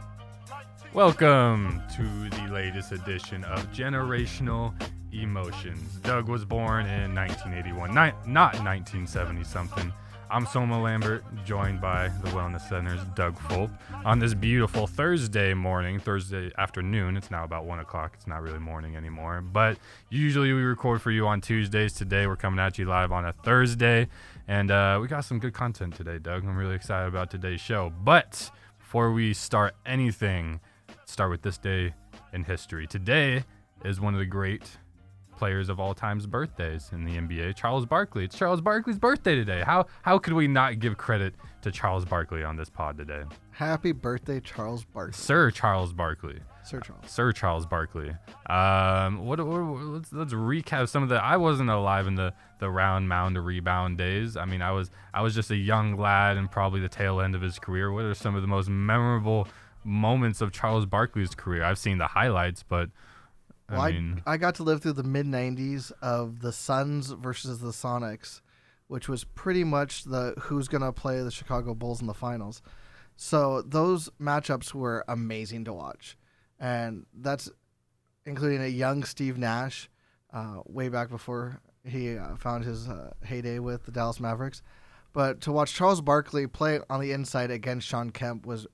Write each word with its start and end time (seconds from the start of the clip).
Welcome 0.93 1.83
to 1.97 2.31
the 2.31 2.47
latest 2.53 2.93
edition 2.93 3.43
of 3.43 3.67
Generational 3.73 4.73
Emotions. 5.13 5.97
Doug 6.05 6.29
was 6.29 6.45
born 6.45 6.87
in 6.87 7.13
1981, 7.17 7.93
not 7.93 8.15
1970 8.25 9.43
something. 9.43 9.93
I'm 10.35 10.47
Soma 10.47 10.83
Lambert, 10.83 11.23
joined 11.45 11.81
by 11.81 12.09
the 12.09 12.31
Wellness 12.31 12.69
Center's 12.69 13.01
Doug 13.15 13.39
Fulp 13.39 13.71
on 14.05 14.19
this 14.19 14.35
beautiful 14.35 14.89
Thursday 14.89 15.55
morning, 15.55 16.01
Thursday 16.01 16.51
afternoon. 16.59 17.17
It's 17.17 17.31
now 17.31 17.45
about 17.45 17.67
1 17.67 17.79
o'clock. 17.79 18.15
It's 18.15 18.27
not 18.27 18.43
really 18.43 18.59
morning 18.59 18.97
anymore, 18.97 19.43
but 19.43 19.79
usually 20.11 20.53
we 20.53 20.63
record 20.63 21.01
for 21.01 21.13
you 21.13 21.29
on 21.29 21.41
Tuesdays. 21.41 21.93
Today 21.93 22.27
we're 22.27 22.35
coming 22.35 22.59
at 22.59 22.79
you 22.79 22.85
live 22.85 23.13
on 23.13 23.25
a 23.25 23.33
Thursday, 23.33 24.09
and 24.49 24.73
uh, 24.73 24.99
we 25.01 25.07
got 25.07 25.25
some 25.25 25.39
good 25.39 25.55
content 25.55 25.95
today, 25.95 26.19
Doug. 26.19 26.45
I'm 26.45 26.57
really 26.57 26.75
excited 26.75 27.07
about 27.07 27.31
today's 27.31 27.61
show. 27.61 27.93
But 28.03 28.51
before 28.81 29.13
we 29.13 29.35
start 29.35 29.77
anything, 29.87 30.59
start 31.05 31.31
with 31.31 31.43
this 31.43 31.59
day 31.59 31.95
in 32.33 32.43
history. 32.43 32.89
Today 32.89 33.45
is 33.85 34.01
one 34.01 34.15
of 34.15 34.19
the 34.19 34.27
great 34.27 34.79
players 35.37 35.69
of 35.69 35.79
all 35.81 35.95
time's 35.95 36.27
birthdays 36.27 36.91
in 36.93 37.05
the 37.05 37.13
NBA, 37.17 37.57
Charles 37.57 37.87
Barkley. 37.87 38.25
It's 38.25 38.37
Charles 38.37 38.61
Barkley's 38.61 38.99
birthday 38.99 39.35
today. 39.35 39.63
How 39.65 39.87
how 40.03 40.19
could 40.19 40.33
we 40.35 40.47
not 40.49 40.79
give 40.79 40.97
credit 40.97 41.35
to 41.63 41.71
Charles 41.73 42.05
Barkley 42.05 42.45
on 42.45 42.57
this 42.57 42.71
pod 42.71 42.97
today? 42.99 43.23
Happy 43.51 43.93
birthday, 43.93 44.41
Charles 44.41 44.85
Barkley. 44.85 45.13
Sir 45.15 45.51
Charles 45.51 45.93
Barkley. 45.93 46.41
Sir 46.65 46.81
Charles. 46.81 47.11
Sir 47.11 47.31
Charles 47.33 47.67
Barkley. 47.67 48.11
Um, 48.49 49.27
what, 49.27 49.39
what, 49.47 49.63
what- 49.65 49.83
let's, 49.83 50.13
let's 50.13 50.33
recap 50.33 50.89
some 50.89 51.03
of 51.03 51.09
the. 51.09 51.17
I 51.23 51.37
wasn't 51.37 51.71
alive 51.71 52.07
in 52.07 52.15
the 52.15 52.33
the 52.59 52.71
round 52.71 53.09
mound 53.09 53.35
to 53.35 53.41
rebound 53.43 53.99
days. 53.99 54.37
I 54.37 54.45
mean, 54.47 54.63
I 54.63 54.73
was 54.73 54.91
I 55.13 55.21
was 55.23 55.35
just 55.35 55.51
a 55.51 55.57
young 55.57 55.97
lad 55.97 56.37
and 56.37 56.51
probably 56.51 56.81
the 56.81 56.89
tail 56.89 57.21
end 57.21 57.35
of 57.35 57.43
his 57.43 57.59
career. 57.59 57.93
What 57.93 58.05
are 58.05 58.15
some 58.15 58.35
of 58.35 58.41
the 58.43 58.49
most 58.49 58.69
memorable 58.69 59.47
moments 59.85 60.41
of 60.41 60.53
Charles 60.53 60.87
Barkley's 60.87 61.35
career? 61.35 61.63
I've 61.65 61.79
seen 61.79 61.99
the 61.99 62.07
highlights, 62.07 62.63
but 62.63 62.89
Well, 63.71 63.81
I, 63.81 63.93
mean, 63.93 64.23
I 64.27 64.37
got 64.37 64.57
to 64.57 64.63
live 64.63 64.83
through 64.83 64.93
the 64.95 65.03
mid 65.03 65.27
90s 65.27 65.91
of 66.03 66.41
the 66.41 66.53
Suns 66.53 67.11
versus 67.11 67.61
the 67.61 67.71
Sonics, 67.71 68.41
which 68.89 69.09
was 69.09 69.25
pretty 69.25 69.65
much 69.65 70.05
the 70.05 70.35
who's 70.39 70.69
going 70.69 70.83
to 70.83 70.93
play 70.93 71.23
the 71.23 71.31
Chicago 71.31 71.75
Bulls 71.75 72.01
in 72.01 72.07
the 72.07 72.15
finals. 72.15 72.61
So 73.17 73.63
those 73.63 74.11
matchups 74.21 74.75
were 74.75 75.05
amazing 75.09 75.65
to 75.65 75.73
watch. 75.73 76.17
And 76.59 77.07
that's 77.15 77.51
including 78.27 78.63
a 78.63 78.69
young 78.69 79.05
Steve 79.05 79.39
Nash, 79.39 79.89
uh, 80.33 80.61
way 80.67 80.89
back 80.89 81.11
before 81.11 81.61
he 81.85 82.17
uh, 82.17 82.37
found 82.37 82.65
his 82.65 82.89
uh, 82.89 83.13
heyday 83.25 83.59
with 83.59 83.85
the 83.85 83.93
Dallas 83.93 84.21
Mavericks. 84.21 84.63
But 85.13 85.41
to 85.43 85.53
watch 85.53 85.73
Charles 85.73 86.01
Barkley 86.01 86.47
play 86.47 86.81
on 86.91 87.01
the 87.01 87.13
inside 87.13 87.51
against 87.51 87.87
Shawn 87.87 88.11
Kemp 88.11 88.45
was 88.45 88.67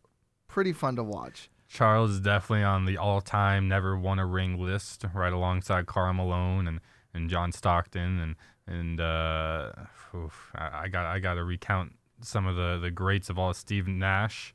pretty 0.49 0.73
fun 0.73 0.97
to 0.97 1.05
watch. 1.05 1.50
Charles 1.71 2.11
is 2.11 2.21
definitely 2.21 2.65
on 2.65 2.85
the 2.85 2.99
all-time 2.99 3.69
never 3.69 3.97
won 3.97 4.19
a 4.19 4.27
ring 4.27 4.59
list, 4.59 5.05
right 5.15 5.33
alongside 5.33 5.87
Karl 5.87 6.13
Malone 6.13 6.67
and, 6.67 6.81
and 7.15 7.31
John 7.31 7.53
Stockton 7.53 8.19
and 8.19 8.37
and 8.67 9.01
uh, 9.01 9.71
oof, 10.15 10.51
I, 10.55 10.83
I 10.83 10.89
got 10.89 11.07
I 11.07 11.21
got 11.21 11.35
to 11.35 11.45
recount 11.45 11.93
some 12.23 12.47
of 12.47 12.57
the, 12.57 12.79
the 12.79 12.91
greats 12.91 13.31
of 13.31 13.39
all. 13.39 13.55
Steve 13.55 13.87
Nash 13.87 14.53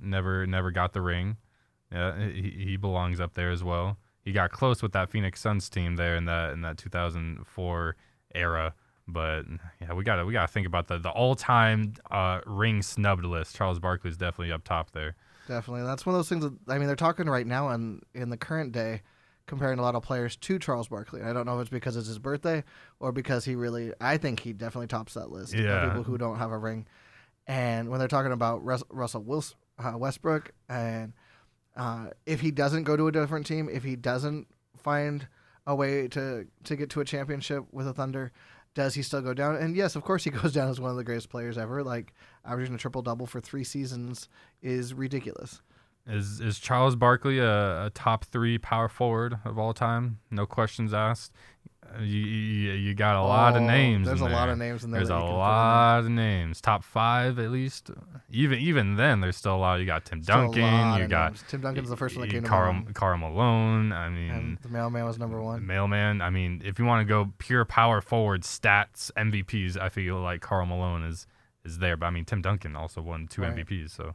never 0.00 0.46
never 0.46 0.70
got 0.70 0.94
the 0.94 1.02
ring. 1.02 1.36
Yeah, 1.92 2.18
he, 2.28 2.50
he 2.50 2.76
belongs 2.76 3.20
up 3.20 3.34
there 3.34 3.50
as 3.50 3.62
well. 3.62 3.98
He 4.22 4.32
got 4.32 4.50
close 4.50 4.82
with 4.82 4.92
that 4.92 5.10
Phoenix 5.10 5.40
Suns 5.40 5.68
team 5.68 5.96
there 5.96 6.16
in 6.16 6.24
that 6.24 6.54
in 6.54 6.62
that 6.62 6.78
2004 6.78 7.96
era. 8.34 8.74
But 9.06 9.42
yeah, 9.80 9.92
we 9.92 10.04
gotta 10.04 10.24
we 10.24 10.32
gotta 10.32 10.50
think 10.50 10.66
about 10.66 10.88
the 10.88 10.98
the 10.98 11.10
all-time 11.10 11.94
uh, 12.10 12.40
ring 12.46 12.80
snubbed 12.80 13.26
list. 13.26 13.56
Charles 13.56 13.78
Barkley 13.78 14.08
is 14.08 14.16
definitely 14.16 14.52
up 14.52 14.64
top 14.64 14.92
there. 14.92 15.16
Definitely. 15.50 15.82
That's 15.84 16.06
one 16.06 16.14
of 16.14 16.18
those 16.20 16.28
things 16.28 16.44
that 16.44 16.54
I 16.68 16.78
mean 16.78 16.86
they're 16.86 16.94
talking 16.94 17.26
right 17.26 17.46
now 17.46 17.68
and 17.70 18.02
in 18.14 18.30
the 18.30 18.36
current 18.36 18.70
day 18.72 19.02
comparing 19.46 19.80
a 19.80 19.82
lot 19.82 19.96
of 19.96 20.02
players 20.04 20.36
to 20.36 20.60
Charles 20.60 20.86
Barkley. 20.86 21.22
I 21.22 21.32
don't 21.32 21.44
know 21.44 21.56
if 21.58 21.62
it's 21.62 21.70
because 21.70 21.96
it's 21.96 22.06
his 22.06 22.20
birthday 22.20 22.62
or 23.00 23.10
because 23.10 23.44
he 23.44 23.56
really 23.56 23.92
I 24.00 24.16
think 24.16 24.38
he 24.40 24.52
definitely 24.52 24.86
tops 24.86 25.14
that 25.14 25.30
list 25.32 25.52
Yeah. 25.52 25.82
of 25.86 25.88
people 25.88 26.02
who 26.04 26.16
don't 26.18 26.38
have 26.38 26.52
a 26.52 26.58
ring. 26.58 26.86
And 27.48 27.88
when 27.88 27.98
they're 27.98 28.06
talking 28.06 28.30
about 28.30 28.64
Rus- 28.64 28.84
Russell 28.90 29.24
Wilson, 29.24 29.56
uh, 29.78 29.98
Westbrook 29.98 30.52
and 30.68 31.14
uh, 31.76 32.10
if 32.26 32.40
he 32.40 32.52
doesn't 32.52 32.84
go 32.84 32.96
to 32.96 33.08
a 33.08 33.12
different 33.12 33.44
team, 33.46 33.68
if 33.68 33.82
he 33.82 33.96
doesn't 33.96 34.46
find 34.76 35.26
a 35.66 35.74
way 35.74 36.06
to 36.08 36.46
to 36.64 36.76
get 36.76 36.90
to 36.90 37.00
a 37.00 37.04
championship 37.04 37.64
with 37.72 37.86
the 37.86 37.92
Thunder, 37.92 38.30
does 38.74 38.94
he 38.94 39.02
still 39.02 39.22
go 39.22 39.34
down? 39.34 39.56
And 39.56 39.76
yes, 39.76 39.96
of 39.96 40.02
course 40.02 40.24
he 40.24 40.30
goes 40.42 40.52
down 40.52 40.68
as 40.68 40.80
one 40.80 40.90
of 40.90 40.96
the 40.96 41.04
greatest 41.04 41.30
players 41.30 41.58
ever. 41.58 41.82
Like 41.82 42.14
averaging 42.44 42.74
a 42.74 42.78
triple 42.78 43.02
double 43.02 43.26
for 43.26 43.40
three 43.40 43.64
seasons 43.64 44.28
is 44.62 44.94
ridiculous. 44.94 45.60
Is 46.10 46.40
is 46.40 46.58
Charles 46.58 46.96
Barkley 46.96 47.38
a, 47.38 47.86
a 47.86 47.90
top 47.94 48.24
three 48.24 48.58
power 48.58 48.88
forward 48.88 49.38
of 49.44 49.58
all 49.58 49.72
time? 49.72 50.18
No 50.30 50.44
questions 50.46 50.92
asked. 50.92 51.32
Uh, 51.84 52.00
You 52.02 52.20
you, 52.20 52.72
you 52.72 52.94
got 52.94 53.16
a 53.16 53.22
lot 53.22 53.56
of 53.56 53.62
Oh, 53.62 53.66
names. 53.66 54.06
There's 54.06 54.20
a 54.20 54.24
lot 54.26 54.48
of 54.48 54.58
names 54.58 54.84
in 54.84 54.90
there. 54.90 55.00
There's 55.00 55.10
a 55.10 55.14
you 55.14 55.18
can 55.18 55.26
put 55.28 55.32
in 55.32 55.38
lot 55.38 55.98
of 56.00 56.08
names. 56.10 56.60
Top 56.60 56.84
five 56.84 57.38
at 57.38 57.50
least. 57.50 57.90
Even 58.30 58.58
even 58.58 58.96
then, 58.96 59.20
there's 59.20 59.36
still 59.36 59.54
a 59.54 59.58
lot. 59.58 59.80
You 59.80 59.86
got 59.86 60.04
Tim. 60.04 60.22
Still 60.22 60.52
Duncan. 60.52 61.00
You 61.00 61.06
got 61.08 61.32
names. 61.32 61.44
Tim 61.48 61.60
Duncan's 61.60 61.88
the 61.88 61.96
first 61.96 62.16
one 62.16 62.26
that 62.28 62.32
came 62.32 62.42
to 62.42 62.48
Karl, 62.48 62.72
mind. 62.72 62.94
Karl 62.94 63.16
Malone. 63.18 63.92
I 63.92 64.08
mean, 64.08 64.30
And 64.30 64.58
the 64.62 64.68
mailman 64.68 65.04
was 65.04 65.18
number 65.18 65.40
one. 65.42 65.66
mailman. 65.66 66.20
I 66.22 66.30
mean, 66.30 66.60
if 66.64 66.78
you 66.78 66.84
want 66.84 67.06
to 67.06 67.08
go 67.08 67.32
pure 67.38 67.64
power 67.64 68.00
forward 68.00 68.42
stats 68.42 69.10
MVPs, 69.16 69.76
I 69.76 69.88
feel 69.88 70.20
like 70.20 70.40
Karl 70.40 70.66
Malone 70.66 71.02
is 71.04 71.26
is 71.64 71.78
there. 71.78 71.96
But 71.96 72.06
I 72.06 72.10
mean, 72.10 72.24
Tim 72.24 72.40
Duncan 72.42 72.74
also 72.76 73.00
won 73.00 73.26
two 73.28 73.42
Right. 73.42 73.54
MVPs. 73.56 73.90
So, 73.90 74.14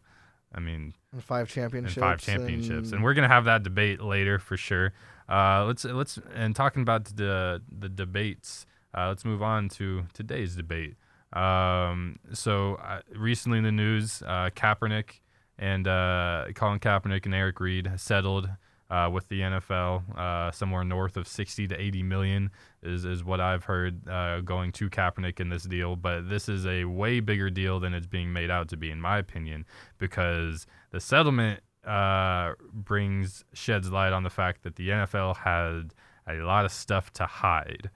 I 0.53 0.59
mean, 0.59 0.93
And 1.15 1.23
five 1.23 1.43
and 1.43 1.49
championships. 1.49 1.95
five 1.95 2.19
championships, 2.19 2.87
and 2.87 2.95
and 2.95 3.03
we're 3.03 3.13
gonna 3.13 3.29
have 3.29 3.45
that 3.45 3.63
debate 3.63 4.01
later 4.01 4.37
for 4.37 4.57
sure. 4.57 4.91
Uh, 5.29 5.63
let's 5.63 5.85
let's 5.85 6.19
and 6.33 6.53
talking 6.53 6.81
about 6.81 7.05
the 7.05 7.61
the 7.71 7.87
debates. 7.87 8.65
Uh, 8.93 9.07
let's 9.07 9.23
move 9.23 9.41
on 9.41 9.69
to 9.69 10.07
today's 10.13 10.57
debate. 10.57 10.95
Um, 11.31 12.19
so 12.33 12.75
uh, 12.75 12.99
recently 13.15 13.59
in 13.59 13.63
the 13.63 13.71
news, 13.71 14.21
uh, 14.23 14.49
Kaepernick 14.55 15.21
and 15.57 15.87
uh, 15.87 16.47
Colin 16.53 16.79
Kaepernick 16.79 17.25
and 17.25 17.33
Eric 17.33 17.61
Reid 17.61 17.91
settled 17.95 18.49
uh, 18.89 19.09
with 19.11 19.27
the 19.29 19.41
NFL. 19.41 20.17
Uh, 20.17 20.51
somewhere 20.51 20.83
north 20.83 21.17
of 21.17 21.27
60 21.27 21.67
to 21.67 21.81
80 21.81 22.03
million 22.03 22.51
is, 22.83 23.05
is 23.05 23.23
what 23.23 23.39
I've 23.39 23.63
heard 23.63 24.07
uh, 24.07 24.41
going 24.41 24.71
to 24.73 24.89
Kaepernick 24.89 25.39
in 25.39 25.49
this 25.49 25.63
deal. 25.63 25.95
But 25.95 26.29
this 26.29 26.47
is 26.47 26.65
a 26.65 26.85
way 26.85 27.19
bigger 27.19 27.49
deal 27.49 27.79
than 27.79 27.93
it's 27.93 28.07
being 28.07 28.31
made 28.31 28.51
out 28.51 28.69
to 28.69 28.77
be, 28.77 28.91
in 28.91 29.01
my 29.01 29.17
opinion, 29.17 29.65
because 29.97 30.67
the 30.95 31.01
settlement 31.01 31.59
uh, 31.85 32.53
brings 32.71 33.43
sheds 33.51 33.91
light 33.91 34.13
on 34.13 34.23
the 34.23 34.29
fact 34.29 34.63
that 34.63 34.77
the 34.77 34.87
NFL 34.87 35.35
had 35.35 35.93
a 36.25 36.41
lot 36.41 36.63
of 36.63 36.71
stuff 36.71 37.11
to 37.11 37.25
hide, 37.25 37.89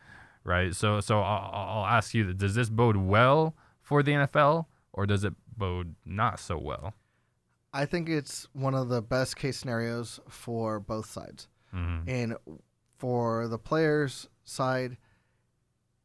right? 0.43 0.75
So, 0.75 0.99
so 0.99 1.21
I'll, 1.21 1.49
I'll 1.53 1.85
ask 1.85 2.13
you: 2.13 2.33
Does 2.33 2.55
this 2.55 2.69
bode 2.69 2.97
well 2.97 3.55
for 3.81 4.03
the 4.03 4.11
NFL, 4.11 4.65
or 4.91 5.05
does 5.05 5.23
it 5.23 5.33
bode 5.55 5.95
not 6.05 6.41
so 6.41 6.57
well? 6.57 6.93
I 7.71 7.85
think 7.85 8.09
it's 8.09 8.49
one 8.51 8.75
of 8.75 8.89
the 8.89 9.01
best 9.01 9.37
case 9.37 9.59
scenarios 9.59 10.19
for 10.27 10.81
both 10.81 11.09
sides. 11.09 11.47
hmm 11.71 11.99
And 12.05 12.35
for 12.97 13.47
the 13.47 13.57
players' 13.57 14.27
side, 14.43 14.97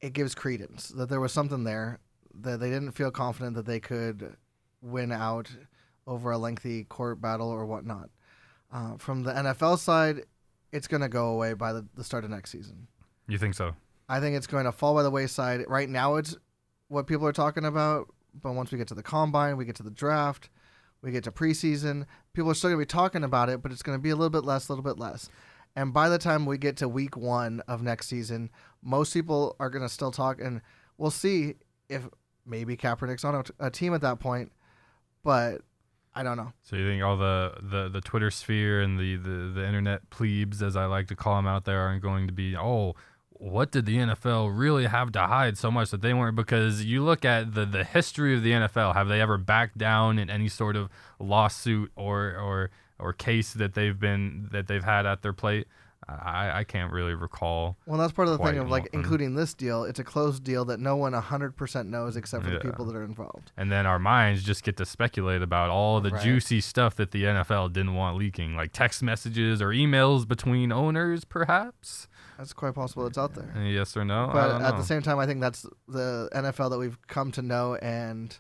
it 0.00 0.12
gives 0.12 0.36
credence 0.36 0.90
that 0.90 1.08
there 1.08 1.20
was 1.20 1.32
something 1.32 1.64
there 1.64 1.98
that 2.42 2.60
they 2.60 2.70
didn't 2.70 2.92
feel 2.92 3.10
confident 3.10 3.56
that 3.56 3.66
they 3.66 3.80
could 3.80 4.36
win 4.80 5.10
out 5.10 5.50
over 6.06 6.30
a 6.30 6.38
lengthy 6.38 6.84
court 6.84 7.20
battle 7.20 7.48
or 7.48 7.66
whatnot. 7.66 8.10
Uh, 8.72 8.96
from 8.96 9.22
the 9.22 9.32
NFL 9.32 9.78
side, 9.78 10.22
it's 10.72 10.88
going 10.88 11.00
to 11.00 11.08
go 11.08 11.28
away 11.28 11.54
by 11.54 11.72
the, 11.72 11.86
the 11.94 12.04
start 12.04 12.24
of 12.24 12.30
next 12.30 12.50
season. 12.50 12.88
You 13.28 13.38
think 13.38 13.54
so? 13.54 13.74
I 14.08 14.20
think 14.20 14.36
it's 14.36 14.46
going 14.46 14.64
to 14.64 14.72
fall 14.72 14.94
by 14.94 15.02
the 15.02 15.10
wayside. 15.10 15.64
Right 15.68 15.88
now, 15.88 16.16
it's 16.16 16.36
what 16.88 17.06
people 17.06 17.26
are 17.26 17.32
talking 17.32 17.64
about, 17.64 18.12
but 18.34 18.52
once 18.52 18.70
we 18.70 18.78
get 18.78 18.88
to 18.88 18.94
the 18.94 19.02
combine, 19.02 19.56
we 19.56 19.64
get 19.64 19.76
to 19.76 19.82
the 19.82 19.90
draft, 19.90 20.50
we 21.00 21.10
get 21.10 21.24
to 21.24 21.30
preseason, 21.30 22.04
people 22.32 22.50
are 22.50 22.54
still 22.54 22.70
going 22.70 22.80
to 22.80 22.86
be 22.86 22.86
talking 22.86 23.24
about 23.24 23.48
it, 23.48 23.62
but 23.62 23.72
it's 23.72 23.82
going 23.82 23.96
to 23.96 24.02
be 24.02 24.10
a 24.10 24.16
little 24.16 24.30
bit 24.30 24.44
less, 24.44 24.68
a 24.68 24.72
little 24.72 24.84
bit 24.84 24.98
less. 24.98 25.28
And 25.76 25.92
by 25.92 26.08
the 26.08 26.18
time 26.18 26.46
we 26.46 26.58
get 26.58 26.76
to 26.78 26.88
week 26.88 27.16
one 27.16 27.60
of 27.66 27.82
next 27.82 28.08
season, 28.08 28.50
most 28.82 29.12
people 29.12 29.56
are 29.58 29.70
going 29.70 29.82
to 29.82 29.88
still 29.88 30.10
talk, 30.10 30.40
and 30.40 30.60
we'll 30.98 31.10
see 31.10 31.54
if 31.88 32.08
maybe 32.46 32.76
Kaepernick's 32.76 33.24
on 33.24 33.34
a, 33.34 33.66
a 33.66 33.70
team 33.70 33.94
at 33.94 34.00
that 34.02 34.20
point, 34.20 34.52
but 35.22 35.62
I 36.14 36.22
don't 36.22 36.36
know. 36.36 36.52
So 36.62 36.76
you 36.76 36.86
think 36.86 37.02
all 37.02 37.16
the, 37.16 37.54
the, 37.60 37.88
the 37.88 38.00
Twitter 38.00 38.30
sphere 38.30 38.80
and 38.80 38.98
the, 38.98 39.16
the, 39.16 39.52
the 39.54 39.66
internet 39.66 40.08
plebes, 40.10 40.62
as 40.62 40.76
I 40.76 40.86
like 40.86 41.08
to 41.08 41.16
call 41.16 41.36
them 41.36 41.46
out 41.46 41.64
there, 41.64 41.80
aren't 41.80 42.02
going 42.02 42.26
to 42.28 42.32
be, 42.32 42.56
oh, 42.56 42.94
what 43.30 43.72
did 43.72 43.84
the 43.84 43.96
NFL 43.96 44.56
really 44.56 44.86
have 44.86 45.10
to 45.12 45.20
hide 45.26 45.58
so 45.58 45.70
much 45.70 45.90
that 45.90 46.02
they 46.02 46.14
weren't? 46.14 46.36
Because 46.36 46.84
you 46.84 47.02
look 47.02 47.24
at 47.24 47.54
the, 47.54 47.66
the 47.66 47.84
history 47.84 48.34
of 48.34 48.42
the 48.42 48.52
NFL, 48.52 48.94
have 48.94 49.08
they 49.08 49.20
ever 49.20 49.36
backed 49.36 49.76
down 49.76 50.18
in 50.18 50.30
any 50.30 50.48
sort 50.48 50.76
of 50.76 50.88
lawsuit 51.18 51.90
or 51.96 52.36
or 52.36 52.70
or 52.98 53.12
case 53.12 53.52
that 53.52 53.74
they've 53.74 53.98
been 53.98 54.48
that 54.52 54.66
they've 54.68 54.84
had 54.84 55.04
at 55.04 55.22
their 55.22 55.32
plate? 55.32 55.66
I, 56.08 56.60
I 56.60 56.64
can't 56.64 56.92
really 56.92 57.14
recall. 57.14 57.76
Well, 57.86 57.98
that's 57.98 58.12
part 58.12 58.28
of 58.28 58.38
the 58.38 58.44
thing 58.44 58.58
of 58.58 58.68
like 58.68 58.88
including 58.92 59.34
this 59.34 59.54
deal. 59.54 59.84
It's 59.84 59.98
a 59.98 60.04
closed 60.04 60.44
deal 60.44 60.64
that 60.66 60.80
no 60.80 60.96
one 60.96 61.12
100% 61.12 61.86
knows 61.86 62.16
except 62.16 62.44
for 62.44 62.50
Yeah. 62.50 62.58
the 62.58 62.60
people 62.64 62.84
that 62.86 62.94
are 62.96 63.02
involved. 63.04 63.52
And 63.56 63.70
then 63.72 63.86
our 63.86 63.98
minds 63.98 64.42
just 64.42 64.62
get 64.64 64.76
to 64.78 64.84
speculate 64.86 65.42
about 65.42 65.70
all 65.70 66.00
the 66.00 66.10
Right. 66.10 66.22
juicy 66.22 66.60
stuff 66.60 66.94
that 66.96 67.10
the 67.12 67.24
NFL 67.24 67.68
didn't 67.72 67.94
want 67.94 68.16
leaking, 68.18 68.54
like 68.54 68.72
text 68.72 69.02
messages 69.02 69.62
or 69.62 69.68
emails 69.68 70.26
between 70.28 70.72
owners, 70.72 71.24
perhaps. 71.24 72.08
That's 72.36 72.52
quite 72.52 72.74
possible 72.74 73.06
it's 73.06 73.16
out 73.18 73.34
there. 73.34 73.52
Uh, 73.56 73.60
Yes 73.60 73.96
or 73.96 74.04
no? 74.04 74.28
I 74.28 74.32
But 74.32 74.62
at 74.62 74.76
the 74.76 74.82
same 74.82 75.02
time, 75.02 75.18
I 75.18 75.26
think 75.26 75.40
that's 75.40 75.64
the 75.88 76.28
NFL 76.34 76.70
that 76.70 76.78
we've 76.78 76.98
come 77.06 77.30
to 77.32 77.42
know 77.42 77.76
and 77.76 78.36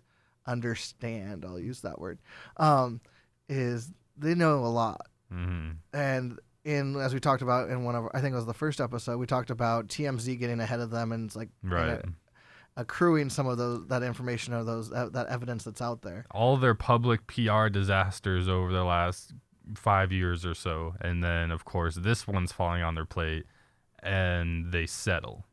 understand. 0.46 1.44
I'll 1.44 1.58
use 1.58 1.80
that 1.82 1.98
word. 2.00 2.18
Um, 2.56 3.00
is 3.48 3.92
they 4.16 4.34
know 4.34 4.64
a 4.64 4.68
lot, 4.68 5.06
hmm 5.30 5.70
and 5.92 6.38
in 6.64 6.96
as 6.96 7.12
we 7.14 7.20
talked 7.20 7.42
about 7.42 7.68
in 7.70 7.84
one 7.84 7.94
of 7.94 8.06
I 8.14 8.20
think 8.20 8.32
it 8.32 8.36
was 8.36 8.46
the 8.46 8.54
first 8.54 8.80
episode, 8.80 9.18
we 9.18 9.26
talked 9.26 9.50
about 9.50 9.88
TMZ 9.88 10.38
getting 10.38 10.60
ahead 10.60 10.80
of 10.80 10.90
them 10.90 11.12
and 11.12 11.26
it's 11.26 11.36
like 11.36 11.50
Right. 11.62 12.02
accruing 12.76 13.30
some 13.30 13.46
of 13.46 13.58
those 13.58 13.86
that 13.88 14.02
information 14.02 14.52
or 14.54 14.64
those 14.64 14.90
that, 14.90 15.12
that 15.12 15.26
evidence 15.28 15.64
that's 15.64 15.82
out 15.82 16.02
there. 16.02 16.26
all 16.30 16.56
their 16.56 16.74
public 16.74 17.26
PR 17.26 17.68
disasters 17.68 18.48
over 18.48 18.72
the 18.72 18.84
last 18.84 19.32
five 19.76 20.10
years 20.12 20.44
or 20.44 20.54
so, 20.54 20.94
and 21.00 21.22
then 21.22 21.50
of 21.50 21.64
course 21.64 21.94
this 21.96 22.26
one's 22.26 22.52
falling 22.52 22.82
on 22.82 22.94
their 22.94 23.04
plate, 23.06 23.46
and 24.02 24.72
they 24.72 24.86
settle, 24.86 25.44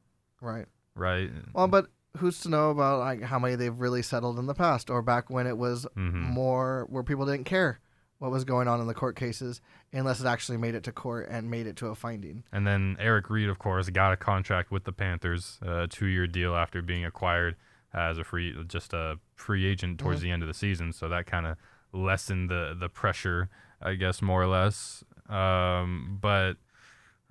Right. 0.42 0.66
right? 0.96 1.30
Well, 1.54 1.68
but 1.68 1.88
who's 2.18 2.40
to 2.42 2.50
know 2.50 2.72
about 2.72 3.00
like 3.00 3.22
how 3.22 3.40
many 3.40 3.56
they've 3.56 3.78
really 3.80 4.02
settled 4.02 4.38
in 4.40 4.46
the 4.48 4.54
past 4.54 4.90
or 4.90 5.02
back 5.02 5.30
when 5.30 5.48
it 5.48 5.58
was 5.58 5.86
Mhm. 5.96 6.13
more 6.34 6.86
where 6.90 7.04
people 7.04 7.25
didn't 7.25 7.46
care 7.46 7.80
what 8.18 8.31
was 8.31 8.44
going 8.44 8.68
on 8.68 8.81
in 8.81 8.88
the 8.88 8.94
court 8.94 9.16
cases 9.16 9.62
unless 9.94 10.22
it 10.22 10.26
actually 10.26 10.58
made 10.58 10.76
it 10.76 10.84
to 10.84 10.92
court 10.92 11.28
and 11.30 11.50
made 11.50 11.68
it 11.68 11.76
to 11.78 11.88
a 11.88 11.96
finding. 11.96 12.44
And 12.52 12.66
then 12.66 12.96
Eric 13.00 13.30
Reid, 13.30 13.50
of 13.50 13.60
course, 13.60 13.90
got 13.90 14.14
a 14.14 14.18
contract 14.18 14.72
with 14.72 14.84
the 14.86 14.92
Panthers, 14.94 15.60
a 15.62 15.88
two-year 15.88 16.28
deal 16.28 16.56
after 16.56 16.82
being 16.82 17.04
acquired 17.06 17.56
as 17.94 18.18
a 18.18 18.24
free, 18.24 18.56
just 18.68 18.94
a 18.94 19.20
free 19.36 19.66
agent 19.66 20.00
towards 20.00 20.20
Mm-hmm. 20.20 20.26
the 20.26 20.32
end 20.32 20.44
of 20.44 20.48
the 20.48 20.54
season. 20.54 20.94
So 20.94 21.10
that 21.10 21.26
kind 21.26 21.46
of 21.46 21.58
lessened 21.94 22.50
the 22.50 22.76
the 22.80 22.88
pressure, 22.88 23.50
I 23.82 23.96
guess, 23.96 24.22
more 24.22 24.42
or 24.42 24.48
less. 24.48 25.04
Um, 25.28 26.18
but 26.22 26.54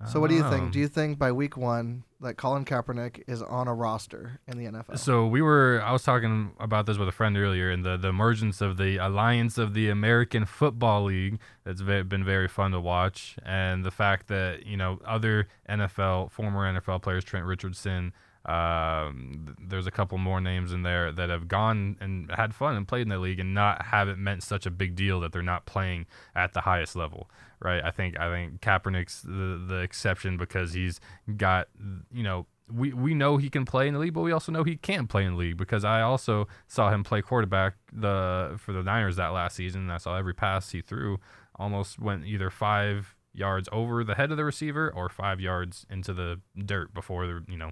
So 0.07 0.19
what 0.19 0.29
do 0.29 0.35
you 0.35 0.49
think? 0.49 0.63
Oh. 0.63 0.69
Do 0.69 0.79
you 0.79 0.87
think 0.87 1.17
by 1.17 1.31
week 1.31 1.57
one 1.57 2.03
that 2.19 2.37
Colin 2.37 2.65
Kaepernick 2.65 3.23
is 3.27 3.41
on 3.41 3.67
a 3.67 3.73
roster 3.73 4.39
in 4.47 4.57
the 4.57 4.65
NFL? 4.65 4.97
So 4.97 5.27
we 5.27 5.41
were. 5.41 5.81
I 5.83 5.91
was 5.91 6.03
talking 6.03 6.51
about 6.59 6.85
this 6.85 6.97
with 6.97 7.07
a 7.07 7.11
friend 7.11 7.37
earlier, 7.37 7.69
and 7.69 7.85
the 7.85 7.97
the 7.97 8.09
emergence 8.09 8.61
of 8.61 8.77
the 8.77 8.97
alliance 8.97 9.57
of 9.57 9.73
the 9.73 9.89
American 9.89 10.45
Football 10.45 11.05
League 11.05 11.39
that's 11.63 11.81
been 11.81 12.23
very 12.23 12.47
fun 12.47 12.71
to 12.71 12.79
watch, 12.79 13.37
and 13.45 13.85
the 13.85 13.91
fact 13.91 14.27
that 14.27 14.65
you 14.65 14.77
know 14.77 14.99
other 15.05 15.47
NFL 15.69 16.31
former 16.31 16.71
NFL 16.71 17.01
players, 17.01 17.23
Trent 17.23 17.45
Richardson. 17.45 18.13
Um, 18.45 19.55
there's 19.61 19.85
a 19.87 19.91
couple 19.91 20.17
more 20.17 20.41
names 20.41 20.71
in 20.71 20.83
there 20.83 21.11
that 21.11 21.29
have 21.29 21.47
gone 21.47 21.97
and 21.99 22.31
had 22.31 22.55
fun 22.55 22.75
and 22.75 22.87
played 22.87 23.03
in 23.03 23.09
the 23.09 23.19
league 23.19 23.39
and 23.39 23.53
not 23.53 23.85
haven't 23.85 24.17
meant 24.17 24.43
such 24.43 24.65
a 24.65 24.71
big 24.71 24.95
deal 24.95 25.19
that 25.19 25.31
they're 25.31 25.43
not 25.43 25.65
playing 25.65 26.07
at 26.35 26.53
the 26.53 26.61
highest 26.61 26.95
level, 26.95 27.29
right? 27.59 27.83
I 27.83 27.91
think 27.91 28.19
I 28.19 28.29
think 28.31 28.61
Kaepernick's 28.61 29.21
the 29.21 29.63
the 29.67 29.81
exception 29.81 30.37
because 30.37 30.73
he's 30.73 30.99
got 31.37 31.67
you 32.11 32.23
know 32.23 32.47
we, 32.73 32.93
we 32.93 33.13
know 33.13 33.37
he 33.37 33.49
can 33.49 33.65
play 33.65 33.87
in 33.87 33.93
the 33.93 33.99
league, 33.99 34.13
but 34.13 34.21
we 34.21 34.31
also 34.31 34.51
know 34.51 34.63
he 34.63 34.75
can't 34.75 35.09
play 35.09 35.25
in 35.25 35.33
the 35.33 35.37
league 35.37 35.57
because 35.57 35.83
I 35.83 36.01
also 36.01 36.47
saw 36.67 36.91
him 36.91 37.03
play 37.03 37.21
quarterback 37.21 37.75
the 37.91 38.55
for 38.57 38.71
the 38.71 38.83
Niners 38.83 39.17
that 39.17 39.29
last 39.29 39.55
season. 39.55 39.81
And 39.81 39.91
I 39.91 39.97
saw 39.97 40.17
every 40.17 40.33
pass 40.33 40.71
he 40.71 40.81
threw 40.81 41.19
almost 41.57 41.99
went 41.99 42.25
either 42.25 42.49
five 42.49 43.15
yards 43.33 43.69
over 43.71 44.03
the 44.03 44.15
head 44.15 44.31
of 44.31 44.37
the 44.37 44.45
receiver 44.45 44.91
or 44.93 45.09
five 45.09 45.39
yards 45.39 45.85
into 45.89 46.13
the 46.13 46.39
dirt 46.65 46.93
before 46.93 47.27
the 47.27 47.43
you 47.47 47.57
know, 47.57 47.71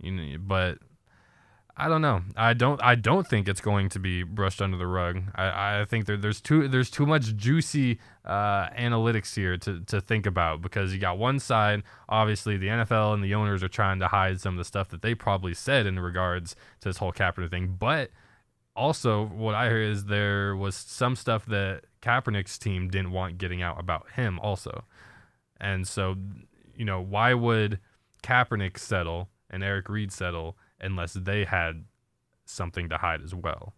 you 0.00 0.12
know 0.12 0.38
but 0.38 0.78
I 1.80 1.88
don't 1.88 2.02
know. 2.02 2.20
I 2.36 2.52
don't. 2.52 2.82
I 2.82 2.94
don't 2.94 3.26
think 3.26 3.48
it's 3.48 3.62
going 3.62 3.88
to 3.90 3.98
be 3.98 4.22
brushed 4.22 4.60
under 4.60 4.76
the 4.76 4.86
rug. 4.86 5.22
I, 5.34 5.80
I 5.80 5.84
think 5.86 6.04
there, 6.04 6.18
there's 6.18 6.38
too 6.42 6.68
there's 6.68 6.90
too 6.90 7.06
much 7.06 7.34
juicy 7.36 7.98
uh, 8.22 8.68
analytics 8.70 9.34
here 9.34 9.56
to, 9.56 9.80
to 9.86 9.98
think 10.02 10.26
about 10.26 10.60
because 10.60 10.92
you 10.92 10.98
got 10.98 11.16
one 11.16 11.38
side, 11.38 11.82
obviously 12.06 12.58
the 12.58 12.66
NFL 12.66 13.14
and 13.14 13.24
the 13.24 13.34
owners 13.34 13.62
are 13.62 13.68
trying 13.68 13.98
to 14.00 14.08
hide 14.08 14.42
some 14.42 14.54
of 14.54 14.58
the 14.58 14.64
stuff 14.64 14.90
that 14.90 15.00
they 15.00 15.14
probably 15.14 15.54
said 15.54 15.86
in 15.86 15.98
regards 15.98 16.54
to 16.80 16.90
this 16.90 16.98
whole 16.98 17.12
Kaepernick 17.12 17.50
thing, 17.50 17.76
but 17.78 18.10
also 18.76 19.24
what 19.24 19.54
I 19.54 19.68
hear 19.68 19.80
is 19.80 20.04
there 20.04 20.54
was 20.54 20.76
some 20.76 21.16
stuff 21.16 21.46
that 21.46 21.84
Kaepernick's 22.02 22.58
team 22.58 22.90
didn't 22.90 23.12
want 23.12 23.38
getting 23.38 23.62
out 23.62 23.80
about 23.80 24.10
him 24.16 24.38
also, 24.40 24.84
and 25.58 25.88
so 25.88 26.16
you 26.76 26.84
know 26.84 27.00
why 27.00 27.32
would 27.32 27.80
Kaepernick 28.22 28.78
settle 28.78 29.30
and 29.50 29.62
Eric 29.64 29.88
Reid 29.88 30.12
settle 30.12 30.56
unless 30.80 31.12
they 31.14 31.44
had 31.44 31.84
something 32.46 32.88
to 32.88 32.96
hide 32.98 33.22
as 33.22 33.34
well. 33.34 33.74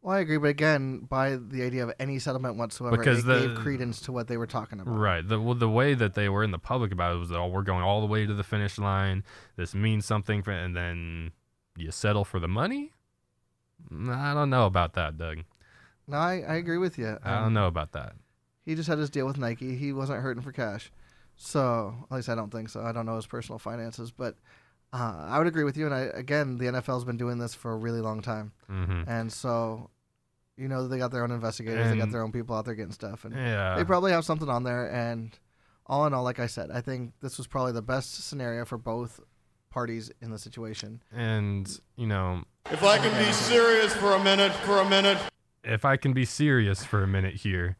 well, 0.00 0.16
I 0.16 0.20
agree, 0.20 0.38
but 0.38 0.48
again, 0.48 1.00
by 1.00 1.36
the 1.36 1.62
idea 1.62 1.84
of 1.84 1.92
any 2.00 2.18
settlement 2.18 2.56
whatsoever, 2.56 2.96
Because 2.96 3.20
it 3.20 3.26
the- 3.26 3.46
gave 3.48 3.58
credence 3.58 4.00
to 4.02 4.12
what 4.12 4.26
they 4.28 4.36
were 4.36 4.46
talking 4.46 4.80
about. 4.80 4.92
Right. 4.96 5.26
The 5.26 5.40
well, 5.40 5.54
the 5.54 5.68
way 5.68 5.94
that 5.94 6.14
they 6.14 6.28
were 6.28 6.42
in 6.42 6.50
the 6.50 6.58
public 6.58 6.90
about 6.92 7.14
it 7.14 7.18
was 7.18 7.28
that 7.28 7.38
oh, 7.38 7.48
we're 7.48 7.62
going 7.62 7.82
all 7.84 8.00
the 8.00 8.06
way 8.06 8.26
to 8.26 8.34
the 8.34 8.42
finish 8.44 8.78
line. 8.78 9.22
This 9.56 9.74
means 9.74 10.04
something, 10.06 10.42
for, 10.42 10.50
and 10.50 10.74
then 10.76 11.32
you 11.76 11.90
settle 11.92 12.24
for 12.24 12.40
the 12.40 12.48
money. 12.48 12.92
Mm, 13.92 14.14
I 14.14 14.34
don't 14.34 14.50
know 14.50 14.66
about 14.66 14.94
that, 14.94 15.16
Doug. 15.18 15.38
No, 16.08 16.16
I, 16.16 16.40
I 16.40 16.54
agree 16.56 16.78
with 16.78 16.98
you. 16.98 17.18
I 17.22 17.34
Um, 17.36 17.44
don't 17.44 17.54
know 17.54 17.66
about 17.68 17.92
that. 17.92 18.14
He 18.64 18.74
just 18.74 18.88
had 18.88 18.98
his 18.98 19.10
deal 19.10 19.26
with 19.26 19.38
Nike. 19.38 19.76
He 19.76 19.92
wasn't 19.92 20.20
hurting 20.22 20.42
for 20.42 20.52
cash. 20.52 20.90
So, 21.36 21.94
at 22.10 22.14
least 22.16 22.28
I 22.28 22.34
don't 22.34 22.50
think 22.50 22.68
so. 22.68 22.82
I 22.82 22.92
don't 22.92 23.06
know 23.06 23.16
his 23.16 23.26
personal 23.26 23.58
finances, 23.58 24.10
but 24.10 24.36
uh, 24.92 25.24
I 25.28 25.38
would 25.38 25.46
agree 25.46 25.64
with 25.64 25.76
you. 25.76 25.86
And 25.86 25.94
I, 25.94 26.00
again, 26.14 26.58
the 26.58 26.66
NFL's 26.66 27.04
been 27.04 27.16
doing 27.16 27.38
this 27.38 27.54
for 27.54 27.72
a 27.72 27.76
really 27.76 28.00
long 28.00 28.20
time. 28.22 28.52
hmm 28.68 29.02
And 29.06 29.32
so, 29.32 29.90
you 30.56 30.68
know, 30.68 30.86
they 30.86 30.98
got 30.98 31.10
their 31.10 31.24
own 31.24 31.30
investigators, 31.30 31.90
they 31.90 31.96
got 31.96 32.10
their 32.10 32.22
own 32.22 32.32
people 32.32 32.54
out 32.54 32.64
there 32.64 32.74
getting 32.74 32.92
stuff. 32.92 33.24
And 33.24 33.34
Yeah. 33.34 33.74
they 33.76 33.84
probably 33.84 34.12
have 34.12 34.24
something 34.24 34.48
on 34.48 34.62
there. 34.64 34.90
And 34.92 35.36
all 35.86 36.06
in 36.06 36.14
all, 36.14 36.22
like 36.22 36.38
I 36.38 36.46
said, 36.46 36.70
I 36.70 36.80
think 36.80 37.14
this 37.20 37.38
was 37.38 37.46
probably 37.46 37.72
the 37.72 37.82
best 37.82 38.28
scenario 38.28 38.64
for 38.64 38.78
both 38.78 39.18
parties 39.70 40.10
in 40.20 40.30
the 40.30 40.38
situation. 40.38 41.02
and 41.10 41.80
you 41.96 42.06
know, 42.06 42.42
If 42.70 42.84
I 42.84 42.98
can 42.98 43.16
be 43.26 43.32
serious 43.32 43.92
for 43.94 44.12
a 44.12 44.22
minute, 44.22 44.52
for 44.52 44.78
a 44.80 44.88
minute. 44.88 45.18
if 45.64 45.84
I 45.84 45.96
can 45.96 46.12
be 46.12 46.24
serious 46.26 46.84
for 46.84 47.02
a 47.02 47.06
minute 47.06 47.34
here, 47.36 47.76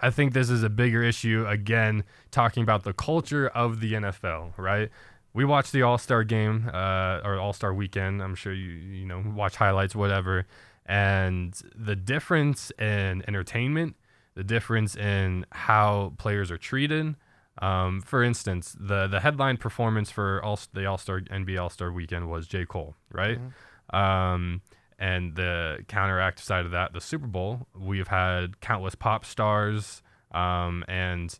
I 0.00 0.10
think 0.10 0.32
this 0.32 0.50
is 0.50 0.62
a 0.62 0.68
bigger 0.68 1.02
issue. 1.02 1.46
Again, 1.48 2.04
talking 2.30 2.62
about 2.62 2.84
the 2.84 2.92
culture 2.92 3.48
of 3.48 3.80
the 3.80 3.94
NFL, 3.94 4.52
right? 4.56 4.90
We 5.32 5.44
watched 5.44 5.72
the 5.72 5.82
All 5.82 5.98
Star 5.98 6.24
game 6.24 6.70
uh, 6.72 7.20
or 7.24 7.38
All 7.38 7.52
Star 7.52 7.72
weekend. 7.74 8.22
I'm 8.22 8.34
sure 8.34 8.52
you 8.52 8.70
you 8.70 9.06
know 9.06 9.22
watch 9.34 9.56
highlights, 9.56 9.94
whatever. 9.94 10.46
And 10.86 11.54
the 11.74 11.96
difference 11.96 12.70
in 12.78 13.24
entertainment, 13.26 13.96
the 14.34 14.44
difference 14.44 14.96
in 14.96 15.44
how 15.50 16.12
players 16.18 16.50
are 16.50 16.58
treated. 16.58 17.16
Um, 17.60 18.02
for 18.02 18.22
instance, 18.22 18.76
the 18.78 19.06
the 19.06 19.20
headline 19.20 19.56
performance 19.56 20.10
for 20.10 20.42
all 20.42 20.60
the 20.72 20.86
All 20.86 20.98
Star 20.98 21.20
NBA 21.20 21.60
All 21.60 21.70
Star 21.70 21.90
weekend 21.90 22.28
was 22.30 22.46
J 22.46 22.64
Cole, 22.66 22.94
right? 23.10 23.38
Um, 23.90 24.60
and 24.98 25.36
the 25.36 25.84
counteract 25.88 26.38
side 26.40 26.64
of 26.64 26.70
that, 26.72 26.92
the 26.92 27.00
Super 27.00 27.26
Bowl, 27.26 27.66
we've 27.78 28.08
had 28.08 28.60
countless 28.60 28.94
pop 28.94 29.24
stars 29.24 30.02
um, 30.32 30.84
and 30.88 31.38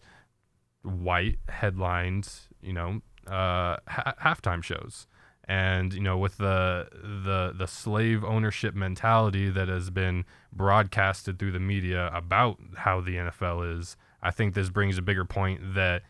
white 0.83 1.39
headlined, 1.49 2.29
you 2.61 2.73
know, 2.73 3.01
uh, 3.27 3.77
ha- 3.89 4.15
halftime 4.23 4.63
shows. 4.63 5.07
And 5.49 5.95
you 5.95 6.01
know, 6.01 6.19
with 6.19 6.39
the 6.39 6.89
the 6.93 7.55
the 7.57 7.69
slave 7.69 8.25
ownership 8.25 8.75
mentality 8.75 9.49
that 9.49 9.69
has 9.69 9.91
been 9.91 10.25
broadcasted 10.53 11.39
through 11.39 11.53
the 11.53 11.61
media 11.61 12.11
about 12.13 12.59
how 12.79 13.01
the 13.01 13.15
NFL 13.15 13.79
is, 13.79 13.97
I 14.21 14.33
think 14.33 14.55
this 14.55 14.71
brings 14.71 14.99
a 14.99 15.03
bigger 15.03 15.25
point 15.25 15.75
that 15.75 16.03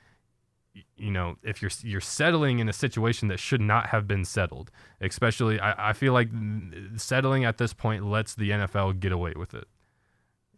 you 0.96 1.10
know 1.10 1.36
if 1.42 1.62
you're 1.62 1.70
you're 1.82 2.00
settling 2.00 2.58
in 2.58 2.68
a 2.68 2.72
situation 2.72 3.28
that 3.28 3.38
should 3.38 3.60
not 3.60 3.86
have 3.86 4.06
been 4.06 4.24
settled 4.24 4.70
especially 5.00 5.58
i, 5.60 5.90
I 5.90 5.92
feel 5.92 6.12
like 6.12 6.28
settling 6.96 7.44
at 7.44 7.58
this 7.58 7.72
point 7.72 8.04
lets 8.04 8.34
the 8.34 8.50
nfl 8.50 8.98
get 8.98 9.12
away 9.12 9.34
with 9.36 9.54
it. 9.54 9.66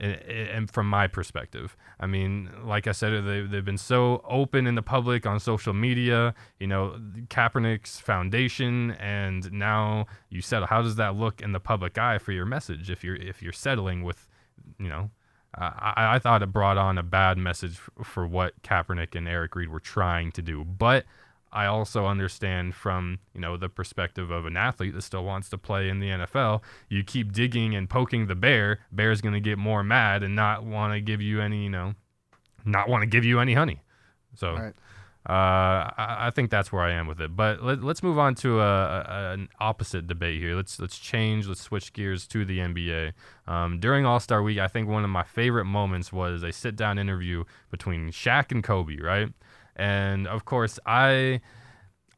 And, 0.00 0.12
and 0.22 0.70
from 0.70 0.88
my 0.88 1.08
perspective 1.08 1.76
i 1.98 2.06
mean 2.06 2.50
like 2.64 2.86
i 2.86 2.92
said 2.92 3.24
they, 3.24 3.42
they've 3.42 3.64
been 3.64 3.78
so 3.78 4.22
open 4.28 4.66
in 4.66 4.74
the 4.74 4.82
public 4.82 5.26
on 5.26 5.40
social 5.40 5.72
media 5.72 6.34
you 6.60 6.66
know 6.66 6.96
kaepernick's 7.28 7.98
foundation 8.00 8.92
and 8.92 9.52
now 9.52 10.06
you 10.30 10.40
settle. 10.40 10.68
How 10.68 10.82
does 10.82 10.96
that 10.96 11.16
look 11.16 11.40
in 11.40 11.52
the 11.52 11.60
public 11.60 11.98
eye 11.98 12.18
for 12.18 12.32
your 12.32 12.46
message 12.46 12.90
if 12.90 13.02
you're 13.02 13.16
if 13.16 13.42
you're 13.42 13.52
settling 13.52 14.02
with 14.02 14.28
you 14.78 14.88
know 14.88 15.10
Uh, 15.56 15.70
I, 15.78 15.92
I- 15.96 16.14
I 16.14 16.18
thought 16.18 16.42
it 16.42 16.52
brought 16.52 16.76
on 16.78 16.98
a 16.98 17.02
bad 17.02 17.38
message 17.38 17.78
for 18.04 18.26
what 18.26 18.60
Kaepernick 18.62 19.14
and 19.14 19.26
Eric 19.28 19.54
Reid 19.56 19.68
were 19.70 19.80
trying 19.80 20.30
to 20.32 20.42
do. 20.42 20.64
But 20.64 21.04
I 21.50 21.64
also 21.64 22.04
understand 22.06 22.74
from 22.74 23.20
you 23.34 23.40
know 23.40 23.56
the 23.56 23.68
perspective 23.70 24.30
of 24.30 24.44
an 24.44 24.56
athlete 24.56 24.94
that 24.94 25.02
still 25.02 25.24
wants 25.24 25.48
to 25.50 25.58
play 25.58 25.88
in 25.88 26.00
the 26.00 26.08
NFL. 26.10 26.62
You 26.90 27.02
keep 27.02 27.32
digging 27.32 27.74
and 27.74 27.88
poking 27.88 28.26
the 28.26 28.34
bear, 28.34 28.80
bear's 28.92 29.20
going 29.22 29.32
to 29.34 29.40
get 29.40 29.56
more 29.58 29.82
mad 29.82 30.22
and 30.22 30.36
not 30.36 30.64
want 30.64 30.92
to 30.92 31.00
give 31.00 31.22
you 31.22 31.40
any 31.40 31.64
you 31.64 31.70
know, 31.70 31.94
not 32.66 32.88
want 32.88 33.00
to 33.02 33.06
give 33.06 33.24
you 33.24 33.40
any 33.40 33.54
honey. 33.54 33.80
So. 34.34 34.54
Uh, 35.28 35.92
I, 35.98 36.30
think 36.34 36.50
that's 36.50 36.72
where 36.72 36.82
I 36.82 36.92
am 36.92 37.06
with 37.06 37.20
it. 37.20 37.36
But 37.36 37.62
let, 37.62 37.84
let's 37.84 38.02
move 38.02 38.18
on 38.18 38.34
to 38.36 38.60
a, 38.60 38.62
a, 38.62 39.32
an 39.34 39.50
opposite 39.60 40.06
debate 40.06 40.40
here. 40.40 40.56
Let's 40.56 40.80
let's 40.80 40.98
change. 40.98 41.46
Let's 41.46 41.60
switch 41.60 41.92
gears 41.92 42.26
to 42.28 42.46
the 42.46 42.60
NBA. 42.60 43.12
Um, 43.46 43.78
during 43.78 44.06
All 44.06 44.20
Star 44.20 44.42
Week, 44.42 44.58
I 44.58 44.68
think 44.68 44.88
one 44.88 45.04
of 45.04 45.10
my 45.10 45.24
favorite 45.24 45.66
moments 45.66 46.14
was 46.14 46.42
a 46.42 46.50
sit 46.50 46.76
down 46.76 46.98
interview 46.98 47.44
between 47.70 48.10
Shaq 48.10 48.52
and 48.52 48.64
Kobe. 48.64 48.96
Right, 48.96 49.28
and 49.76 50.26
of 50.26 50.46
course 50.46 50.78
I 50.86 51.42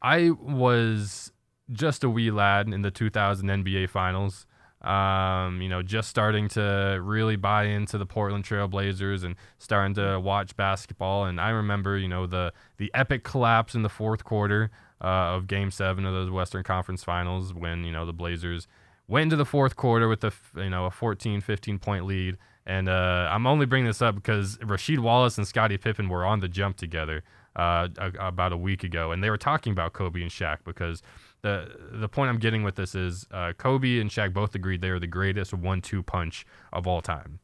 I 0.01 0.29
was 0.29 1.33
just 1.69 2.05
a 2.05 2.09
wee 2.09 2.31
lad 2.31 2.69
in 2.69 2.81
the 2.81 2.91
2000 2.91 3.45
NBA 3.45 3.89
Finals. 3.89 4.45
Um, 4.83 5.61
you 5.61 5.69
know, 5.69 5.83
just 5.83 6.09
starting 6.09 6.47
to 6.49 6.99
really 7.03 7.35
buy 7.35 7.65
into 7.65 7.99
the 7.99 8.05
Portland 8.05 8.45
Trail 8.45 8.67
Blazers 8.67 9.23
and 9.23 9.35
starting 9.59 9.93
to 9.95 10.19
watch 10.19 10.55
basketball. 10.55 11.25
And 11.25 11.39
I 11.39 11.49
remember, 11.49 11.97
you 11.97 12.07
know, 12.07 12.25
the 12.25 12.51
the 12.77 12.89
epic 12.93 13.23
collapse 13.23 13.75
in 13.75 13.83
the 13.83 13.89
fourth 13.89 14.23
quarter 14.23 14.71
uh, 14.99 15.35
of 15.35 15.47
Game 15.47 15.69
Seven 15.69 16.05
of 16.05 16.13
those 16.13 16.31
Western 16.31 16.63
Conference 16.63 17.03
Finals 17.03 17.53
when 17.53 17.83
you 17.83 17.91
know 17.91 18.05
the 18.05 18.13
Blazers 18.13 18.67
went 19.07 19.23
into 19.23 19.35
the 19.35 19.45
fourth 19.45 19.75
quarter 19.75 20.07
with 20.07 20.23
a 20.23 20.31
you 20.55 20.69
know 20.69 20.85
a 20.85 20.91
14, 20.91 21.41
15 21.41 21.79
point 21.79 22.05
lead. 22.05 22.37
And 22.65 22.87
uh, 22.87 23.27
I'm 23.31 23.47
only 23.47 23.65
bringing 23.65 23.87
this 23.87 24.01
up 24.01 24.15
because 24.15 24.57
Rasheed 24.59 24.99
Wallace 24.99 25.37
and 25.37 25.47
Scottie 25.47 25.77
Pippen 25.77 26.09
were 26.09 26.23
on 26.23 26.39
the 26.41 26.47
jump 26.47 26.77
together 26.77 27.23
uh, 27.55 27.87
a- 27.97 28.27
about 28.27 28.53
a 28.53 28.57
week 28.57 28.83
ago, 28.83 29.11
and 29.11 29.23
they 29.23 29.29
were 29.29 29.37
talking 29.37 29.73
about 29.73 29.93
Kobe 29.93 30.21
and 30.21 30.31
Shaq 30.31 30.59
because 30.63 31.01
the 31.41 31.75
the 31.91 32.09
point 32.09 32.29
I'm 32.29 32.39
getting 32.39 32.63
with 32.63 32.75
this 32.75 32.95
is 32.95 33.25
uh, 33.31 33.53
Kobe 33.57 33.99
and 33.99 34.09
Shaq 34.09 34.33
both 34.33 34.55
agreed 34.55 34.81
they 34.81 34.89
are 34.89 34.99
the 34.99 35.07
greatest 35.07 35.53
one-two 35.53 36.03
punch 36.03 36.45
of 36.71 36.87
all 36.87 37.01
time, 37.01 37.39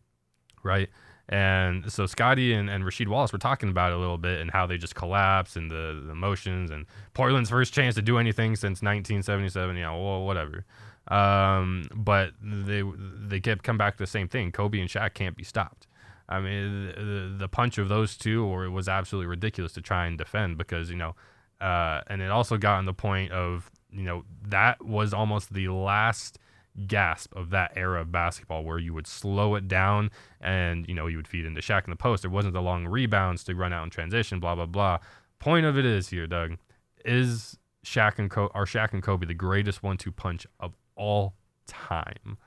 right? 0.63 0.89
And 1.29 1.91
so 1.91 2.05
Scottie 2.05 2.53
and, 2.53 2.69
and 2.69 2.85
Rasheed 2.85 3.09
Wallace 3.09 3.33
were 3.33 3.39
talking 3.39 3.67
about 3.67 3.91
it 3.91 3.95
a 3.95 3.97
little 3.97 4.17
bit 4.17 4.39
and 4.39 4.49
how 4.49 4.65
they 4.65 4.77
just 4.77 4.95
collapsed 4.95 5.57
and 5.57 5.69
the, 5.69 6.01
the 6.05 6.11
emotions 6.11 6.71
and 6.71 6.85
Portland's 7.13 7.49
first 7.49 7.73
chance 7.73 7.95
to 7.95 8.01
do 8.01 8.17
anything 8.17 8.55
since 8.55 8.81
1977. 8.81 9.75
You 9.75 9.83
know, 9.83 10.01
well, 10.01 10.25
whatever. 10.25 10.65
Um, 11.09 11.85
but 11.93 12.31
they 12.41 12.83
they 13.19 13.39
kept 13.39 13.63
come 13.63 13.77
back 13.77 13.97
to 13.97 14.03
the 14.03 14.07
same 14.07 14.27
thing. 14.27 14.51
Kobe 14.51 14.79
and 14.79 14.89
Shaq 14.89 15.13
can't 15.13 15.35
be 15.35 15.43
stopped. 15.43 15.87
I 16.29 16.39
mean, 16.39 16.87
the, 16.87 17.35
the 17.39 17.47
punch 17.47 17.77
of 17.77 17.89
those 17.89 18.17
two 18.17 18.45
or 18.45 18.65
it 18.65 18.69
was 18.69 18.87
absolutely 18.89 19.27
ridiculous 19.27 19.73
to 19.73 19.81
try 19.81 20.07
and 20.07 20.17
defend 20.17 20.57
because 20.57 20.89
you 20.89 20.97
know, 20.97 21.15
uh, 21.59 22.01
and 22.07 22.21
it 22.21 22.31
also 22.31 22.57
got 22.57 22.77
on 22.77 22.85
the 22.85 22.93
point 22.93 23.31
of 23.31 23.69
you 23.91 24.03
know 24.03 24.23
that 24.47 24.83
was 24.85 25.13
almost 25.13 25.53
the 25.53 25.67
last 25.69 26.39
gasp 26.85 27.35
of 27.35 27.49
that 27.49 27.71
era 27.75 28.01
of 28.01 28.11
basketball 28.11 28.63
where 28.63 28.77
you 28.77 28.93
would 28.93 29.07
slow 29.07 29.55
it 29.55 29.67
down 29.67 30.11
and 30.39 30.87
you 30.87 30.93
know 30.93 31.07
you 31.07 31.17
would 31.17 31.27
feed 31.27 31.45
into 31.45 31.61
Shaq 31.61 31.85
in 31.85 31.89
the 31.89 31.95
post. 31.95 32.21
There 32.23 32.29
wasn't 32.31 32.53
the 32.53 32.61
long 32.61 32.85
rebounds 32.87 33.43
to 33.45 33.55
run 33.55 33.73
out 33.73 33.83
in 33.83 33.89
transition. 33.89 34.39
Blah 34.39 34.55
blah 34.55 34.65
blah. 34.67 34.99
Point 35.39 35.65
of 35.65 35.77
it 35.77 35.85
is 35.85 36.09
here, 36.09 36.27
Doug, 36.27 36.57
is 37.05 37.57
Shaq 37.85 38.19
and 38.19 38.29
Co- 38.29 38.51
are 38.53 38.65
Shaq 38.65 38.93
and 38.93 39.01
Kobe 39.03 39.25
the 39.25 39.33
greatest 39.33 39.81
one-two 39.83 40.11
punch 40.11 40.45
of 40.59 40.73
all 40.95 41.35
time? 41.67 42.37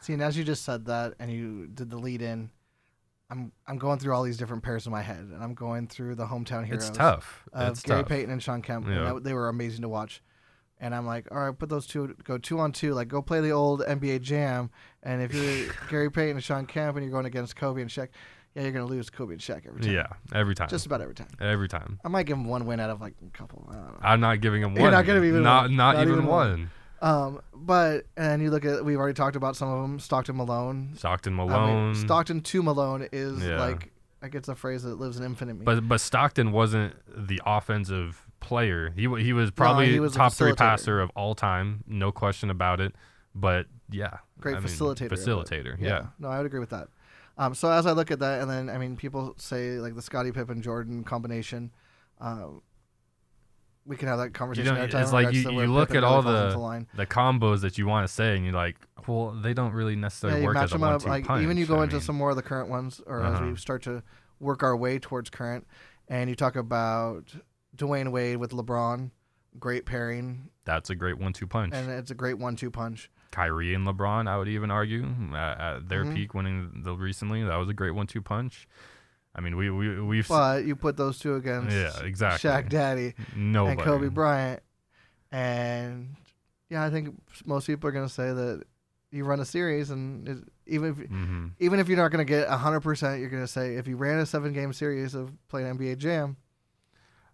See, 0.00 0.12
and 0.12 0.22
as 0.22 0.36
you 0.36 0.44
just 0.44 0.64
said 0.64 0.84
that, 0.86 1.14
and 1.18 1.32
you 1.32 1.66
did 1.66 1.88
the 1.90 1.96
lead 1.96 2.20
in, 2.20 2.50
I'm 3.30 3.50
I'm 3.66 3.78
going 3.78 3.98
through 3.98 4.14
all 4.14 4.22
these 4.22 4.36
different 4.36 4.62
pairs 4.62 4.84
in 4.86 4.92
my 4.92 5.00
head, 5.02 5.20
and 5.32 5.42
I'm 5.42 5.54
going 5.54 5.88
through 5.88 6.14
the 6.16 6.26
hometown 6.26 6.64
heroes. 6.66 6.88
It's 6.88 6.96
tough. 6.96 7.44
Of 7.52 7.72
it's 7.72 7.82
Gary 7.82 8.00
tough. 8.02 8.08
Payton 8.10 8.30
and 8.30 8.42
Shawn 8.42 8.60
Kemp. 8.62 8.86
Yeah. 8.86 9.14
that- 9.14 9.24
they 9.24 9.32
were 9.32 9.48
amazing 9.48 9.82
to 9.82 9.88
watch. 9.88 10.22
And 10.84 10.94
I'm 10.94 11.06
like, 11.06 11.26
all 11.32 11.38
right, 11.38 11.58
put 11.58 11.70
those 11.70 11.86
two, 11.86 12.14
go 12.24 12.36
two 12.36 12.58
on 12.60 12.70
two. 12.72 12.92
Like, 12.92 13.08
go 13.08 13.22
play 13.22 13.40
the 13.40 13.52
old 13.52 13.80
NBA 13.80 14.20
Jam. 14.20 14.68
And 15.02 15.22
if 15.22 15.32
you're 15.32 15.72
Gary 15.90 16.10
Payton 16.10 16.36
and 16.36 16.44
Shawn 16.44 16.66
Kemp, 16.66 16.96
and 16.98 17.04
you're 17.04 17.10
going 17.12 17.24
against 17.24 17.56
Kobe 17.56 17.80
and 17.80 17.90
Shaq, 17.90 18.08
yeah, 18.54 18.62
you're 18.64 18.70
gonna 18.72 18.84
lose 18.84 19.08
Kobe 19.08 19.32
and 19.32 19.40
Shaq 19.40 19.66
every 19.66 19.80
time. 19.80 19.92
Yeah, 19.92 20.06
every 20.34 20.54
time. 20.54 20.68
just 20.68 20.84
about 20.84 21.00
every 21.00 21.14
time. 21.14 21.28
every 21.40 21.68
time. 21.68 21.98
I 22.04 22.08
might 22.08 22.26
give 22.26 22.36
him 22.36 22.44
one 22.44 22.66
win 22.66 22.80
out 22.80 22.90
of 22.90 23.00
like 23.00 23.14
a 23.26 23.30
couple. 23.36 23.66
I 23.70 23.72
don't 23.76 23.82
know. 23.84 23.98
I'm 24.02 24.20
not 24.20 24.42
giving 24.42 24.60
him 24.62 24.74
one. 24.74 24.82
You're 24.82 24.90
not 24.90 25.06
gonna 25.06 25.24
even 25.24 25.42
not 25.42 25.62
one. 25.64 25.76
not, 25.76 25.94
Not 25.96 26.02
even, 26.02 26.14
even 26.16 26.26
one. 26.26 26.50
one. 26.50 26.70
Um, 27.00 27.40
but 27.54 28.04
and 28.18 28.42
you 28.42 28.50
look 28.50 28.64
at 28.66 28.84
we've 28.84 28.98
already 28.98 29.14
talked 29.14 29.36
about 29.36 29.56
some 29.56 29.68
of 29.70 29.80
them. 29.82 29.98
Stockton 29.98 30.36
Malone. 30.36 30.92
Stockton 30.96 31.32
I 31.32 31.44
mean, 31.44 31.46
Malone. 31.50 31.94
Stockton 31.94 32.40
to 32.42 32.62
Malone 32.62 33.08
is 33.10 33.42
Yeah. 33.42 33.58
like 33.58 33.90
I 34.22 34.28
guess 34.28 34.48
a 34.48 34.54
phrase 34.54 34.82
that 34.84 34.94
lives 35.00 35.18
in 35.18 35.24
infamy. 35.24 35.54
But 35.54 35.88
but 35.88 36.00
Stockton 36.00 36.52
wasn't 36.52 36.94
the 37.08 37.40
offensive 37.44 38.23
player. 38.44 38.92
He 38.94 39.02
he 39.22 39.32
was 39.32 39.50
probably 39.50 39.92
he 39.92 40.00
was 40.00 40.12
top 40.14 40.32
three 40.34 40.52
passer 40.52 41.00
of 41.00 41.10
all 41.16 41.34
time, 41.34 41.82
no 41.86 42.12
question 42.12 42.50
about 42.50 42.80
it. 42.80 42.94
But 43.34 43.66
yeah, 43.90 44.18
Great 44.40 44.56
I 44.56 44.60
facilitator. 44.60 45.00
it. 45.02 45.10
Facilitator, 45.10 45.76
yeah. 45.80 46.06
No, 46.18 46.28
I 46.28 46.36
would 46.36 46.46
agree 46.46 46.60
with 46.60 46.70
that. 46.70 46.88
Um, 47.36 47.54
so 47.54 47.70
as 47.70 47.84
I 47.86 47.92
look 47.92 48.10
at 48.12 48.20
that, 48.20 48.42
and 48.42 48.50
then 48.50 48.70
I 48.70 48.78
mean, 48.78 48.96
people 48.96 49.34
say 49.38 49.78
like 49.80 49.96
the 49.96 50.02
Scottie 50.02 50.30
Pippen 50.30 50.62
Jordan 50.62 51.02
combination. 51.02 51.72
Um, 52.20 52.62
we 53.86 53.96
can 53.96 54.08
have 54.08 54.18
that 54.18 54.26
You 54.26 54.30
conversation. 54.30 54.74
know, 54.74 54.84
it's 54.84 55.12
like 55.12 55.34
you, 55.34 55.40
you 55.50 55.66
look 55.66 55.88
Pippen 55.88 56.04
at 56.04 56.04
all 56.04 56.22
the 56.22 56.86
the 56.94 57.06
combos 57.06 57.60
that 57.62 57.76
you 57.76 57.86
want 57.86 58.06
to 58.06 58.12
say, 58.12 58.34
and 58.36 58.44
you're 58.44 58.54
like, 58.54 58.76
well, 59.06 59.32
they 59.32 59.52
don't 59.52 59.72
really 59.72 59.96
necessarily 59.96 60.40
Yeah, 60.40 60.46
work 60.46 60.54
match 60.54 60.64
as 60.64 60.70
a 60.70 60.74
them 60.74 60.80
one 60.82 60.92
up. 60.92 61.04
Like 61.04 61.26
punch. 61.26 61.42
even 61.42 61.56
you 61.58 61.66
go 61.66 61.80
I 61.80 61.84
into 61.84 61.96
mean, 61.96 62.02
some 62.02 62.16
more 62.16 62.30
of 62.30 62.36
the 62.36 62.42
current 62.42 62.68
ones, 62.70 63.00
or 63.06 63.22
as 63.22 63.34
Uh-huh. 63.40 63.50
we 63.50 63.56
start 63.56 63.82
to 63.82 64.02
work 64.40 64.62
our 64.62 64.76
way 64.76 64.98
towards 64.98 65.28
current, 65.28 65.66
and 66.08 66.30
you 66.30 66.36
talk 66.36 66.56
about 66.56 67.34
Dwyane 67.76 68.10
Wade 68.10 68.36
with 68.38 68.50
LeBron, 68.52 69.10
great 69.58 69.86
pairing, 69.86 70.50
That's 70.64 70.90
a 70.90 70.94
great 70.94 71.18
one 71.18 71.32
two 71.32 71.46
punch. 71.46 71.74
and 71.74 71.90
it's 71.90 72.10
a 72.10 72.14
great 72.14 72.38
one-two 72.38 72.70
punch. 72.70 73.10
Kyrie 73.30 73.74
and 73.74 73.86
LeBron, 73.86 74.28
I 74.28 74.38
would 74.38 74.48
even 74.48 74.70
argue, 74.70 75.04
at, 75.34 75.60
at 75.60 75.88
their 75.88 76.04
Mhm. 76.04 76.14
peak 76.14 76.34
winning 76.34 76.82
the 76.84 76.94
recently, 76.94 77.42
that 77.42 77.56
was 77.56 77.68
a 77.68 77.74
great 77.74 77.90
one 77.92 78.06
two 78.06 78.22
punch. 78.22 78.68
I 79.34 79.40
mean, 79.40 79.56
we 79.56 79.68
we 79.70 80.00
we've 80.00 80.28
But 80.28 80.64
you 80.64 80.76
put 80.76 80.96
those 80.96 81.18
two 81.18 81.34
against 81.34 81.74
yeah 81.74 82.00
exactly 82.04 82.48
Shaq 82.48 82.68
Daddy 82.68 83.14
nobody 83.34 83.72
and 83.72 83.80
Kobe 83.80 84.08
Bryant, 84.08 84.62
and 85.32 86.14
yeah, 86.70 86.84
I 86.84 86.90
think 86.90 87.20
most 87.44 87.66
people 87.66 87.88
are 87.88 87.92
going 87.92 88.06
to 88.06 88.12
say 88.12 88.32
that 88.32 88.62
you 89.10 89.24
run 89.24 89.40
a 89.40 89.44
series, 89.44 89.90
and 89.90 90.28
it, 90.28 90.38
even 90.66 90.90
if 90.90 91.08
hmm 91.08 91.48
even 91.58 91.78
if 91.78 91.88
you're 91.88 91.96
not 91.96 92.10
going 92.10 92.24
to 92.24 92.30
get 92.30 92.48
hundred 92.48 92.80
percent, 92.80 93.20
you're 93.20 93.30
going 93.30 93.42
to 93.42 93.48
say 93.48 93.76
if 93.76 93.86
you 93.86 93.96
ran 93.96 94.18
a 94.18 94.26
seven-game 94.26 94.72
series 94.72 95.14
of 95.14 95.32
playing 95.48 95.76
NBA 95.78 95.98
Jam, 95.98 96.36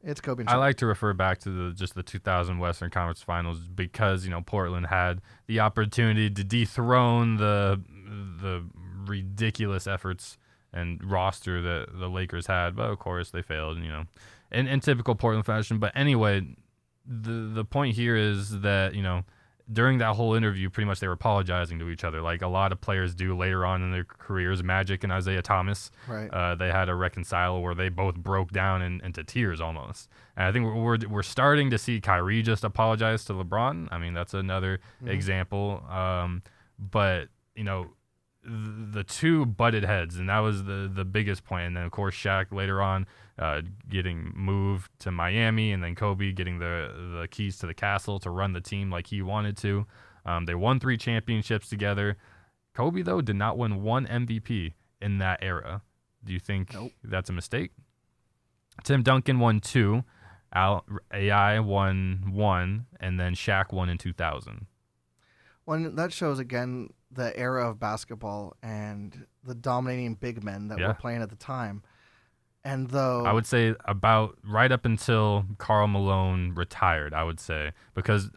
it's 0.03 0.21
Kobe. 0.21 0.45
I 0.47 0.57
like 0.57 0.77
to 0.77 0.87
refer 0.87 1.13
back 1.13 1.39
to 1.41 1.51
the 1.51 1.75
just 1.75 1.95
the 1.95 2.03
2000 2.03 2.59
Western 2.59 2.91
Conference 2.91 3.23
Finals 3.23 3.61
because 3.61 4.25
you 4.25 4.31
know 4.31 4.41
Portland 4.41 4.87
had 4.87 5.21
the 5.47 5.61
opportunity 5.61 6.31
to 6.31 6.45
dethrone 6.45 7.37
the 7.37 7.81
the 8.41 8.65
ridiculous 9.07 9.87
efforts 9.87 10.39
and 10.73 11.03
roster 11.05 11.61
that 11.61 11.99
the 11.99 12.09
Lakers 12.09 12.47
had, 12.47 12.77
but 12.77 12.91
of 12.91 12.99
course 12.99 13.31
they 13.31 13.43
failed. 13.43 13.79
You 13.79 13.89
know, 13.89 14.05
in, 14.51 14.67
in 14.67 14.81
typical 14.81 15.15
Portland 15.15 15.47
fashion. 15.47 15.79
But 15.79 15.93
anyway, 15.95 16.47
the 17.07 17.51
the 17.53 17.65
point 17.65 17.95
here 17.97 18.17
is 18.17 18.61
that 18.61 18.95
you 18.95 19.03
know 19.03 19.25
during 19.73 19.99
that 19.99 20.17
whole 20.17 20.35
interview, 20.35 20.69
pretty 20.71 20.87
much 20.87 21.01
they 21.01 21.07
were 21.07 21.13
apologizing 21.13 21.79
to 21.79 21.89
each 21.91 22.03
other, 22.05 22.21
like 22.21 22.43
a 22.43 22.49
lot 22.49 22.73
of 22.73 22.81
players 22.81 23.15
do 23.15 23.37
later 23.37 23.65
on 23.65 23.83
in 23.83 23.93
their 23.93 24.05
careers. 24.05 24.63
Magic 24.63 25.05
and 25.05 25.13
Isiah 25.13 25.43
Thomas 25.43 25.91
right. 26.09 26.29
uh, 26.31 26.55
they 26.57 26.71
had 26.71 26.89
a 26.89 26.95
reconcile 26.95 27.61
where 27.63 27.75
they 27.75 27.89
both 27.89 28.17
broke 28.17 28.51
down 28.51 28.83
in, 28.83 29.01
into 29.05 29.23
tears 29.23 29.61
almost. 29.61 30.09
And 30.37 30.47
I 30.47 30.53
think 30.53 30.65
we're, 30.67 30.75
we're 30.75 30.99
we're 31.09 31.23
starting 31.23 31.71
to 31.71 31.79
see 31.79 32.01
Kyrie 32.01 32.43
just 32.43 32.65
apologize 32.65 33.25
to 33.27 33.33
LeBron. 33.35 33.89
I 33.93 33.99
mean, 33.99 34.15
that's 34.15 34.35
another 34.35 34.81
Mhm. 35.05 35.09
example. 35.11 35.85
Um, 35.89 36.43
but 36.79 37.29
you 37.55 37.65
know, 37.65 37.91
the 38.93 39.05
two 39.05 39.47
butted 39.47 39.85
heads, 39.85 40.17
and 40.17 40.29
that 40.29 40.41
was 40.41 40.65
the 40.65 40.91
the 40.93 41.05
biggest 41.05 41.45
point. 41.45 41.67
And 41.67 41.77
then 41.77 41.85
of 41.85 41.93
course 41.93 42.15
Shaq 42.15 42.53
later 42.53 42.83
on 42.83 43.07
uh, 43.39 43.63
getting 43.89 44.33
moved 44.35 44.91
to 45.01 45.11
Miami, 45.11 45.73
and 45.73 45.83
then 45.83 45.95
Kobe 45.95 46.33
getting 46.33 46.59
the 46.59 47.19
the 47.21 47.29
keys 47.29 47.59
to 47.59 47.67
the 47.67 47.75
castle 47.75 48.19
to 48.21 48.31
run 48.31 48.53
the 48.53 48.61
team 48.61 48.91
like 48.91 49.07
he 49.09 49.23
wanted 49.23 49.57
to. 49.59 49.87
Um, 50.27 50.45
they 50.47 50.55
won 50.55 50.81
three 50.81 50.97
championships 50.97 51.69
together. 51.69 52.17
Kobe 52.75 53.03
though 53.03 53.21
did 53.21 53.37
not 53.37 53.57
win 53.59 53.83
one 53.83 54.07
MVP 54.07 54.75
in 55.01 55.19
that 55.19 55.39
era. 55.43 55.83
Do 56.25 56.33
you 56.33 56.41
think 56.41 56.75
Nope. 56.75 56.93
that's 57.03 57.31
a 57.31 57.33
mistake? 57.33 57.71
Tim 58.85 59.03
Duncan 59.03 59.39
won 59.39 59.61
two, 59.61 60.05
Al, 60.53 60.85
AI 61.13 61.59
won 61.61 62.31
one, 62.33 62.87
and 62.99 63.19
then 63.19 63.35
Shaq 63.35 63.73
won 63.73 63.89
in 63.89 63.99
2000. 63.99 64.67
When 65.65 65.95
that 65.97 66.13
shows 66.13 66.39
again 66.39 66.93
the 67.13 67.37
era 67.39 67.69
of 67.69 67.79
basketball 67.81 68.57
and 68.63 69.27
the 69.45 69.55
dominating 69.55 70.15
big 70.15 70.43
men 70.45 70.69
that 70.69 70.79
Yeah. 70.79 70.89
were 70.89 70.95
playing 70.95 71.23
at 71.23 71.31
the 71.31 71.37
time. 71.37 71.83
And 72.65 72.91
though 72.91 73.25
I 73.25 73.33
would 73.33 73.47
say 73.47 73.75
about 73.87 74.37
right 74.45 74.71
up 74.71 74.85
until 74.85 75.47
Karl 75.59 75.87
Malone 75.87 76.53
retired, 76.55 77.15
I 77.15 77.25
would 77.25 77.41
say, 77.41 77.73
because 77.95 78.31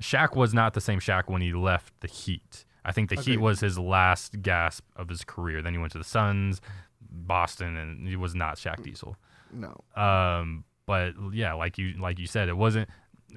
Shaq 0.00 0.36
was 0.36 0.52
not 0.52 0.74
the 0.74 0.80
same 0.80 1.00
Shaq 1.00 1.28
when 1.28 1.40
he 1.40 1.52
left 1.52 1.98
the 2.00 2.08
Heat. 2.08 2.64
I 2.84 2.92
think 2.92 3.08
the 3.10 3.20
Heat 3.20 3.38
was 3.38 3.60
his 3.60 3.78
last 3.78 4.42
gasp 4.42 4.84
of 4.94 5.08
his 5.08 5.24
career. 5.24 5.62
Then 5.62 5.72
he 5.72 5.78
went 5.78 5.92
to 5.92 5.98
the 5.98 6.04
Suns, 6.04 6.60
Boston, 7.00 7.76
and 7.76 8.06
he 8.06 8.16
was 8.16 8.34
not 8.34 8.56
Shaq 8.56 8.82
Diesel. 8.82 9.16
no, 9.50 9.80
Um, 9.96 10.64
but 10.84 11.14
yeah, 11.32 11.54
like 11.54 11.78
you 11.78 11.94
like 11.98 12.18
you 12.18 12.26
said, 12.26 12.48
it 12.48 12.56
wasn't 12.56 12.88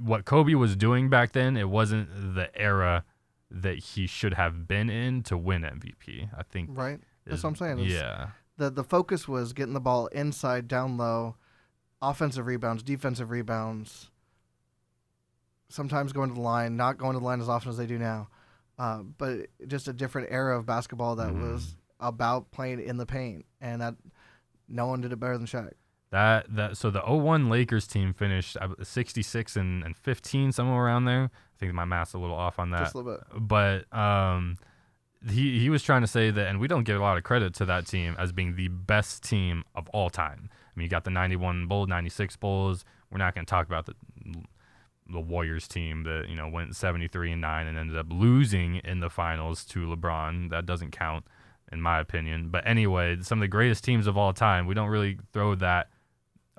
what 0.01 0.25
Kobe 0.25 0.53
was 0.56 0.75
doing 0.75 1.10
back 1.10 1.32
then. 1.34 1.58
It 1.58 1.70
wasn't 1.70 2.36
the 2.36 2.50
era 2.60 3.03
that 3.51 3.77
he 3.79 4.06
should 4.08 4.36
have 4.36 4.68
been 4.68 4.89
in 4.89 5.24
to 5.24 5.38
win 5.38 5.63
MVP. 5.63 6.29
I 6.38 6.44
think. 6.44 6.70
right? 6.74 7.00
That's 7.25 7.39
is- 7.39 7.44
what 7.44 7.50
I'm 7.51 7.56
saying. 7.56 7.79
It's- 7.79 7.91
Yeah. 7.94 8.29
the 8.58 8.70
the 8.70 8.84
focus 8.84 9.27
was 9.27 9.53
getting 9.53 9.74
the 9.74 9.79
ball 9.79 10.08
inside, 10.08 10.68
down 10.68 10.98
low, 10.98 11.36
offensive 12.01 12.46
rebounds, 12.46 12.84
defensive 12.84 13.29
rebounds. 13.29 14.10
Sometimes 15.70 16.13
going 16.13 16.29
to 16.29 16.36
the 16.36 16.41
line, 16.41 16.77
not 16.77 16.98
going 16.98 17.13
to 17.13 17.20
the 17.20 17.25
line 17.25 17.41
as 17.41 17.50
often 17.50 17.70
as 17.70 17.77
they 17.77 17.86
do 17.86 18.00
now, 18.00 18.27
uh, 18.79 19.03
but 19.03 19.48
just 19.68 19.88
a 19.88 19.94
different 19.94 20.29
era 20.32 20.58
of 20.58 20.65
basketball 20.65 21.15
that 21.18 21.29
Mhm. 21.34 21.41
was 21.41 21.75
about 22.00 22.50
playing 22.51 22.79
in 22.79 22.98
the 22.98 23.06
paint, 23.06 23.46
and 23.62 23.82
that 23.82 23.96
no 24.68 24.88
one 24.88 25.01
did 25.01 25.12
it 25.12 25.18
better 25.20 25.38
than 25.38 25.46
Shaq. 25.46 25.72
That 26.11 26.47
that 26.55 26.77
so 26.77 26.89
the 26.89 27.01
01 27.01 27.49
Lakers 27.49 27.85
team 27.85 28.13
finished 28.13 28.57
uh, 28.59 28.69
66 28.81 29.55
and, 29.55 29.83
and 29.83 29.95
15 29.95 30.51
somewhere 30.51 30.83
around 30.83 31.05
there. 31.05 31.25
I 31.25 31.57
think 31.59 31.73
my 31.73 31.85
math's 31.85 32.13
a 32.13 32.17
little 32.17 32.35
off 32.35 32.57
on 32.57 32.71
that. 32.71 32.79
Just 32.79 32.95
a 32.95 32.97
little 32.97 33.17
bit. 33.17 33.47
but 33.47 33.93
um, 33.95 34.57
he 35.27 35.59
he 35.59 35.69
was 35.69 35.83
trying 35.83 36.01
to 36.01 36.07
say 36.07 36.31
that, 36.31 36.47
and 36.47 36.59
we 36.59 36.67
don't 36.67 36.83
give 36.83 36.99
a 36.99 37.03
lot 37.03 37.17
of 37.17 37.23
credit 37.23 37.53
to 37.55 37.65
that 37.65 37.85
team 37.85 38.15
as 38.17 38.31
being 38.31 38.55
the 38.55 38.69
best 38.69 39.23
team 39.23 39.63
of 39.75 39.87
all 39.89 40.09
time. 40.09 40.49
I 40.51 40.79
mean, 40.79 40.85
you 40.85 40.89
got 40.89 41.03
the 41.03 41.11
'91 41.11 41.67
Bulls, 41.67 41.87
'96 41.87 42.37
Bulls. 42.37 42.85
We're 43.11 43.17
not 43.17 43.35
going 43.35 43.45
to 43.45 43.49
talk 43.49 43.67
about 43.67 43.85
the 43.85 43.93
the 45.11 45.19
Warriors 45.19 45.67
team 45.67 46.03
that 46.03 46.25
you 46.29 46.35
know 46.35 46.47
went 46.47 46.75
73 46.75 47.33
and 47.33 47.41
nine 47.41 47.67
and 47.67 47.77
ended 47.77 47.97
up 47.97 48.07
losing 48.09 48.77
in 48.77 48.99
the 48.99 49.09
finals 49.09 49.65
to 49.65 49.85
LeBron. 49.85 50.49
That 50.49 50.65
doesn't 50.65 50.91
count, 50.91 51.25
in 51.71 51.81
my 51.81 51.99
opinion. 51.99 52.49
But 52.49 52.65
anyway, 52.65 53.17
some 53.21 53.39
of 53.39 53.41
the 53.41 53.47
greatest 53.47 53.83
teams 53.83 54.07
of 54.07 54.17
all 54.17 54.33
time. 54.33 54.67
We 54.67 54.73
don't 54.73 54.89
really 54.89 55.17
throw 55.33 55.55
that 55.55 55.89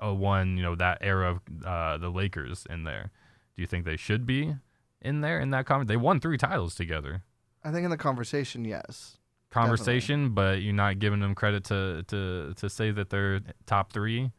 01, 0.01 0.57
you 0.57 0.63
know, 0.63 0.75
that 0.75 0.97
era 1.01 1.31
of 1.31 1.65
uh, 1.65 1.97
the 1.97 2.09
Lakers 2.09 2.65
in 2.69 2.83
there. 2.83 3.11
Do 3.55 3.61
you 3.61 3.67
think 3.67 3.85
they 3.85 3.97
should 3.97 4.25
be 4.25 4.55
in 5.01 5.21
there 5.21 5.39
in 5.39 5.49
that 5.51 5.65
conference? 5.65 5.89
They 5.89 5.97
won 5.97 6.19
three 6.19 6.37
titles 6.37 6.75
together. 6.75 7.23
I 7.63 7.71
think 7.71 7.83
in 7.85 7.91
the 7.91 7.97
conversation, 7.97 8.65
yes. 8.65 9.17
Conversation, 9.51 10.29
but 10.33 10.61
you're 10.61 10.73
not 10.73 10.99
giving 10.99 11.19
them 11.19 11.35
credit 11.35 11.65
to 11.65 12.03
to 12.07 12.53
to 12.55 12.69
say 12.69 12.91
that 12.91 13.09
they're 13.09 13.41
top 13.65 13.91
three. 13.91 14.31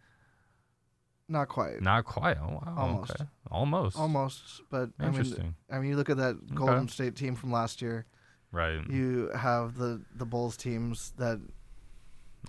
Not 1.29 1.49
quite. 1.49 1.81
Not 1.81 2.05
quite. 2.05 2.37
Oh, 2.41 2.61
wow. 2.65 2.75
Almost. 2.77 3.11
Okay. 3.13 3.25
Almost. 3.51 3.99
Almost, 3.99 4.63
but 4.71 4.91
I 4.99 5.05
mean, 5.05 5.09
Interesting. 5.15 5.55
I 5.71 5.79
mean, 5.79 5.91
you 5.91 5.97
look 5.97 6.11
at 6.11 6.17
that 6.17 6.55
Golden 6.55 6.89
State 6.89 7.15
team 7.17 7.35
from 7.37 7.53
last 7.53 7.81
year. 7.83 8.07
right. 8.51 8.81
You 8.89 9.31
have 9.37 9.77
the 9.77 10.03
the 10.15 10.25
Bulls 10.27 10.57
teams 10.57 11.13
that 11.19 11.41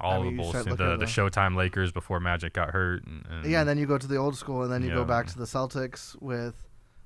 All 0.02 0.24
mean, 0.24 0.36
the 0.38 0.44
Bulls, 0.44 0.54
the 0.54 0.76
the 0.76 0.98
the- 0.98 1.06
Showtime 1.06 1.56
Lakers 1.56 1.92
before 1.92 2.20
Magic 2.20 2.54
got 2.54 2.72
hurt. 2.72 3.06
And, 3.06 3.26
and 3.30 3.46
yeah. 3.46 3.60
And 3.62 3.70
then 3.70 3.78
you 3.78 3.86
go 3.86 3.98
to 3.98 4.08
the 4.08 4.18
old 4.18 4.36
school, 4.36 4.64
and 4.64 4.72
then 4.72 4.84
you 4.84 4.90
go 4.90 5.06
back 5.06 5.28
to 5.28 5.38
the 5.38 5.46
Celtics 5.46 6.20
with 6.22 6.56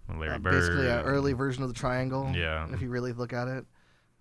Larry 0.09 0.35
uh, 0.35 0.39
Bird. 0.39 0.51
basically 0.53 0.89
an 0.89 1.01
early 1.01 1.33
version 1.33 1.63
of 1.63 1.69
the 1.69 1.75
triangle. 1.75 2.31
Yeah. 2.33 2.67
If 2.71 2.81
you 2.81 2.89
really 2.89 3.11
look 3.11 3.33
at 3.33 3.47
it, 3.47 3.65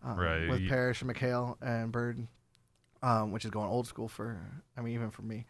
um, 0.05 0.19
Right, 0.19 0.49
With 0.49 0.69
Parrish 0.69 1.03
and 1.03 1.15
McHale 1.15 1.57
and 1.61 1.93
Bird, 1.93 2.27
um, 3.03 3.31
which 3.33 3.45
is 3.45 3.51
going 3.51 3.69
old 3.69 3.87
school 3.87 4.09
for. 4.09 4.41
I 4.77 4.81
mean, 4.81 4.95
even 4.95 5.11
for 5.11 5.23
me. 5.23 5.47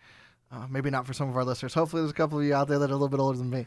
Uh, 0.52 0.66
maybe 0.70 0.90
not 0.90 1.06
for 1.06 1.12
some 1.12 1.28
of 1.28 1.36
our 1.36 1.44
listeners. 1.44 1.74
Hopefully, 1.74 2.02
there's 2.02 2.12
a 2.12 2.14
couple 2.14 2.38
of 2.38 2.44
you 2.44 2.54
out 2.54 2.68
there 2.68 2.78
that 2.78 2.88
are 2.90 2.92
a 2.92 2.96
little 2.96 3.08
bit 3.08 3.18
older 3.18 3.36
than 3.36 3.50
me, 3.50 3.66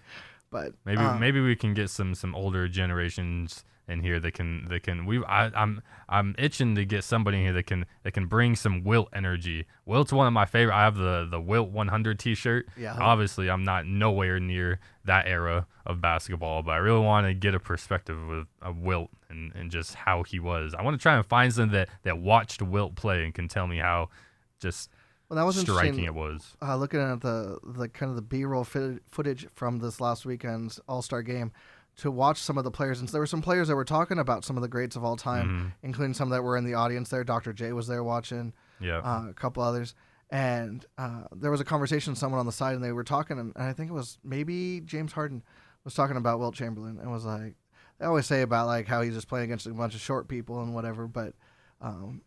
but 0.50 0.74
Maybe 0.86 1.01
um, 1.01 1.20
maybe 1.20 1.41
we 1.41 1.56
can 1.56 1.74
get 1.74 1.89
some 1.89 2.15
some 2.15 2.34
older 2.34 2.68
generations 2.70 3.65
in 3.89 4.01
here 4.01 4.19
that 4.19 4.34
can 4.34 4.67
that 4.69 4.84
can 4.84 5.05
we 5.05 5.24
I, 5.25 5.48
I'm 5.48 5.81
I'm 6.08 6.36
itching 6.38 6.75
to 6.75 6.86
get 6.86 7.03
somebody 7.03 7.38
here 7.38 7.53
that 7.53 7.65
can 7.65 7.86
that 8.03 8.12
can 8.12 8.27
bring 8.27 8.55
some 8.55 8.84
Wilt 8.84 9.10
energy. 9.13 9.65
Wilt's 9.86 10.13
one 10.13 10.27
of 10.27 10.34
my 10.34 10.46
favorite. 10.46 10.75
I 10.75 10.84
have 10.84 10.96
the 10.96 11.27
the 11.29 11.41
Wilt 11.41 11.69
100 11.69 12.19
T-shirt. 12.19 12.67
Yeah. 12.77 12.96
Obviously, 13.00 13.50
I'm 13.50 13.63
not 13.63 13.86
nowhere 13.86 14.39
near 14.39 14.79
that 15.05 15.27
era 15.27 15.67
of 15.86 16.01
basketball, 16.01 16.63
but 16.63 16.72
I 16.72 16.77
really 16.77 17.01
want 17.01 17.27
to 17.27 17.34
get 17.34 17.55
a 17.55 17.60
perspective 17.60 18.17
of, 18.29 18.48
of 18.62 18.77
Wilt 18.77 19.10
and, 19.29 19.51
and 19.55 19.72
just 19.72 19.96
how 19.96 20.24
he 20.24 20.39
was. 20.39 20.74
I 20.77 20.84
want 20.84 20.98
to 20.98 21.01
try 21.01 21.15
and 21.15 21.25
find 21.25 21.53
something 21.53 21.72
that 21.74 21.89
that 22.03 22.19
watched 22.19 22.62
Wilt 22.62 22.96
play 22.96 23.24
and 23.24 23.34
can 23.34 23.48
tell 23.48 23.67
me 23.67 23.79
how 23.79 24.10
just 24.60 24.89
well, 25.29 25.38
that 25.38 25.46
was 25.46 25.60
striking 25.60 26.05
it 26.05 26.15
was. 26.15 26.55
uh, 26.62 26.75
looking 26.75 27.00
at 27.00 27.22
the 27.22 27.60
the 27.63 27.88
kind 27.88 28.10
of 28.10 28.15
the 28.15 28.22
B-roll 28.22 28.63
fit, 28.63 29.03
footage 29.12 29.48
from 29.53 29.77
this 29.77 30.01
last 30.01 30.25
weekend's 30.25 30.79
All 30.88 31.02
Star 31.02 31.21
game 31.21 31.52
to 31.99 32.12
watch 32.12 32.38
some 32.39 32.57
of 32.57 32.63
the 32.63 32.71
players, 32.71 32.99
and 32.99 33.07
so 33.09 33.13
there 33.13 33.21
were 33.21 33.25
some 33.27 33.41
players 33.41 33.67
that 33.69 33.75
were 33.75 33.85
talking 33.85 34.19
about 34.19 34.43
some 34.45 34.55
of 34.57 34.62
the 34.62 34.67
greats 34.67 34.95
of 34.95 35.03
all 35.03 35.15
time, 35.15 35.47
Mhm. 35.47 35.73
including 35.83 36.13
some 36.13 36.29
that 36.29 36.43
were 36.43 36.57
in 36.57 36.63
the 36.65 36.73
audience 36.73 37.09
there. 37.09 37.23
Dr. 37.23 37.53
J 37.53 37.71
was 37.73 37.88
there 37.88 38.03
watching, 38.03 38.53
Yeah. 38.79 38.97
uh, 38.99 39.27
a 39.29 39.33
couple 39.33 39.62
others, 39.63 39.95
and 40.29 40.85
uh, 40.97 41.23
there 41.35 41.51
was 41.51 41.59
a 41.62 41.65
conversation 41.65 42.12
with 42.12 42.19
someone 42.19 42.39
on 42.39 42.45
the 42.45 42.51
side, 42.51 42.75
and 42.75 42.83
they 42.83 42.91
were 42.91 43.03
talking, 43.03 43.38
and 43.39 43.53
I 43.55 43.73
think 43.73 43.89
it 43.89 43.93
was 43.93 44.17
maybe 44.23 44.81
James 44.81 45.13
Harden 45.13 45.43
was 45.83 45.93
talking 45.93 46.17
about 46.17 46.39
Wilt 46.39 46.55
Chamberlain, 46.55 46.99
and 46.99 47.12
was 47.12 47.25
like, 47.25 47.55
they 47.97 48.05
always 48.05 48.25
say 48.25 48.41
about 48.41 48.67
like 48.67 48.88
how 48.88 49.01
he's 49.01 49.13
just 49.13 49.27
playing 49.27 49.45
against 49.45 49.65
a 49.67 49.73
bunch 49.73 49.93
of 49.95 50.01
short 50.01 50.27
people 50.27 50.62
and 50.62 50.73
whatever, 50.73 51.07
but, 51.07 51.33
um, 51.81 52.21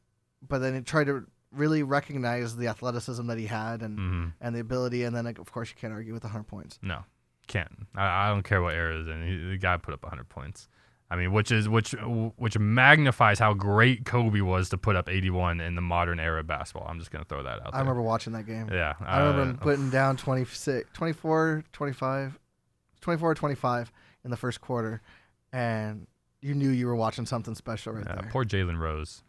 but 0.47 0.59
then 0.59 0.75
he 0.75 0.81
tried 0.81 1.05
to 1.07 1.27
really 1.53 1.83
recognize 1.83 2.57
the 2.57 2.67
athleticism 2.67 3.27
that 3.27 3.37
he 3.39 3.47
had 3.47 3.83
and 3.83 3.99
hmm 3.99 4.29
and 4.41 4.55
the 4.57 4.61
ability, 4.61 5.05
and 5.05 5.15
then 5.15 5.25
like, 5.25 5.39
of 5.39 5.53
course 5.53 5.69
you 5.71 5.77
can't 5.77 5.93
argue 5.93 6.13
with 6.13 6.23
the 6.23 6.29
hundred 6.29 6.45
points. 6.49 6.79
No, 6.83 7.05
can't. 7.47 7.87
I, 7.95 8.27
I 8.27 8.29
don't 8.29 8.43
care 8.43 8.63
what 8.63 8.75
era 8.75 9.01
is 9.01 9.09
in. 9.09 9.27
He, 9.27 9.51
the 9.51 9.59
guy 9.59 9.77
put 9.77 9.95
up 9.95 10.03
100 10.03 10.29
points. 10.29 10.69
I 11.13 11.17
mean, 11.17 11.31
which 11.31 11.53
is 11.53 11.69
which 11.69 11.95
which 12.39 12.59
magnifies 12.59 13.39
how 13.39 13.53
great 13.53 14.07
Kobe 14.07 14.41
was 14.41 14.71
to 14.71 14.79
put 14.79 14.97
up 14.97 15.11
81 15.11 15.61
in 15.61 15.75
the 15.75 15.83
modern 15.83 16.19
era 16.19 16.41
of 16.41 16.47
basketball. 16.47 16.89
I'm 16.89 16.99
just 16.99 17.11
gonna 17.11 17.27
throw 17.27 17.43
that 17.43 17.61
out 17.61 17.67
I 17.67 17.71
there. 17.73 17.81
remember 17.81 18.01
watching 18.01 18.33
that 18.33 18.47
game. 18.47 18.71
Yeah, 18.73 18.95
I 18.99 19.21
remember 19.21 19.59
uh, 19.61 19.63
putting 19.63 19.91
down 19.91 20.17
26, 20.17 20.89
24, 20.95 21.65
25, 21.71 22.39
24, 23.03 23.35
25 23.35 23.93
in 24.25 24.31
the 24.31 24.39
first 24.39 24.63
quarter, 24.63 25.03
and 25.53 26.07
you 26.41 26.55
knew 26.55 26.71
you 26.71 26.87
were 26.87 26.97
watching 26.97 27.27
something 27.27 27.55
special 27.55 27.93
right 27.93 28.07
yeah, 28.07 28.15
there. 28.15 28.31
poor 28.33 28.47
Jalen 28.47 28.79
Rose. 28.79 29.23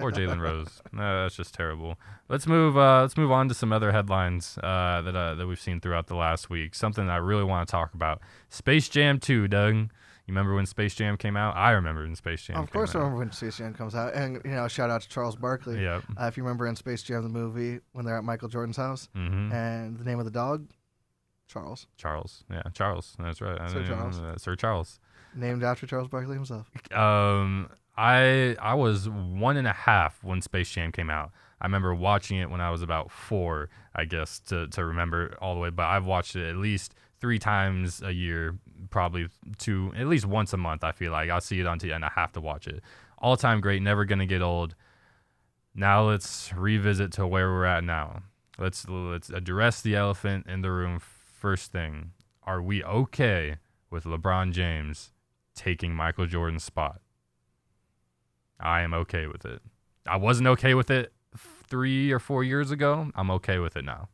Poor 0.00 0.12
Jalen 0.12 0.40
Rose. 0.40 0.80
No, 0.92 1.22
that's 1.22 1.36
just 1.36 1.54
terrible. 1.54 1.98
Let's 2.28 2.46
move. 2.46 2.76
Uh, 2.76 3.02
let's 3.02 3.16
move 3.16 3.30
on 3.30 3.48
to 3.48 3.54
some 3.54 3.72
other 3.72 3.92
headlines 3.92 4.58
uh, 4.62 5.02
that 5.02 5.14
uh, 5.16 5.34
that 5.34 5.46
we've 5.46 5.60
seen 5.60 5.80
throughout 5.80 6.06
the 6.06 6.14
last 6.16 6.48
week. 6.50 6.74
Something 6.74 7.08
I 7.08 7.16
really 7.16 7.44
want 7.44 7.68
to 7.68 7.70
talk 7.70 7.94
about. 7.94 8.20
Space 8.48 8.88
Jam 8.88 9.18
2, 9.20 9.48
Doug. 9.48 9.74
You 9.74 10.32
remember 10.34 10.54
when 10.54 10.66
Space 10.66 10.94
Jam 10.94 11.16
came 11.16 11.36
out? 11.38 11.56
I 11.56 11.70
remember 11.70 12.02
when 12.02 12.14
Space 12.14 12.42
Jam. 12.42 12.58
of 12.58 12.70
course, 12.70 12.94
I 12.94 12.98
remember 12.98 13.18
when 13.20 13.32
Space 13.32 13.56
Jam 13.56 13.72
comes 13.72 13.94
out, 13.94 14.12
and 14.14 14.40
you 14.44 14.50
know, 14.50 14.68
shout 14.68 14.90
out 14.90 15.00
to 15.02 15.08
Charles 15.08 15.36
Barkley. 15.36 15.82
Yeah. 15.82 16.02
Uh, 16.20 16.26
if 16.26 16.36
you 16.36 16.42
remember 16.42 16.66
in 16.66 16.76
Space 16.76 17.02
Jam 17.02 17.22
the 17.22 17.28
movie 17.30 17.80
when 17.92 18.04
they're 18.04 18.18
at 18.18 18.24
Michael 18.24 18.48
Jordan's 18.48 18.76
house, 18.76 19.08
Mm-hmm. 19.16 19.52
and 19.52 19.98
the 19.98 20.04
name 20.04 20.18
of 20.18 20.26
the 20.26 20.30
dog, 20.30 20.68
Charles, 21.48 21.86
Charles. 21.96 22.44
Yeah, 22.50 22.62
Charles. 22.74 23.14
That's 23.18 23.40
right. 23.40 23.58
Sir 23.70 23.84
Charles. 23.86 24.20
Sir 24.42 24.54
Charles. 24.56 25.00
named 25.34 25.62
after 25.64 25.86
Charles 25.86 26.08
Barkley 26.08 26.34
himself. 26.34 26.70
Um, 26.92 27.70
I 27.98 28.54
I 28.60 28.74
was 28.74 29.08
one 29.08 29.56
and 29.56 29.66
a 29.66 29.72
half 29.72 30.22
when 30.22 30.40
Space 30.40 30.70
Jam 30.70 30.92
came 30.92 31.10
out. 31.10 31.32
I 31.60 31.66
remember 31.66 31.92
watching 31.92 32.38
it 32.38 32.48
when 32.48 32.60
I 32.60 32.70
was 32.70 32.80
about 32.80 33.10
four, 33.10 33.68
I 33.92 34.04
guess, 34.04 34.38
to, 34.46 34.68
to 34.68 34.84
remember 34.84 35.36
all 35.40 35.54
the 35.54 35.60
way. 35.60 35.70
But 35.70 35.86
I've 35.86 36.06
watched 36.06 36.36
it 36.36 36.48
at 36.48 36.56
least 36.56 36.94
three 37.20 37.40
times 37.40 38.00
a 38.00 38.12
year, 38.12 38.56
probably 38.90 39.26
two, 39.58 39.92
at 39.96 40.06
least 40.06 40.24
once 40.24 40.52
a 40.52 40.56
month. 40.56 40.84
I 40.84 40.92
feel 40.92 41.10
like 41.10 41.28
I'll 41.28 41.40
see 41.40 41.58
it 41.58 41.66
on 41.66 41.80
TV 41.80 41.92
and 41.92 42.04
I 42.04 42.12
have 42.14 42.30
to 42.34 42.40
watch 42.40 42.68
it. 42.68 42.80
All 43.18 43.36
time 43.36 43.60
great, 43.60 43.82
never 43.82 44.04
gonna 44.04 44.26
get 44.26 44.42
old. 44.42 44.76
Now 45.74 46.08
let's 46.08 46.52
revisit 46.54 47.10
to 47.14 47.26
where 47.26 47.48
we're 47.48 47.64
at 47.64 47.82
now. 47.82 48.22
Let's 48.58 48.88
let's 48.88 49.28
address 49.28 49.82
the 49.82 49.96
elephant 49.96 50.46
in 50.46 50.62
the 50.62 50.70
room 50.70 51.00
first 51.00 51.72
thing. 51.72 52.12
Are 52.44 52.62
we 52.62 52.84
okay 52.84 53.56
with 53.90 54.04
LeBron 54.04 54.52
James 54.52 55.10
taking 55.56 55.92
Michael 55.94 56.26
Jordan's 56.26 56.62
spot? 56.62 57.00
I 58.60 58.82
am 58.82 58.94
okay 58.94 59.26
with 59.26 59.44
it. 59.44 59.62
I 60.06 60.16
wasn't 60.16 60.48
okay 60.48 60.74
with 60.74 60.90
it 60.90 61.12
three 61.36 62.10
or 62.10 62.18
four 62.18 62.42
years 62.42 62.70
ago. 62.70 63.10
I'm 63.14 63.30
okay 63.32 63.58
with 63.58 63.76
it 63.76 63.84
now. 63.84 64.08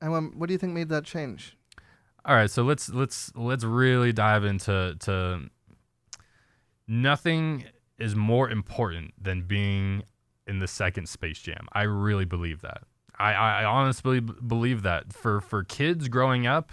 And 0.00 0.12
when, 0.12 0.24
what 0.38 0.46
do 0.46 0.52
you 0.54 0.58
think 0.58 0.72
made 0.72 0.88
that 0.90 1.04
change? 1.04 1.56
All 2.24 2.34
right, 2.34 2.50
so 2.50 2.62
let's 2.62 2.88
let's 2.90 3.32
let's 3.34 3.64
really 3.64 4.12
dive 4.12 4.44
into 4.44 4.96
to 5.00 5.48
nothing 6.86 7.64
is 7.98 8.14
more 8.14 8.50
important 8.50 9.12
than 9.20 9.42
being 9.42 10.02
in 10.46 10.58
the 10.58 10.68
second 10.68 11.08
Space 11.08 11.38
Jam. 11.38 11.68
I 11.72 11.82
really 11.82 12.24
believe 12.24 12.60
that. 12.60 12.82
I, 13.18 13.32
I 13.32 13.60
I 13.62 13.64
honestly 13.64 14.20
believe 14.20 14.82
that 14.82 15.12
for 15.12 15.40
for 15.40 15.64
kids 15.64 16.08
growing 16.08 16.46
up, 16.46 16.72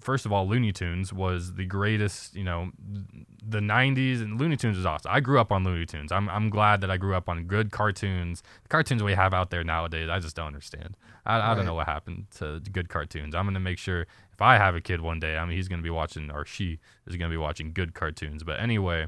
first 0.00 0.26
of 0.26 0.32
all, 0.32 0.48
Looney 0.48 0.72
Tunes 0.72 1.12
was 1.12 1.54
the 1.54 1.64
greatest. 1.64 2.34
You 2.34 2.44
know, 2.44 2.70
the 3.46 3.60
'90s 3.60 4.20
and 4.22 4.40
Looney 4.40 4.56
Tunes 4.56 4.76
was 4.76 4.86
awesome. 4.86 5.10
I 5.12 5.20
grew 5.20 5.38
up 5.40 5.50
on 5.52 5.64
Looney 5.64 5.86
Tunes. 5.86 6.12
I'm 6.12 6.28
I'm 6.28 6.50
glad 6.50 6.80
that 6.80 6.90
I 6.90 6.96
grew 6.96 7.14
up 7.14 7.28
on 7.28 7.44
good 7.44 7.70
cartoons. 7.70 8.42
The 8.62 8.68
cartoons 8.68 9.02
we 9.02 9.14
have 9.14 9.34
out 9.34 9.50
there 9.50 9.64
nowadays, 9.64 10.08
I 10.08 10.18
just 10.18 10.36
don't 10.36 10.46
understand. 10.46 10.96
I, 11.26 11.36
I 11.36 11.48
Right. 11.48 11.54
don't 11.56 11.66
know 11.66 11.74
what 11.74 11.86
happened 11.86 12.26
to 12.38 12.60
good 12.72 12.88
cartoons. 12.88 13.34
I'm 13.34 13.44
gonna 13.46 13.60
make 13.60 13.78
sure 13.78 14.06
if 14.32 14.40
I 14.40 14.56
have 14.56 14.74
a 14.74 14.80
kid 14.80 15.00
one 15.00 15.18
day, 15.20 15.36
I 15.36 15.44
mean, 15.44 15.56
he's 15.56 15.68
gonna 15.68 15.82
be 15.82 15.90
watching 15.90 16.30
or 16.30 16.44
she 16.44 16.78
is 17.06 17.16
gonna 17.16 17.30
be 17.30 17.36
watching 17.36 17.72
good 17.72 17.94
cartoons. 17.94 18.42
But 18.44 18.60
anyway, 18.60 19.06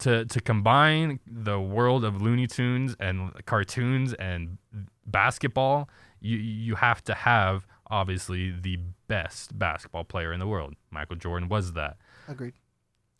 to 0.00 0.24
to 0.26 0.40
combine 0.40 1.20
the 1.26 1.58
world 1.60 2.04
of 2.04 2.20
Looney 2.20 2.46
Tunes 2.46 2.94
and 3.00 3.32
cartoons 3.46 4.12
and 4.14 4.58
basketball, 5.06 5.88
you 6.20 6.36
you 6.38 6.74
have 6.76 7.02
to 7.04 7.14
have 7.14 7.66
obviously 7.90 8.50
the 8.50 8.78
best 9.08 9.58
basketball 9.58 10.04
player 10.04 10.32
in 10.32 10.40
the 10.40 10.46
world. 10.46 10.74
Michael 10.90 11.16
Jordan 11.16 11.48
was 11.48 11.72
that. 11.74 11.96
Agreed. 12.28 12.54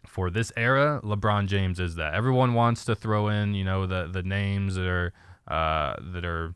For 0.07 0.31
this 0.31 0.53
era, 0.57 1.01
LeBron 1.03 1.47
James 1.47 1.81
is 1.81 1.97
that. 1.97 2.15
Everyone 2.15 2.55
wants 2.55 2.85
to 2.85 2.95
throw 2.95 3.29
in, 3.29 3.55
you 3.55 3.65
know, 3.65 3.87
the 3.87 4.07
the 4.07 4.23
names 4.23 4.77
that 4.77 4.87
are 4.87 5.13
uh, 5.49 5.97
that 6.13 6.25
are 6.25 6.55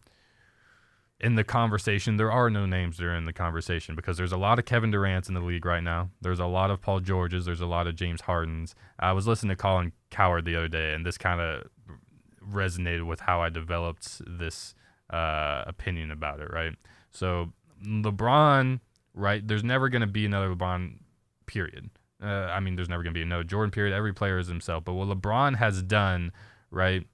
in 1.20 1.34
the 1.34 1.44
conversation. 1.44 2.16
There 2.16 2.32
are 2.32 2.48
no 2.48 2.64
names 2.64 2.96
that 2.96 3.04
are 3.04 3.14
in 3.14 3.26
the 3.26 3.32
conversation 3.32 3.94
because 3.94 4.16
there's 4.16 4.32
a 4.32 4.36
lot 4.36 4.58
of 4.58 4.64
Kevin 4.64 4.90
Durant's 4.90 5.28
in 5.28 5.34
the 5.34 5.40
league 5.40 5.64
right 5.64 5.82
now. 5.82 6.10
There's 6.20 6.40
a 6.40 6.46
lot 6.46 6.70
of 6.70 6.80
Paul 6.80 7.00
Georges. 7.00 7.44
There's 7.44 7.60
a 7.60 7.66
lot 7.66 7.86
of 7.86 7.94
James 7.94 8.22
Hardens. 8.22 8.74
I 8.98 9.12
was 9.12 9.26
listening 9.26 9.50
to 9.50 9.56
Colin 9.56 9.92
Cowherd 10.10 10.44
the 10.44 10.56
other 10.56 10.68
day, 10.68 10.94
and 10.94 11.04
this 11.04 11.18
kind 11.18 11.40
of 11.40 11.68
resonated 12.48 13.06
with 13.06 13.20
how 13.20 13.42
I 13.42 13.48
developed 13.48 14.22
this 14.26 14.74
uh, 15.10 15.64
opinion 15.66 16.10
about 16.10 16.40
it. 16.40 16.50
Right. 16.52 16.74
So 17.10 17.52
LeBron, 17.84 18.80
right? 19.14 19.46
There's 19.46 19.64
never 19.64 19.88
going 19.88 20.02
to 20.02 20.06
be 20.06 20.26
another 20.26 20.54
LeBron. 20.54 20.98
Period. 21.46 21.90
Uh, 22.22 22.26
I 22.26 22.60
mean, 22.60 22.76
there's 22.76 22.88
never 22.88 23.02
going 23.02 23.14
to 23.14 23.18
be 23.18 23.22
another 23.22 23.44
Jordan. 23.44 23.70
Period. 23.70 23.94
Every 23.94 24.12
player 24.12 24.38
is 24.38 24.46
himself. 24.46 24.84
But 24.84 24.94
what 24.94 25.08
LeBron 25.08 25.56
has 25.56 25.82
done, 25.82 26.32
right? 26.70 27.06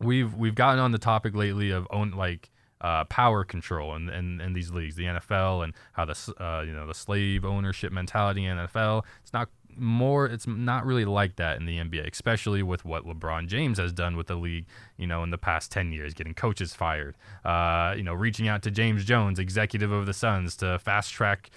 We've 0.00 0.34
we've 0.34 0.54
gotten 0.54 0.80
on 0.80 0.92
the 0.92 0.98
topic 0.98 1.34
lately 1.34 1.70
of 1.70 1.86
own 1.90 2.12
like 2.12 2.50
uh, 2.80 3.04
power 3.04 3.44
control 3.44 3.94
in, 3.94 4.08
in, 4.08 4.40
in 4.40 4.52
these 4.52 4.70
leagues, 4.70 4.96
the 4.96 5.04
NFL, 5.04 5.64
and 5.64 5.74
how 5.92 6.04
the 6.04 6.34
uh, 6.42 6.62
you 6.62 6.72
know 6.72 6.86
the 6.86 6.94
slave 6.94 7.44
ownership 7.44 7.92
mentality 7.92 8.44
in 8.44 8.56
NFL. 8.56 9.04
It's 9.22 9.32
not 9.32 9.48
more. 9.76 10.26
It's 10.26 10.46
not 10.46 10.86
really 10.86 11.04
like 11.04 11.36
that 11.36 11.58
in 11.58 11.66
the 11.66 11.78
NBA, 11.78 12.10
especially 12.10 12.62
with 12.62 12.84
what 12.84 13.04
LeBron 13.04 13.46
James 13.48 13.78
has 13.78 13.92
done 13.92 14.16
with 14.16 14.26
the 14.26 14.36
league. 14.36 14.66
You 14.96 15.06
know, 15.06 15.22
in 15.22 15.30
the 15.30 15.38
past 15.38 15.72
ten 15.72 15.92
years, 15.92 16.14
getting 16.14 16.34
coaches 16.34 16.74
fired. 16.74 17.16
Uh, 17.44 17.94
you 17.96 18.02
know, 18.02 18.14
reaching 18.14 18.48
out 18.48 18.62
to 18.62 18.70
James 18.70 19.04
Jones, 19.04 19.38
executive 19.38 19.92
of 19.92 20.06
the 20.06 20.14
Suns, 20.14 20.56
to 20.56 20.78
fast 20.78 21.12
track 21.12 21.50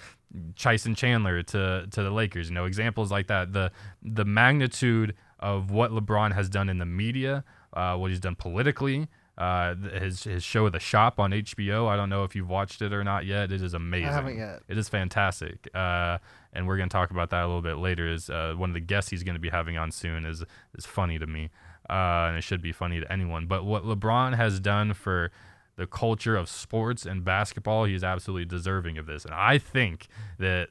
Tyson 0.56 0.94
Chandler 0.94 1.42
to 1.42 1.86
to 1.90 2.02
the 2.02 2.10
Lakers. 2.10 2.48
You 2.48 2.54
know, 2.54 2.64
examples 2.64 3.10
like 3.10 3.28
that. 3.28 3.52
The 3.52 3.70
the 4.02 4.24
magnitude 4.24 5.14
of 5.38 5.70
what 5.70 5.90
LeBron 5.90 6.32
has 6.34 6.48
done 6.48 6.68
in 6.68 6.78
the 6.78 6.86
media, 6.86 7.44
uh, 7.72 7.96
what 7.96 8.10
he's 8.10 8.20
done 8.20 8.36
politically. 8.36 9.08
Uh, 9.38 9.74
his 9.74 10.24
his 10.24 10.44
show 10.44 10.66
of 10.66 10.72
The 10.72 10.78
Shop 10.80 11.18
on 11.18 11.30
HBO. 11.30 11.88
I 11.88 11.96
don't 11.96 12.10
know 12.10 12.24
if 12.24 12.36
you've 12.36 12.48
watched 12.48 12.82
it 12.82 12.92
or 12.92 13.02
not 13.02 13.24
yet. 13.24 13.50
It 13.50 13.62
is 13.62 13.72
amazing. 13.72 14.08
I 14.08 14.12
haven't 14.12 14.36
yet. 14.36 14.60
It 14.68 14.76
is 14.76 14.88
fantastic. 14.88 15.68
Uh, 15.74 16.18
and 16.52 16.66
we're 16.66 16.76
gonna 16.76 16.90
talk 16.90 17.10
about 17.10 17.30
that 17.30 17.44
a 17.44 17.46
little 17.46 17.62
bit 17.62 17.78
later. 17.78 18.06
Is 18.06 18.28
uh, 18.28 18.54
one 18.56 18.70
of 18.70 18.74
the 18.74 18.80
guests 18.80 19.10
he's 19.10 19.22
gonna 19.22 19.38
be 19.38 19.48
having 19.48 19.78
on 19.78 19.90
soon 19.90 20.26
is 20.26 20.44
is 20.76 20.84
funny 20.84 21.18
to 21.18 21.26
me, 21.26 21.50
uh, 21.88 22.28
and 22.28 22.36
it 22.36 22.42
should 22.42 22.60
be 22.60 22.72
funny 22.72 23.00
to 23.00 23.10
anyone. 23.10 23.46
But 23.46 23.64
what 23.64 23.84
LeBron 23.84 24.36
has 24.36 24.60
done 24.60 24.92
for 24.92 25.30
the 25.76 25.86
culture 25.86 26.36
of 26.36 26.48
sports 26.48 27.06
and 27.06 27.24
basketball, 27.24 27.84
he's 27.84 28.04
absolutely 28.04 28.44
deserving 28.44 28.98
of 28.98 29.06
this. 29.06 29.24
And 29.24 29.32
I 29.32 29.56
think 29.56 30.08
that 30.38 30.68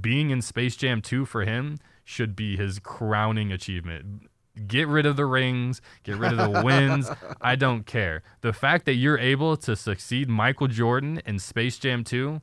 being 0.00 0.30
in 0.30 0.42
Space 0.42 0.76
Jam 0.76 1.00
2 1.02 1.24
for 1.24 1.44
him 1.44 1.78
should 2.04 2.36
be 2.36 2.56
his 2.56 2.78
crowning 2.78 3.52
achievement. 3.52 4.28
Get 4.66 4.88
rid 4.88 5.04
of 5.04 5.16
the 5.16 5.26
rings, 5.26 5.82
get 6.02 6.16
rid 6.16 6.32
of 6.32 6.38
the 6.38 6.62
wins. 6.62 7.10
I 7.40 7.56
don't 7.56 7.84
care. 7.84 8.22
The 8.40 8.52
fact 8.52 8.86
that 8.86 8.94
you're 8.94 9.18
able 9.18 9.56
to 9.58 9.76
succeed 9.76 10.28
Michael 10.28 10.68
Jordan 10.68 11.20
in 11.26 11.38
Space 11.38 11.78
Jam 11.78 12.04
2, 12.04 12.40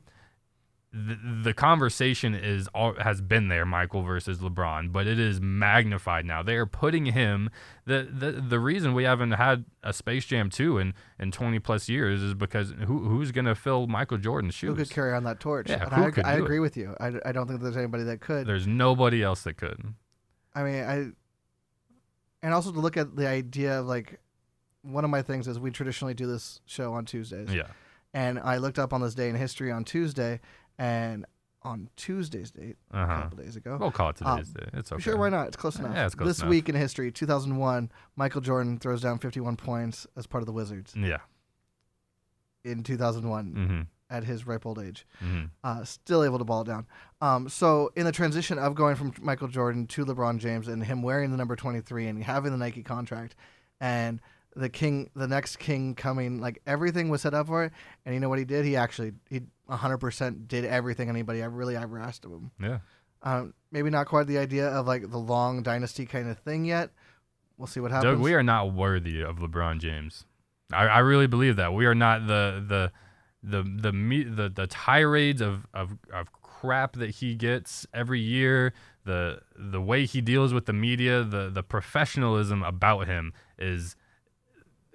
the, 0.92 1.18
the 1.42 1.54
conversation 1.54 2.36
is 2.36 2.68
all, 2.68 2.94
has 2.94 3.20
been 3.20 3.48
there 3.48 3.66
Michael 3.66 4.02
versus 4.04 4.38
LeBron, 4.38 4.92
but 4.92 5.08
it 5.08 5.18
is 5.18 5.40
magnified 5.40 6.24
now. 6.24 6.40
They 6.40 6.54
are 6.54 6.66
putting 6.66 7.06
him 7.06 7.50
the 7.84 8.08
the, 8.08 8.30
the 8.30 8.60
reason 8.60 8.94
we 8.94 9.02
haven't 9.02 9.32
had 9.32 9.64
a 9.82 9.92
Space 9.92 10.24
Jam 10.24 10.50
2 10.50 10.78
in, 10.78 10.94
in 11.18 11.32
20 11.32 11.58
plus 11.58 11.88
years 11.88 12.22
is 12.22 12.34
because 12.34 12.74
who 12.86 13.08
who's 13.08 13.32
going 13.32 13.46
to 13.46 13.56
fill 13.56 13.88
Michael 13.88 14.18
Jordan's 14.18 14.54
shoes? 14.54 14.68
Who 14.68 14.76
could 14.76 14.90
carry 14.90 15.12
on 15.14 15.24
that 15.24 15.40
torch? 15.40 15.68
Yeah, 15.68 15.82
and 15.82 15.92
who 15.92 16.04
I, 16.04 16.10
could 16.12 16.24
I 16.26 16.34
it? 16.34 16.42
agree 16.42 16.60
with 16.60 16.76
you. 16.76 16.94
I, 17.00 17.10
I 17.24 17.32
don't 17.32 17.48
think 17.48 17.60
there's 17.60 17.76
anybody 17.76 18.04
that 18.04 18.20
could. 18.20 18.46
There's 18.46 18.68
nobody 18.68 19.20
else 19.20 19.42
that 19.42 19.56
could. 19.56 19.94
I 20.54 20.62
mean, 20.62 20.84
I 20.84 21.06
and 22.44 22.54
also 22.54 22.70
to 22.70 22.78
look 22.78 22.96
at 22.96 23.16
the 23.16 23.26
idea 23.26 23.80
of 23.80 23.86
like 23.86 24.20
one 24.82 25.02
of 25.04 25.10
my 25.10 25.22
things 25.22 25.48
is 25.48 25.58
we 25.58 25.70
traditionally 25.72 26.14
do 26.14 26.26
this 26.26 26.60
show 26.66 26.92
on 26.92 27.04
Tuesdays. 27.06 27.52
Yeah. 27.52 27.68
And 28.12 28.38
I 28.38 28.58
looked 28.58 28.78
up 28.78 28.92
on 28.92 29.00
this 29.00 29.14
day 29.14 29.28
in 29.30 29.34
history 29.34 29.72
on 29.72 29.82
Tuesday, 29.84 30.40
and 30.78 31.24
on 31.62 31.88
Tuesday's 31.96 32.50
date, 32.50 32.76
a 32.92 32.98
Uh-huh. 32.98 33.22
couple 33.22 33.38
days 33.38 33.56
ago. 33.56 33.78
We'll 33.80 33.90
call 33.90 34.10
it 34.10 34.20
Um, 34.22 34.36
today's 34.38 34.52
day. 34.52 34.68
It's 34.74 34.92
okay. 34.92 35.02
Sure, 35.02 35.16
why 35.16 35.30
not? 35.30 35.48
It's 35.48 35.56
close 35.56 35.78
enough. 35.78 35.94
Yeah, 35.94 36.04
it's 36.06 36.14
close 36.14 36.28
this 36.28 36.38
enough. 36.40 36.50
week 36.50 36.68
in 36.68 36.74
history, 36.74 37.10
2001, 37.10 37.90
Michael 38.14 38.42
Jordan 38.42 38.78
throws 38.78 39.00
down 39.00 39.18
51 39.18 39.56
points 39.56 40.06
as 40.14 40.26
part 40.26 40.42
of 40.42 40.46
the 40.46 40.52
Wizards 40.52 40.94
Yeah. 40.94 41.20
in 42.64 42.82
2001 42.82 43.54
Mm-hmm. 43.54 43.80
At 44.10 44.24
his 44.24 44.46
ripe 44.46 44.66
old 44.66 44.78
age. 44.78 45.06
Mm-hmm. 45.22 45.44
uh, 45.62 45.84
still 45.84 46.24
able 46.24 46.38
to 46.38 46.44
ball 46.44 46.62
it 46.62 46.66
down. 46.66 46.86
Um, 47.20 47.48
so 47.48 47.90
in 47.96 48.04
the 48.04 48.12
transition 48.12 48.58
of 48.58 48.74
going 48.74 48.96
from 48.96 49.14
Michael 49.20 49.48
Jordan 49.48 49.86
to 49.88 50.04
LeBron 50.04 50.38
James 50.38 50.68
and 50.68 50.84
him 50.84 51.02
wearing 51.02 51.30
the 51.30 51.36
number 51.36 51.56
23 51.56 52.06
and 52.06 52.22
having 52.22 52.52
the 52.52 52.58
Nike 52.58 52.82
contract 52.82 53.34
and 53.80 54.20
the 54.54 54.68
king, 54.68 55.10
the 55.16 55.26
next 55.26 55.56
king 55.56 55.94
coming, 55.94 56.40
like 56.40 56.60
everything 56.66 57.08
was 57.08 57.22
set 57.22 57.34
up 57.34 57.46
for 57.46 57.64
it. 57.64 57.72
And 58.04 58.14
you 58.14 58.20
know 58.20 58.28
what 58.28 58.38
he 58.38 58.44
did? 58.44 58.64
He 58.64 58.76
actually, 58.76 59.12
he 59.28 59.42
100% 59.68 60.48
did 60.48 60.64
everything 60.64 61.08
anybody 61.08 61.42
ever 61.42 61.54
really 61.54 61.76
ever 61.76 61.98
asked 61.98 62.24
of 62.24 62.32
him. 62.32 62.50
Yeah. 62.60 62.78
Um, 63.22 63.54
maybe 63.72 63.88
not 63.90 64.06
quite 64.06 64.26
the 64.26 64.38
idea 64.38 64.68
of 64.68 64.86
like 64.86 65.10
the 65.10 65.18
long 65.18 65.62
dynasty 65.62 66.04
kind 66.04 66.28
of 66.28 66.38
thing 66.38 66.64
yet. 66.64 66.90
We'll 67.56 67.66
see 67.66 67.80
what 67.80 67.90
happens. 67.90 68.14
Doug, 68.14 68.20
we 68.20 68.34
are 68.34 68.42
not 68.42 68.74
worthy 68.74 69.22
of 69.22 69.36
LeBron 69.38 69.80
James. 69.80 70.26
I, 70.72 70.86
I 70.86 70.98
really 71.00 71.26
believe 71.26 71.56
that 71.56 71.72
we 71.72 71.86
are 71.86 71.94
not 71.94 72.26
the 72.26 72.64
the 72.66 72.92
the 73.44 73.62
the 73.62 73.92
the, 73.92 74.48
the 74.48 74.66
tirades 74.66 75.40
of, 75.40 75.66
of 75.74 75.98
of 76.12 76.32
crap 76.42 76.94
that 76.96 77.10
he 77.10 77.34
gets 77.34 77.86
every 77.92 78.20
year. 78.20 78.72
The 79.04 79.40
the 79.56 79.80
way 79.82 80.06
he 80.06 80.20
deals 80.20 80.54
with 80.54 80.66
the 80.66 80.72
media, 80.72 81.22
the 81.22 81.50
the 81.50 81.62
professionalism 81.62 82.62
about 82.62 83.06
him 83.06 83.32
is 83.58 83.96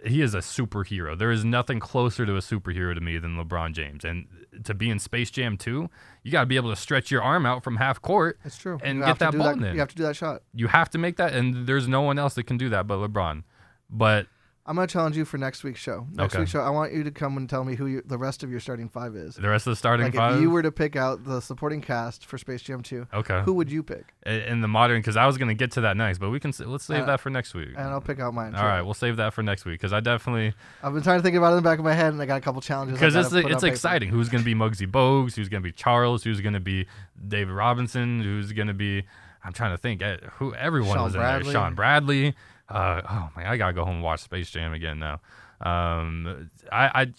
he 0.05 0.21
is 0.21 0.33
a 0.33 0.39
superhero. 0.39 1.17
There 1.17 1.29
is 1.31 1.43
nothing 1.43 1.79
closer 1.79 2.25
to 2.25 2.35
a 2.35 2.39
superhero 2.39 2.95
to 2.95 3.01
me 3.01 3.17
than 3.17 3.35
LeBron 3.35 3.73
James. 3.73 4.03
And 4.05 4.27
to 4.63 4.73
be 4.73 4.89
in 4.89 4.97
Space 4.97 5.29
Jam 5.29 5.57
2, 5.57 5.89
you 6.23 6.31
got 6.31 6.41
to 6.41 6.45
be 6.45 6.55
able 6.55 6.69
to 6.69 6.75
stretch 6.75 7.11
your 7.11 7.21
arm 7.21 7.45
out 7.45 7.63
from 7.65 7.75
half 7.75 8.01
court 8.01 8.39
That's 8.43 8.57
true. 8.57 8.79
and 8.81 8.99
You 8.99 9.05
get 9.05 9.19
that 9.19 9.37
ball 9.37 9.49
in. 9.49 9.61
You 9.61 9.79
have 9.79 9.89
to 9.89 9.95
do 9.95 10.03
that 10.03 10.15
shot. 10.15 10.41
you 10.53 10.67
have 10.67 10.89
to 10.91 10.97
make 10.97 11.17
that, 11.17 11.33
and 11.33 11.67
there's 11.67 11.87
no 11.87 12.01
one 12.01 12.17
else 12.17 12.33
that 12.35 12.43
can 12.43 12.57
do 12.57 12.69
that 12.69 12.87
but 12.87 12.97
LeBron. 12.97 13.43
But 13.89 14.27
I'm 14.69 14.75
gonna 14.75 14.85
challenge 14.87 15.17
you 15.17 15.25
for 15.25 15.39
next 15.39 15.63
week's 15.63 15.79
show. 15.79 16.05
Next 16.13 16.35
Okay. 16.35 16.41
week's 16.41 16.51
show, 16.51 16.61
I 16.61 16.69
want 16.69 16.93
you 16.93 17.03
to 17.03 17.09
come 17.09 17.37
and 17.37 17.49
tell 17.49 17.63
me 17.63 17.73
who 17.75 17.87
you, 17.87 18.03
the 18.05 18.19
rest 18.19 18.43
of 18.43 18.51
your 18.51 18.59
starting 18.59 18.87
five 18.87 19.15
is. 19.15 19.33
the 19.35 19.49
rest 19.49 19.65
of 19.65 19.71
the 19.71 19.75
starting 19.75 20.05
Like 20.05 20.13
five, 20.13 20.35
if 20.35 20.41
you 20.41 20.51
were 20.51 20.61
to 20.61 20.71
pick 20.71 20.95
out 20.95 21.23
the 21.25 21.39
supporting 21.41 21.81
cast 21.81 22.23
for 22.27 22.37
Space 22.37 22.61
Jam 22.61 22.83
2, 22.83 23.07
okay, 23.15 23.41
who 23.45 23.53
would 23.53 23.71
you 23.71 23.81
pick? 23.81 24.13
In 24.27 24.61
the 24.61 24.67
modern, 24.67 24.99
because 24.99 25.17
I 25.17 25.25
was 25.25 25.39
gonna 25.39 25.55
get 25.55 25.71
to 25.71 25.81
that 25.81 25.97
next, 25.97 26.19
but 26.19 26.29
we 26.29 26.39
can 26.39 26.53
let's 26.67 26.85
save 26.85 27.01
Uh, 27.01 27.05
that 27.07 27.19
for 27.19 27.31
next 27.31 27.55
week. 27.55 27.69
And 27.75 27.87
I'll 27.87 27.99
pick 27.99 28.19
out 28.19 28.35
mine. 28.35 28.53
All 28.53 28.63
right, 28.63 28.83
we'll 28.83 28.93
save 28.93 29.17
that 29.17 29.33
for 29.33 29.41
next 29.41 29.65
week 29.65 29.73
because 29.79 29.91
I 29.91 30.01
definitely 30.01 30.53
I've 30.83 30.93
been 30.93 31.01
trying 31.01 31.17
to 31.17 31.23
think 31.23 31.35
about 31.35 31.47
it 31.53 31.57
in 31.57 31.63
the 31.63 31.67
back 31.69 31.79
of 31.79 31.85
my 31.85 31.93
head, 31.95 32.13
and 32.13 32.21
I 32.21 32.27
got 32.27 32.37
a 32.37 32.41
couple 32.41 32.61
challenges. 32.61 32.99
Because 32.99 33.15
it's 33.15 33.33
it's 33.33 33.63
exciting. 33.63 34.09
Who's 34.09 34.29
gonna 34.29 34.43
be 34.43 34.53
Muggsy 34.53 34.85
Bogues? 34.89 35.35
Who's 35.35 35.49
gonna 35.49 35.61
be 35.61 35.71
Charles? 35.71 36.23
Who's 36.23 36.41
gonna 36.41 36.59
be 36.59 36.85
David 37.27 37.53
Robinson? 37.53 38.21
Who's 38.21 38.51
gonna 38.51 38.75
be? 38.75 39.03
I'm 39.43 39.53
trying 39.53 39.71
to 39.71 39.77
think. 39.77 40.01
eh, 40.03 40.17
Who 40.37 40.53
everyone 40.53 40.95
Shawn 40.95 41.03
was 41.05 41.15
in 41.15 41.21
Bradley. 41.21 41.43
there. 41.45 41.53
Shawn 41.53 41.73
Bradley. 41.73 42.35
Uh, 42.69 43.01
oh 43.09 43.29
man, 43.35 43.47
I 43.47 43.57
gotta 43.57 43.73
go 43.73 43.85
home 43.85 43.95
and 43.95 44.03
watch 44.03 44.21
Space 44.21 44.49
Jam 44.49 44.73
again 44.73 44.99
now. 44.99 45.21
Um, 45.61 46.49
I, 46.71 47.01
I 47.01 47.13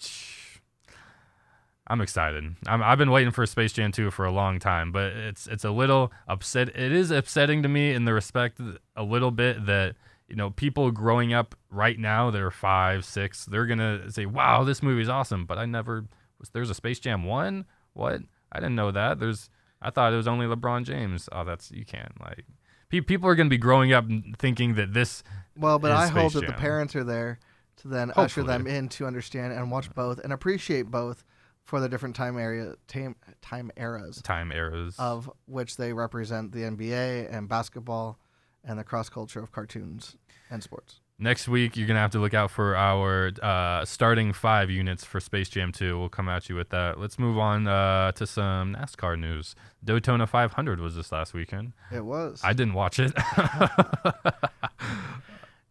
I'm 1.87 1.99
excited. 1.99 2.55
I'm, 2.67 2.81
I've 2.81 2.97
been 2.97 3.11
waiting 3.11 3.31
for 3.31 3.45
Space 3.45 3.73
Jam 3.73 3.91
2 3.91 4.11
for 4.11 4.23
a 4.23 4.31
long 4.31 4.59
time, 4.59 4.93
but 4.93 5.11
it's 5.11 5.45
it's 5.47 5.65
a 5.65 5.71
little 5.71 6.11
upset. 6.25 6.69
It 6.69 6.93
is 6.93 7.11
upsetting 7.11 7.63
to 7.63 7.69
me 7.69 7.93
in 7.93 8.05
the 8.05 8.13
respect 8.13 8.61
a 8.95 9.03
little 9.03 9.31
bit 9.31 9.65
that 9.65 9.95
you 10.29 10.37
know 10.37 10.51
people 10.51 10.89
growing 10.91 11.33
up 11.33 11.53
right 11.69 11.99
now 11.99 12.31
that 12.31 12.41
are 12.41 12.49
five, 12.49 13.03
six, 13.03 13.45
they're 13.45 13.65
gonna 13.65 14.09
say, 14.09 14.25
"Wow, 14.25 14.63
this 14.63 14.81
movie's 14.81 15.09
awesome," 15.09 15.45
but 15.45 15.57
I 15.57 15.65
never 15.65 16.05
was. 16.39 16.49
There's 16.49 16.69
a 16.69 16.75
Space 16.75 16.99
Jam 16.99 17.25
one. 17.25 17.65
What? 17.93 18.21
I 18.53 18.59
didn't 18.59 18.75
know 18.75 18.91
that. 18.91 19.19
There's. 19.19 19.49
I 19.81 19.89
thought 19.89 20.13
it 20.13 20.17
was 20.17 20.27
only 20.27 20.45
LeBron 20.45 20.85
James. 20.85 21.27
Oh, 21.31 21.43
that's 21.43 21.71
you 21.71 21.83
can't 21.83 22.13
like. 22.21 22.45
Pe- 22.91 23.01
People 23.01 23.27
are 23.29 23.35
gonna 23.35 23.49
be 23.49 23.57
growing 23.57 23.91
up 23.93 24.05
thinking 24.37 24.75
that 24.75 24.93
this. 24.93 25.23
Well, 25.57 25.79
but 25.79 25.91
I 25.91 26.07
hope 26.07 26.33
that 26.33 26.45
the 26.47 26.53
parents 26.53 26.95
are 26.95 27.03
there 27.03 27.39
to 27.77 27.87
then 27.87 28.11
usher 28.15 28.43
them 28.43 28.67
in 28.67 28.87
to 28.89 29.05
understand 29.07 29.53
and 29.53 29.71
watch 29.71 29.93
both 29.93 30.19
and 30.19 30.31
appreciate 30.31 30.83
both 30.91 31.23
for 31.63 31.79
the 31.79 31.89
different 31.89 32.15
time 32.15 32.37
area 32.37 32.75
time, 32.87 33.15
time 33.41 33.71
eras 33.77 34.21
Time 34.21 34.51
eras. 34.51 34.95
of 34.97 35.29
which 35.45 35.77
they 35.77 35.93
represent 35.93 36.51
the 36.53 36.59
NBA 36.61 37.27
and 37.31 37.47
basketball 37.49 38.17
and 38.63 38.77
the 38.79 38.83
cross 38.83 39.09
culture 39.09 39.41
of 39.41 39.51
cartoons 39.51 40.15
and 40.49 40.63
sports. 40.63 41.00
Next 41.23 41.47
week, 41.47 41.77
you're 41.77 41.87
gonna 41.87 41.99
have 41.99 42.09
to 42.13 42.19
look 42.19 42.33
out 42.33 42.49
for 42.49 42.75
our 42.75 43.31
uh, 43.43 43.85
starting 43.85 44.33
five 44.33 44.71
units 44.71 45.05
for 45.05 45.19
Space 45.19 45.49
Jam 45.49 45.71
2. 45.71 45.99
We'll 45.99 46.09
come 46.09 46.27
at 46.27 46.49
you 46.49 46.55
with 46.55 46.69
that. 46.69 46.99
Let's 46.99 47.19
move 47.19 47.37
on 47.37 47.67
uh, 47.67 48.11
to 48.13 48.25
some 48.25 48.75
NASCAR 48.75 49.19
news. 49.19 49.55
Daytona 49.83 50.25
500 50.25 50.79
was 50.79 50.95
this 50.95 51.11
last 51.11 51.35
weekend. 51.35 51.73
It 51.91 52.03
was. 52.03 52.41
I 52.43 52.53
didn't 52.53 52.73
watch 52.73 52.97
it. 52.97 53.13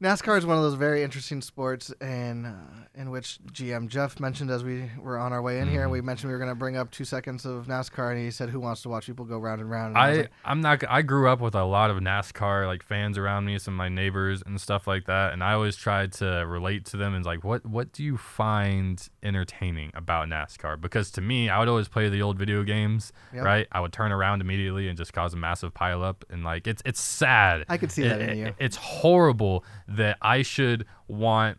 NASCAR 0.03 0.39
is 0.39 0.47
one 0.47 0.57
of 0.57 0.63
those 0.63 0.75
very 0.75 1.03
interesting 1.03 1.43
sports, 1.43 1.93
in 2.01 2.47
uh, 2.47 2.57
in 2.95 3.11
which 3.11 3.39
GM 3.53 3.87
Jeff 3.89 4.19
mentioned 4.19 4.51
as 4.51 4.65
we 4.65 4.91
were 4.99 5.19
on 5.19 5.31
our 5.35 5.43
way 5.43 5.59
in 5.61 5.69
here. 5.69 5.87
Mhm. 5.87 5.91
We 5.91 6.01
mentioned 6.01 6.29
we 6.29 6.33
were 6.33 6.39
going 6.39 6.51
to 6.51 6.55
bring 6.55 6.75
up 6.75 6.91
two 6.91 7.05
seconds 7.05 7.45
of 7.45 7.67
NASCAR, 7.67 8.11
and 8.13 8.19
he 8.19 8.31
said, 8.31 8.49
"Who 8.49 8.61
wants 8.61 8.81
to 8.83 8.89
watch 8.89 9.05
people 9.05 9.27
go 9.27 9.39
round 9.39 9.61
and 9.61 9.71
round?" 9.71 9.95
And 9.95 10.09
was 10.09 10.19
I 10.19 10.21
like, 10.23 10.31
I'm 10.43 10.63
not. 10.63 10.83
I 10.89 11.03
grew 11.03 11.29
up 11.29 11.41
with 11.41 11.55
a 11.55 11.65
lot 11.65 11.91
of 11.91 11.99
NASCAR 11.99 12.67
like 12.67 12.83
fans 12.83 13.19
around 13.19 13.45
me, 13.45 13.59
some 13.59 13.75
of 13.75 13.79
my 13.79 13.91
neighbors 13.91 14.43
and 14.47 14.59
stuff 14.59 14.87
like 14.87 15.05
that, 15.05 15.35
and 15.35 15.45
I 15.45 15.53
always 15.53 15.77
tried 15.77 16.13
to 16.15 16.47
relate 16.47 16.87
to 16.87 16.97
them 16.97 17.15
and 17.15 17.23
like, 17.27 17.45
what 17.45 17.67
what 17.67 17.93
do 17.93 18.03
you 18.03 18.17
find 18.17 19.07
entertaining 19.23 19.91
about 19.95 20.29
NASCAR? 20.29 20.81
Because 20.81 21.11
to 21.13 21.21
me, 21.21 21.51
I 21.51 21.59
would 21.59 21.69
always 21.69 21.89
play 21.89 22.09
the 22.09 22.23
old 22.23 22.39
video 22.39 22.63
games, 22.63 23.13
Yep. 23.35 23.45
right? 23.45 23.67
I 23.71 23.81
would 23.81 23.93
turn 23.93 24.13
around 24.13 24.41
immediately 24.41 24.89
and 24.89 24.97
just 24.97 25.13
cause 25.13 25.35
a 25.35 25.37
massive 25.37 25.75
pileup, 25.75 26.23
and 26.31 26.43
like 26.43 26.67
it's 26.67 26.81
it's 26.87 27.03
sad. 27.03 27.67
I 27.69 27.77
could 27.77 27.93
see 27.93 28.09
that 28.09 28.23
in 28.23 28.31
It- 28.31 28.37
you. 28.39 28.47
it- 28.47 28.55
It's 28.59 28.77
horrible 28.77 29.63
that 29.91 30.17
I 30.23 30.43
should 30.43 30.87
want 31.09 31.59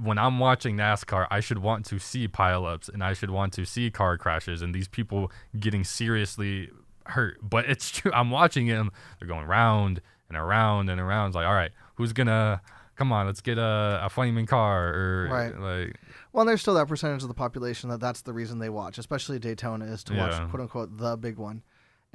when 0.00 0.18
I'm 0.18 0.38
watching 0.38 0.76
NASCAR, 0.76 1.26
I 1.30 1.40
should 1.40 1.58
want 1.58 1.86
to 1.86 1.98
see 1.98 2.28
pileups 2.28 2.92
and 2.92 3.02
I 3.02 3.14
should 3.14 3.30
want 3.30 3.54
to 3.54 3.64
see 3.64 3.90
car 3.90 4.18
crashes 4.18 4.60
and 4.60 4.74
these 4.74 4.88
people 4.88 5.32
getting 5.58 5.84
seriously 5.84 6.70
hurt. 7.06 7.38
But 7.42 7.64
it's 7.66 7.90
true. 7.90 8.12
I'm 8.12 8.30
watching 8.30 8.66
them. 8.66 8.90
They're 9.18 9.28
going 9.28 9.46
round 9.46 10.02
and 10.28 10.36
around 10.36 10.90
and 10.90 11.00
around. 11.00 11.28
It's 11.28 11.36
like, 11.36 11.46
all 11.46 11.54
right, 11.54 11.70
who's 11.94 12.12
gonna 12.12 12.60
come 12.96 13.10
on? 13.12 13.24
Let's 13.26 13.40
get 13.40 13.56
a, 13.58 14.00
a 14.02 14.08
flaming 14.10 14.44
car 14.46 14.88
or 14.92 15.28
Right. 15.30 15.58
like 15.58 15.96
Well, 16.32 16.44
there's 16.44 16.60
still 16.60 16.74
that 16.74 16.88
percentage 16.88 17.22
of 17.22 17.28
the 17.28 17.34
population 17.34 17.88
that 17.90 18.00
that's 18.00 18.20
the 18.22 18.32
reason 18.34 18.58
they 18.58 18.68
watch, 18.70 18.98
especially 18.98 19.38
Daytona, 19.38 19.86
is 19.86 20.04
to 20.04 20.14
Yeah. 20.14 20.28
watch 20.40 20.50
quote 20.50 20.60
unquote 20.62 20.96
the 20.98 21.16
big 21.16 21.36
one. 21.38 21.62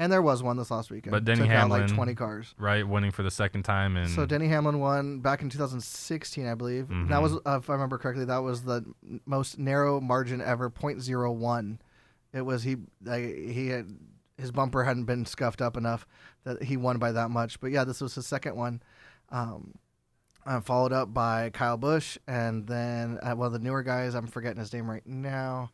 And 0.01 0.11
there 0.11 0.21
was 0.21 0.41
one 0.41 0.57
this 0.57 0.71
last 0.71 0.89
weekend. 0.89 1.11
But 1.11 1.25
Denny 1.25 1.41
Took 1.41 1.49
out 1.51 1.69
like 1.69 1.81
Hamlin- 1.81 1.95
20 1.95 2.15
cars. 2.15 2.55
right 2.57 2.87
winning 2.87 3.11
for 3.11 3.21
the 3.21 3.29
second 3.29 3.61
time 3.63 3.95
and 3.97 4.09
So 4.09 4.25
Denny 4.25 4.47
Hamlin 4.47 4.79
won 4.79 5.19
back 5.19 5.43
in 5.43 5.49
2016, 5.51 6.47
I 6.47 6.55
believe. 6.55 6.87
That 6.87 6.95
Mhm. 6.95 7.21
was, 7.21 7.33
uh, 7.45 7.57
if 7.61 7.69
I 7.69 7.73
remember 7.73 7.99
correctly, 7.99 8.25
that 8.25 8.39
was 8.39 8.63
the 8.63 8.83
most 9.27 9.59
narrow 9.59 10.01
margin 10.01 10.41
ever, 10.41 10.71
.01. 10.71 11.79
It 12.33 12.41
was 12.41 12.63
he 12.63 12.77
like, 13.03 13.23
he 13.25 13.67
had 13.67 13.95
his 14.37 14.51
bumper 14.51 14.85
hadn't 14.85 15.03
been 15.05 15.23
scuffed 15.27 15.61
up 15.61 15.77
enough 15.77 16.07
that 16.45 16.63
he 16.63 16.77
won 16.77 16.97
by 16.97 17.11
that 17.11 17.29
much. 17.29 17.59
But 17.59 17.69
yeah, 17.69 17.83
this 17.83 18.01
was 18.01 18.15
his 18.15 18.25
second 18.25 18.55
one. 18.55 18.81
Um, 19.29 19.75
uh, 20.47 20.61
followed 20.61 20.91
up 20.93 21.13
by 21.13 21.51
Kyle 21.51 21.77
Busch, 21.77 22.17
and 22.27 22.65
then 22.65 23.19
uh, 23.21 23.35
one 23.35 23.45
of 23.45 23.53
the 23.53 23.59
newer 23.59 23.83
guys. 23.83 24.15
I'm 24.15 24.25
forgetting 24.25 24.59
his 24.59 24.73
name 24.73 24.89
right 24.89 25.05
now. 25.05 25.69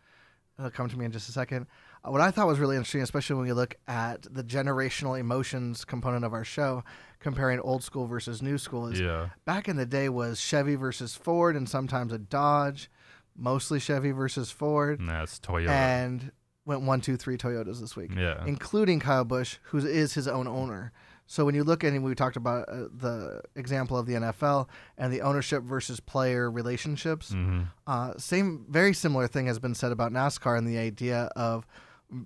It'll 0.60 0.72
come 0.72 0.90
to 0.90 0.98
me 0.98 1.06
in 1.06 1.12
just 1.12 1.30
a 1.30 1.32
second. 1.32 1.68
Uh, 2.04 2.12
what 2.12 2.22
I 2.22 2.32
thought 2.32 2.48
was 2.48 2.58
really 2.60 2.76
interesting, 2.76 3.02
especially 3.02 3.36
when 3.36 3.46
you 3.48 3.54
look 3.54 3.76
at 3.88 4.24
the 4.24 4.44
generational 4.44 5.20
emotions 5.20 5.86
component 5.86 6.26
of 6.26 6.34
our 6.34 6.44
show, 6.44 6.84
comparing 7.20 7.60
old 7.60 7.84
school 7.84 8.08
versus 8.08 8.42
new 8.42 8.58
school, 8.58 8.88
is 8.88 9.00
yeah, 9.00 9.30
back 9.46 9.68
in 9.68 9.76
the 9.78 9.86
day 9.86 10.10
was 10.10 10.40
Chevy 10.40 10.76
versus 10.76 11.16
Ford, 11.16 11.56
and 11.56 11.70
sometimes 11.70 12.12
a 12.12 12.18
Dodge, 12.18 12.90
mostly 13.36 13.80
Chevy 13.80 14.12
versus 14.12 14.50
Ford, 14.50 15.00
and 15.00 15.10
that's 15.10 15.40
Toyota. 15.40 15.70
and 15.70 16.32
went 16.66 16.82
one, 16.82 17.02
two, 17.02 17.18
three 17.18 17.38
Toyotas 17.38 17.80
this 17.80 17.96
week 17.96 18.12
yeah, 18.16 18.44
including 18.46 19.00
Kyle 19.00 19.24
Busch, 19.24 19.58
who 19.64 19.78
is 19.78 20.14
his 20.16 20.28
own 20.28 20.48
owner. 20.48 20.92
So 21.30 21.44
when 21.44 21.56
you 21.56 21.64
look 21.66 21.84
at, 21.84 21.92
and 21.92 22.04
we 22.06 22.16
talked 22.16 22.38
about 22.38 22.70
uh, 22.70 22.88
the 22.92 23.42
example 23.56 23.98
of 23.98 24.06
the 24.06 24.14
NFL 24.14 24.70
and 24.98 25.12
the 25.12 25.22
ownership 25.22 25.62
versus 25.64 26.00
player 26.00 26.50
relationships, 26.50 27.34
hmm 27.34 27.64
uh, 27.86 28.14
same, 28.18 28.66
very 28.70 28.94
similar 28.94 29.28
thing 29.28 29.46
has 29.48 29.60
been 29.60 29.76
said 29.76 29.92
about 29.92 30.12
NASCAR 30.14 30.58
and 30.58 30.68
the 30.68 30.78
idea 30.78 31.30
of 31.36 31.66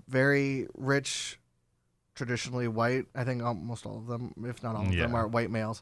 very 0.08 0.68
rich, 0.76 1.40
traditionally 2.16 2.68
white. 2.68 3.06
I 3.16 3.24
think 3.24 3.42
almost 3.44 3.86
all 3.86 3.98
of 3.98 4.08
them, 4.08 4.34
if 4.46 4.62
not 4.64 4.76
all 4.76 4.86
of 4.88 4.94
them, 5.08 5.16
are 5.16 5.28
white 5.28 5.50
males. 5.52 5.82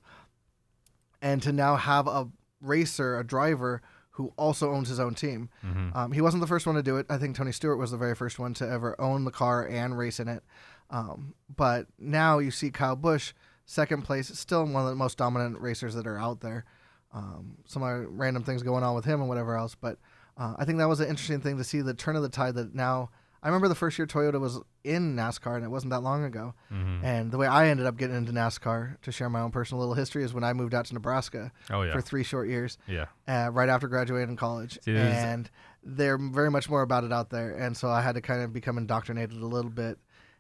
And 1.22 1.42
to 1.44 1.52
now 1.52 1.76
have 1.76 2.08
a 2.08 2.30
racer, 2.62 3.20
a 3.20 3.24
driver 3.26 3.82
who 4.12 4.34
also 4.38 4.72
owns 4.74 4.90
his 4.90 5.00
own 5.00 5.14
team. 5.16 5.50
hmm 5.62 5.90
Um, 5.94 6.12
he 6.12 6.22
wasn't 6.22 6.42
the 6.42 6.48
first 6.48 6.66
one 6.66 6.76
to 6.76 6.84
do 6.84 6.98
it. 6.98 7.06
I 7.10 7.18
think 7.18 7.36
Tony 7.36 7.52
Stewart 7.54 7.78
was 7.78 7.92
the 7.92 7.98
very 7.98 8.16
first 8.16 8.38
one 8.40 8.54
to 8.56 8.70
ever 8.70 9.00
own 9.00 9.24
the 9.26 9.32
car 9.32 9.66
and 9.66 9.98
race 9.98 10.20
in 10.20 10.28
it. 10.28 10.44
Um, 10.90 11.34
but 11.56 11.88
now 11.98 12.40
you 12.40 12.52
see 12.52 12.72
Kyle 12.72 12.96
Busch, 12.96 13.34
second 13.66 14.04
place, 14.04 14.28
still 14.40 14.64
one 14.66 14.84
of 14.84 14.90
the 14.90 14.96
most 14.96 15.18
dominant 15.18 15.60
racers 15.60 15.94
that 15.96 16.08
are 16.08 16.18
out 16.18 16.42
there. 16.42 16.66
Um, 17.14 17.58
some 17.66 17.84
random 17.84 18.44
things 18.44 18.62
going 18.64 18.84
on 18.84 18.96
with 18.96 19.06
him 19.06 19.20
and 19.20 19.30
whatever 19.30 19.56
else. 19.58 19.76
But 19.76 19.98
uh, 20.38 20.56
I 20.58 20.66
think 20.66 20.78
that 20.78 20.88
was 20.88 21.00
an 21.00 21.10
interesting 21.10 21.42
thing 21.42 21.58
to 21.58 21.64
see 21.64 21.82
the 21.82 21.94
turn 21.94 22.16
of 22.16 22.22
the 22.22 22.30
tide 22.30 22.56
that 22.56 22.74
now. 22.74 23.10
I 23.42 23.48
remember 23.48 23.70
the 23.70 23.76
first 23.76 23.98
year 23.98 24.06
Toyota 24.06 24.38
was 24.38 24.60
in 24.84 25.16
NASCAR, 25.16 25.56
and 25.56 25.64
it 25.64 25.70
wasn't 25.70 25.92
that 25.92 26.02
long 26.02 26.26
ago. 26.26 26.54
hmm 26.68 27.00
And 27.04 27.32
the 27.32 27.38
way 27.38 27.48
I 27.48 27.70
ended 27.70 27.86
up 27.86 27.96
getting 27.96 28.18
into 28.18 28.34
NASCAR, 28.34 29.00
to 29.02 29.12
share 29.14 29.30
my 29.30 29.40
own 29.40 29.52
personal 29.52 29.80
little 29.80 29.96
history, 29.96 30.26
is 30.26 30.34
when 30.34 30.44
I 30.44 30.52
moved 30.52 30.74
out 30.74 30.86
to 30.88 30.94
Nebraska 30.94 31.52
oh 31.70 31.84
yeah, 31.84 31.94
for 31.94 32.02
three 32.02 32.24
short 32.24 32.50
years 32.50 32.78
yeah. 32.86 33.06
uh, 33.30 33.50
right 33.54 33.70
after 33.70 33.88
graduating 33.88 34.36
college, 34.36 34.78
See, 34.82 34.94
and 34.94 35.50
they're 35.84 36.18
very 36.18 36.52
much 36.52 36.70
more 36.70 36.82
about 36.82 37.06
it 37.06 37.14
out 37.14 37.30
there. 37.30 37.52
And 37.56 37.78
so 37.78 37.90
I 37.90 38.02
had 38.02 38.16
to 38.16 38.22
kind 38.22 38.42
of 38.42 38.52
become 38.52 38.78
indoctrinated 38.78 39.38
a 39.38 39.46
little 39.46 39.72
bit. 39.72 39.98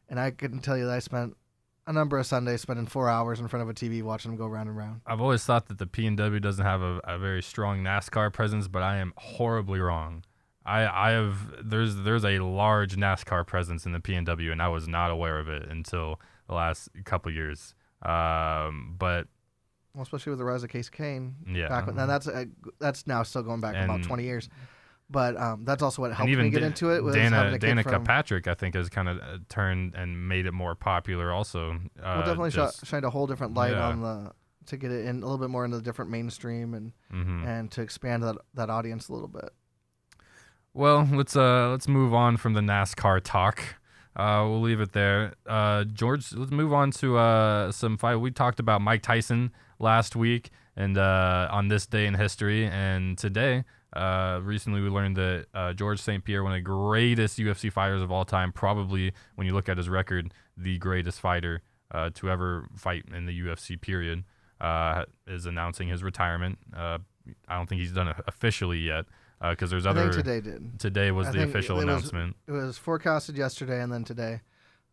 And 0.10 0.20
I 0.20 0.32
can 0.32 0.60
tell 0.60 0.78
you 0.78 0.86
that 0.86 0.96
I 0.96 1.00
spent 1.00 1.38
a 1.88 1.94
number 1.94 2.18
of 2.18 2.26
Sundays 2.26 2.62
spending 2.62 2.86
four 2.86 3.10
hours 3.10 3.40
in 3.40 3.48
front 3.48 3.64
of 3.64 3.70
a 3.70 3.74
TV 3.74 4.04
watching 4.04 4.32
them 4.32 4.38
go 4.38 4.48
round 4.48 4.70
and 4.70 4.78
round. 4.78 5.02
I've 5.06 5.22
always 5.22 5.44
thought 5.44 5.68
that 5.70 5.78
the 5.78 5.88
P 5.88 6.06
and 6.06 6.18
W 6.18 6.40
doesn't 6.40 6.66
have 6.66 6.82
a, 6.82 7.00
a 7.04 7.18
very 7.18 7.42
strong 7.42 7.84
NASCAR 7.84 8.32
presence, 8.32 8.68
but 8.68 8.84
I 8.84 8.98
am 8.98 9.14
horribly 9.18 9.80
wrong. 9.80 10.24
I, 10.66 11.10
I 11.10 11.12
have 11.12 11.38
there's 11.64 11.96
there's 11.96 12.26
a 12.26 12.40
large 12.40 12.96
NASCAR 12.96 13.48
presence 13.48 13.86
in 13.86 13.92
the 13.92 14.00
P 14.00 14.14
and 14.14 14.26
W, 14.28 14.52
and 14.52 14.62
I 14.62 14.68
was 14.68 14.88
not 14.88 15.10
aware 15.10 15.40
of 15.40 15.50
it 15.50 15.68
until 15.68 16.20
the 16.48 16.54
last 16.54 16.90
couple 17.06 17.32
years. 17.32 17.74
Um, 18.04 18.96
but 19.00 19.28
Well, 19.96 20.04
especially 20.04 20.30
with 20.32 20.40
the 20.40 20.46
rise 20.46 20.64
of 20.64 20.70
Kasey 20.70 20.92
Kahne. 20.92 21.34
Yeah. 21.48 21.70
Back 21.70 21.88
when, 21.88 21.98
and 21.98 22.10
that's 22.10 22.28
uh, 22.28 22.46
that's 22.80 23.08
now 23.08 23.24
still 23.24 23.42
going 23.42 23.62
back 23.62 23.76
about 23.76 24.04
20 24.04 24.24
years. 24.24 24.50
But 25.12 25.38
um, 25.38 25.66
that's 25.66 25.82
also 25.82 26.04
what 26.04 26.14
helped 26.14 26.32
me 26.32 26.50
get 26.52 26.60
Da- 26.60 26.68
into 26.68 26.92
it 26.92 27.04
was 27.04 27.16
Dana 27.16 27.58
Danica 27.60 27.84
from, 27.84 28.04
Patrick, 28.04 28.48
I 28.48 28.54
think, 28.54 28.76
has 28.76 28.90
kind 28.90 29.10
of 29.10 29.18
uh, 29.18 29.38
turned 29.50 29.96
and 29.96 30.28
made 30.28 30.46
it 30.46 30.52
more 30.52 30.76
popular. 30.76 31.32
Also, 31.32 31.72
uh, 31.72 31.76
well, 32.04 32.20
definitely 32.20 32.52
just, 32.52 32.86
shined 32.86 33.06
a 33.06 33.10
whole 33.10 33.26
different 33.26 33.56
light 33.56 33.72
yeah. 33.72 33.88
on 33.88 34.02
the 34.02 34.32
to 34.68 34.78
get 34.78 34.92
it 34.92 35.08
in 35.08 35.18
a 35.18 35.26
little 35.26 35.40
bit 35.40 35.50
more 35.50 35.66
into 35.66 35.78
the 35.78 35.84
different 35.84 36.12
mainstream 36.12 36.76
and 36.76 36.92
mhm. 37.12 37.46
and 37.46 37.72
to 37.72 37.82
expand 37.82 38.22
that 38.22 38.38
that 38.54 38.70
audience 38.70 39.10
a 39.10 39.14
little 39.14 39.28
bit. 39.28 39.50
Well, 40.74 41.08
let's 41.12 41.36
uh 41.36 41.72
let's 41.72 41.88
move 41.88 42.14
on 42.14 42.38
from 42.38 42.54
the 42.54 42.62
NASCAR 42.62 43.22
talk. 43.24 43.62
Uh, 44.16 44.46
we'll 44.48 44.62
leave 44.62 44.82
it 44.82 44.92
there. 44.92 45.34
Uh, 45.46 45.86
George, 45.86 46.34
let's 46.34 46.52
move 46.52 46.72
on 46.72 46.92
to 46.92 47.18
uh 47.18 47.72
some 47.72 47.98
fight. 47.98 48.18
We 48.18 48.30
talked 48.30 48.60
about 48.60 48.82
Mike 48.82 49.02
Tyson 49.02 49.52
last 49.80 50.16
week 50.16 50.52
and 50.76 51.00
uh 51.00 51.48
on 51.52 51.70
this 51.70 51.88
day 51.88 52.06
in 52.06 52.14
history, 52.14 52.68
and 52.68 53.18
today, 53.18 53.64
uh, 53.94 54.40
recently 54.44 54.82
we 54.82 54.90
learned 54.90 55.16
that 55.18 55.46
uh, 55.54 55.74
George 55.74 56.00
St. 56.02 56.24
Pierre, 56.24 56.44
one 56.44 56.52
of 56.54 56.58
the 56.58 56.62
greatest 56.62 57.38
UFC 57.40 57.72
fighters 57.72 58.02
of 58.02 58.12
all 58.12 58.26
time, 58.26 58.52
probably 58.52 59.12
when 59.36 59.48
you 59.48 59.54
look 59.54 59.68
at 59.70 59.78
his 59.78 59.90
record, 59.90 60.34
the 60.58 60.78
greatest 60.78 61.20
fighter 61.20 61.62
uh, 61.92 62.10
to 62.16 62.30
ever 62.30 62.68
fight 62.76 63.04
in 63.14 63.26
the 63.26 63.40
UFC. 63.42 63.80
Period. 63.80 64.24
Uh, 64.62 65.06
is 65.26 65.46
announcing 65.46 65.88
his 65.88 66.04
retirement. 66.04 66.60
Uh, 66.76 66.98
I 67.48 67.56
don't 67.56 67.68
think 67.70 67.80
he's 67.80 67.94
done 67.94 68.10
it 68.10 68.18
officially 68.28 68.80
yet 68.80 69.06
because 69.42 69.70
there's 69.70 69.86
I 69.86 69.92
other 69.92 70.12
think 70.12 70.26
today 70.26 70.42
did. 70.42 70.78
Today 70.80 71.12
was 71.12 71.28
I 71.28 71.32
the 71.32 71.44
official 71.44 71.80
it 71.80 71.86
was- 71.86 71.94
announcement. 71.94 72.36
It 72.46 72.52
was 72.52 72.78
forecasted 72.78 73.38
yesterday, 73.38 73.82
and 73.82 73.90
then 73.92 74.04
today 74.04 74.42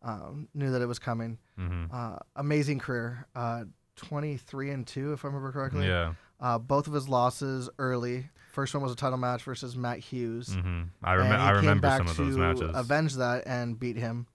um, 0.03 0.47
knew 0.53 0.71
that 0.71 0.81
it 0.81 0.85
was 0.85 0.99
coming. 0.99 1.37
hmm 1.57 1.85
Uh, 1.91 2.15
amazing 2.37 2.79
career. 2.79 3.27
Uh, 3.35 3.65
23 3.97 4.69
and 4.71 4.87
2, 4.87 5.13
if 5.13 5.25
I 5.25 5.27
remember 5.27 5.51
correctly. 5.51 5.85
Yeah. 5.87 6.13
Uh, 6.39 6.57
both 6.59 6.87
of 6.87 6.93
his 6.93 7.09
losses 7.09 7.69
early. 7.79 8.29
First 8.57 8.73
one 8.73 8.81
was 8.81 8.91
a 8.91 8.95
title 8.95 9.19
match 9.19 9.43
versus 9.43 9.77
Matt 9.77 9.99
Hughes. 9.99 10.51
hmm 10.55 10.81
I, 11.03 11.13
rem- 11.13 11.27
he 11.27 11.31
I 11.33 11.45
came 11.49 11.55
remember 11.57 11.81
back 11.83 11.97
some 11.99 12.07
of 12.07 12.17
those 12.17 12.33
to 12.33 12.39
matches. 12.41 12.71
avenge 12.73 13.13
that 13.17 13.43
and 13.45 13.79
beat 13.79 13.97
him 13.97 14.25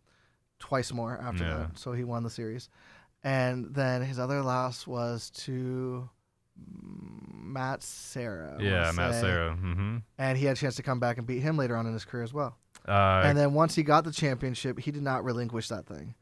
twice 0.61 0.93
more 0.93 1.19
after 1.21 1.43
Yeah. 1.43 1.55
that. 1.57 1.77
So 1.79 1.91
he 1.93 2.05
won 2.05 2.23
the 2.23 2.31
series. 2.31 2.69
And 3.25 3.75
then 3.75 4.01
his 4.03 4.21
other 4.21 4.41
loss 4.41 4.87
was 4.87 5.31
to 5.45 6.09
Matt 6.57 7.83
Serra. 7.83 8.59
Yeah, 8.61 8.93
Matt 8.95 9.15
say. 9.15 9.21
Serra. 9.23 9.55
hmm 9.57 9.97
And 10.19 10.39
he 10.39 10.47
had 10.47 10.57
a 10.57 10.61
chance 10.61 10.77
to 10.77 10.85
come 10.85 11.01
back 11.01 11.19
and 11.19 11.27
beat 11.27 11.41
him 11.41 11.57
later 11.57 11.77
on 11.77 11.87
in 11.89 11.93
his 11.93 12.05
career 12.05 12.23
as 12.23 12.33
well. 12.33 12.57
Uh, 12.87 13.23
and 13.25 13.37
then 13.37 13.55
once 13.55 13.75
he 13.75 13.83
got 13.83 14.05
the 14.05 14.13
championship, 14.13 14.79
he 14.79 14.93
did 14.93 15.03
not 15.03 15.25
relinquish 15.25 15.67
that 15.67 15.87
thing. 15.87 16.15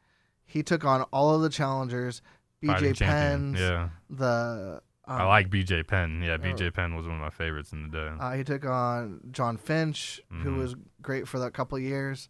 He 0.47 0.63
took 0.63 0.87
on 0.87 1.03
all 1.13 1.35
of 1.35 1.43
the 1.43 1.51
challengers, 1.51 2.23
BJ. 2.63 2.99
Penn's, 2.99 3.61
Yeah. 3.61 3.91
the. 4.09 4.81
Um, 5.07 5.21
I 5.21 5.25
like 5.25 5.51
BJ 5.51 5.87
Penn. 5.87 6.23
Yeah, 6.23 6.35
oh. 6.35 6.39
BJ 6.39 6.73
Penn 6.73 6.95
was 6.95 7.07
one 7.07 7.17
of 7.17 7.21
my 7.23 7.31
favorites 7.31 7.73
in 7.73 7.83
the 7.85 7.89
day. 7.89 8.11
Uh, 8.21 8.33
he 8.33 8.45
took 8.45 8.65
on 8.65 9.21
Jon 9.33 9.57
Fitch, 9.57 10.21
who 10.31 10.51
Mhm. 10.51 10.59
was 10.59 10.77
great 11.03 11.27
for 11.27 11.39
that 11.41 11.53
couple 11.55 11.77
of 11.77 11.83
years. 11.83 12.29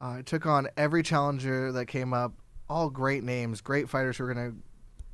Uh, 0.00 0.16
he 0.18 0.22
took 0.22 0.46
on 0.46 0.68
every 0.76 1.02
challenger 1.02 1.70
that 1.72 1.86
came 1.86 2.12
up. 2.12 2.32
All 2.68 2.90
great 2.90 3.22
names, 3.22 3.60
great 3.60 3.88
fighters 3.88 4.18
who 4.18 4.24
are 4.24 4.34
going 4.34 4.52
to 4.52 4.56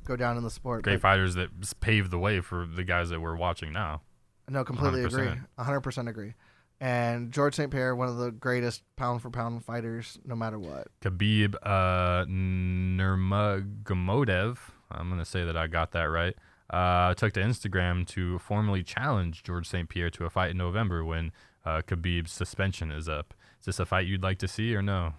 go 0.05 0.15
down 0.15 0.37
in 0.37 0.43
the 0.43 0.49
sport. 0.49 0.83
Great 0.83 0.95
but- 0.95 1.01
fighters 1.01 1.35
that 1.35 1.49
paved 1.81 2.09
the 2.09 2.17
way 2.19 2.39
for 2.41 2.65
the 2.65 2.83
guys 2.83 3.09
that 3.09 3.21
we're 3.21 3.35
watching 3.35 3.71
now. 3.71 4.01
No, 4.49 4.63
completely 4.63 5.03
agree. 5.03 5.27
100%. 5.27 5.47
100% 5.57 6.09
agree. 6.09 6.33
And 6.81 7.31
George 7.31 7.55
St. 7.55 7.71
Pierre, 7.71 7.95
one 7.95 8.09
of 8.09 8.17
the 8.17 8.31
greatest 8.31 8.83
pound 8.97 9.21
for 9.21 9.29
pound 9.29 9.63
fighters, 9.63 10.19
no 10.25 10.35
matter 10.35 10.59
what. 10.59 10.87
Khabib 11.01 11.55
uh, 11.63 12.25
Nurmagomedov. 12.27 14.57
I'm 14.91 15.09
gonna 15.09 15.23
say 15.25 15.43
that 15.45 15.55
I 15.57 15.67
got 15.67 15.91
that 15.93 16.03
right. 16.05 16.35
Uh, 16.69 17.13
took 17.13 17.33
to 17.33 17.41
Instagram 17.41 18.07
to 18.07 18.39
formally 18.39 18.83
challenge 18.83 19.43
George 19.43 19.67
St. 19.67 19.89
Pierre 19.89 20.09
to 20.11 20.25
a 20.25 20.29
fight 20.29 20.51
in 20.51 20.57
November 20.57 21.03
when 21.05 21.31
uh, 21.65 21.81
Khabib's 21.85 22.31
suspension 22.31 22.91
is 22.91 23.07
up. 23.07 23.33
Is 23.59 23.65
this 23.67 23.79
a 23.79 23.85
fight 23.85 24.07
you'd 24.07 24.23
like 24.23 24.37
to 24.39 24.47
see 24.47 24.75
or 24.75 24.81
no? 24.81 25.13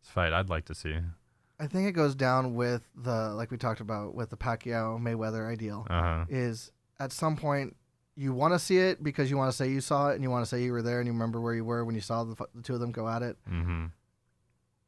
It's 0.00 0.08
a 0.08 0.12
fight 0.12 0.32
I'd 0.32 0.48
like 0.48 0.64
to 0.66 0.74
see. 0.74 0.96
I 1.60 1.66
think 1.66 1.88
it 1.88 1.92
goes 1.92 2.14
down 2.14 2.54
with 2.54 2.88
the 2.96 3.30
like 3.34 3.50
we 3.50 3.56
talked 3.56 3.80
about 3.80 4.14
with 4.14 4.30
the 4.30 4.36
Pacquiao 4.36 5.00
Mayweather 5.00 5.50
ideal. 5.50 5.86
Uh 5.90 6.02
huh. 6.02 6.24
Is 6.28 6.70
at 7.00 7.10
some 7.12 7.36
point 7.36 7.74
you 8.14 8.32
want 8.32 8.52
to 8.54 8.58
see 8.58 8.78
it 8.78 9.02
because 9.02 9.30
you 9.30 9.36
want 9.36 9.50
to 9.50 9.56
say 9.56 9.68
you 9.68 9.80
saw 9.80 10.10
it 10.10 10.14
and 10.14 10.22
you 10.22 10.30
want 10.30 10.42
to 10.44 10.48
say 10.48 10.62
you 10.62 10.72
were 10.72 10.82
there 10.82 10.98
and 11.00 11.06
you 11.06 11.12
remember 11.12 11.40
where 11.40 11.54
you 11.54 11.64
were 11.64 11.84
when 11.84 11.94
you 11.94 12.00
saw 12.00 12.24
the, 12.24 12.34
the 12.54 12.62
two 12.62 12.74
of 12.74 12.80
them 12.80 12.90
go 12.92 13.08
at 13.08 13.22
it, 13.22 13.36
Mm-hmm. 13.50 13.86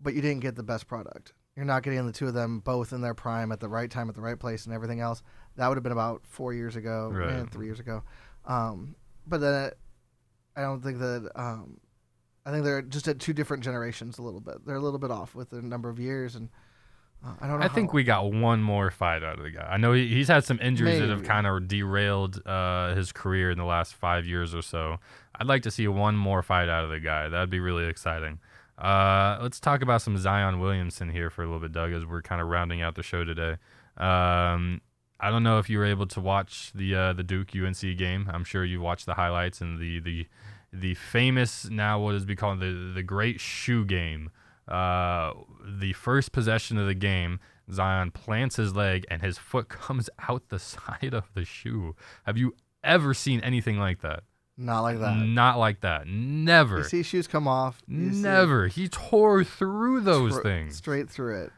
but 0.01 0.15
you 0.15 0.21
didn't 0.23 0.41
get 0.41 0.57
the 0.57 0.63
best 0.63 0.87
product. 0.87 1.33
You're 1.57 1.65
not 1.67 1.83
getting 1.83 2.07
the 2.07 2.13
two 2.13 2.27
of 2.29 2.35
them 2.35 2.61
both 2.61 2.93
in 2.93 3.01
their 3.03 3.15
prime 3.15 3.53
at 3.53 3.61
the 3.61 3.69
right 3.69 3.91
time 3.91 4.09
at 4.09 4.15
the 4.15 4.21
right 4.21 4.39
place 4.39 4.65
and 4.65 4.75
everything 4.75 5.01
else. 5.01 5.23
That 5.57 5.69
would 5.69 5.77
have 5.77 5.83
been 5.83 5.93
about 5.93 6.23
four 6.27 6.53
years 6.55 6.77
ago 6.77 7.11
Right. 7.13 7.31
and 7.31 7.51
three 7.51 7.67
years 7.67 7.81
ago. 7.81 8.03
Um, 8.47 8.95
but 9.27 9.41
then 9.41 9.67
it, 9.67 9.79
I 10.57 10.63
don't 10.63 10.81
think 10.83 10.99
that. 10.99 11.31
Um, 11.35 11.79
I 12.47 12.51
think 12.51 12.65
they're 12.65 12.81
just 12.83 13.07
at 13.07 13.19
two 13.19 13.33
different 13.35 13.63
generations 13.63 14.19
a 14.19 14.23
little 14.23 14.41
bit. 14.41 14.65
They're 14.65 14.77
a 14.77 14.81
little 14.81 14.99
bit 14.99 15.11
off 15.11 15.35
with 15.35 15.51
the 15.51 15.61
number 15.61 15.91
of 15.91 16.01
years, 16.01 16.35
and 16.37 16.49
uh, 17.25 17.35
I 17.41 17.47
don't 17.47 17.61
know. 17.61 17.67
I 17.67 17.69
think 17.69 17.93
we 17.93 18.03
got 18.03 18.33
one 18.33 18.63
more 18.63 18.91
fight 18.91 19.23
out 19.23 19.39
of 19.39 19.45
the 19.45 19.51
guy. 19.51 19.69
I 19.71 19.77
know 19.77 19.93
he, 19.93 20.09
he's 20.09 20.29
had 20.29 20.45
some 20.45 20.59
injuries 20.61 21.01
that 21.01 21.11
have 21.11 21.23
kind 21.23 21.47
of 21.47 21.69
derailed 21.69 22.41
uh, 22.47 22.95
his 22.95 23.13
career 23.13 23.51
in 23.51 23.59
the 23.59 23.65
last 23.65 23.95
five 23.95 24.25
years 24.25 24.55
or 24.55 24.63
so. 24.63 24.97
I'd 25.35 25.47
like 25.47 25.63
to 25.65 25.71
see 25.71 25.87
one 25.87 26.17
more 26.17 26.43
fight 26.43 26.71
out 26.71 26.83
of 26.85 26.91
the 26.91 26.99
guy. 27.01 27.29
That'd 27.29 27.51
be 27.51 27.61
really 27.61 27.85
exciting. 27.87 28.39
Uh, 28.79 29.39
let's 29.43 29.61
talk 29.61 29.83
about 29.83 30.01
some 30.01 30.17
Zion 30.17 30.59
Williamson 30.61 31.11
here 31.11 31.29
for 31.29 31.43
a 31.43 31.45
little 31.45 31.61
bit, 31.61 31.73
Doug, 31.73 31.93
as 31.93 32.07
we're 32.07 32.23
kind 32.23 32.41
of 32.41 32.49
rounding 32.49 32.81
out 32.81 32.95
the 32.95 33.03
show 33.03 33.23
today. 33.25 33.57
Um, 33.99 34.81
I 35.21 35.31
don't 35.31 35.43
know 35.43 35.59
if 35.59 35.69
you 35.69 35.79
were 35.79 35.85
able 35.85 36.07
to 36.07 36.21
watch 36.21 36.73
the 36.75 36.95
uh, 36.95 37.13
the 37.13 37.23
Duke 37.23 37.51
UNC 37.55 37.81
game. 37.97 38.29
I'm 38.33 38.45
sure 38.45 38.65
you 38.65 38.81
watched 38.81 39.07
the 39.07 39.15
highlights 39.15 39.61
and 39.61 39.79
the 39.79 40.01
the 40.01 40.27
the 40.73 40.95
famous 40.95 41.69
now 41.69 42.01
what 42.01 42.15
is 42.15 42.25
be 42.25 42.37
called 42.37 42.61
the 42.61 42.93
the 42.95 43.03
great 43.03 43.41
shoe 43.41 43.85
game. 43.85 44.31
Uh, 44.69 45.33
the 45.67 45.93
first 45.95 46.31
possession 46.33 46.79
of 46.79 46.87
the 46.87 46.95
game, 46.95 47.41
Zion 47.73 48.13
plants 48.13 48.57
his 48.57 48.75
leg 48.75 49.05
and 49.11 49.21
his 49.21 49.37
foot 49.37 49.69
comes 49.69 50.09
out 50.29 50.49
the 50.49 50.59
side 50.59 51.13
of 51.13 51.29
the 51.35 51.45
shoe. 51.45 51.97
Have 52.25 52.39
you 52.39 52.55
ever 52.85 53.13
seen 53.13 53.41
anything 53.41 53.79
like 53.79 54.01
that? 54.03 54.23
not 54.61 54.83
like 54.83 55.01
that. 55.01 55.17
Not 55.17 55.59
like 55.59 55.81
that. 55.81 56.07
Never. 56.07 56.79
You 56.79 56.85
see 56.85 57.03
shoes 57.03 57.27
come 57.27 57.49
off. 57.49 57.83
Never. 57.89 58.69
He 58.69 58.89
tore 58.89 59.43
through 59.43 60.01
those 60.03 60.35
str- 60.35 60.43
things. 60.43 60.77
straight 60.77 61.09
through 61.09 61.45
it. 61.45 61.53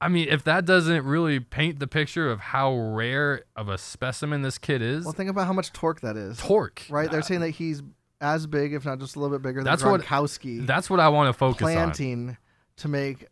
I 0.00 0.08
mean, 0.08 0.28
if 0.28 0.44
that 0.44 0.64
doesn't 0.66 1.04
really 1.06 1.40
paint 1.40 1.78
the 1.78 1.86
picture 1.86 2.30
of 2.30 2.38
how 2.40 2.74
rare 2.76 3.44
of 3.56 3.68
a 3.68 3.78
specimen 3.78 4.42
this 4.42 4.58
kid 4.58 4.82
is, 4.82 5.04
Well, 5.04 5.14
think 5.14 5.30
about 5.30 5.46
how 5.46 5.52
much 5.54 5.72
torque 5.72 6.00
that 6.02 6.16
is. 6.16 6.36
torque. 6.38 6.82
Right? 6.90 7.10
They're 7.10 7.22
saying 7.22 7.40
that 7.40 7.50
he's 7.50 7.82
as 8.20 8.46
big, 8.46 8.74
if 8.74 8.84
not 8.84 8.98
just 8.98 9.16
a 9.16 9.20
little 9.20 9.36
bit 9.38 9.42
bigger, 9.42 9.60
than 9.60 9.64
That's 9.64 9.82
what- 9.84 10.02
Gronkowski. 10.02 10.66
That's 10.66 10.90
what 10.90 11.00
I 11.00 11.08
want 11.08 11.28
to 11.28 11.32
focus 11.32 11.66
on. 11.66 11.72
planting 11.72 12.36
to 12.78 12.88
make 12.88 13.26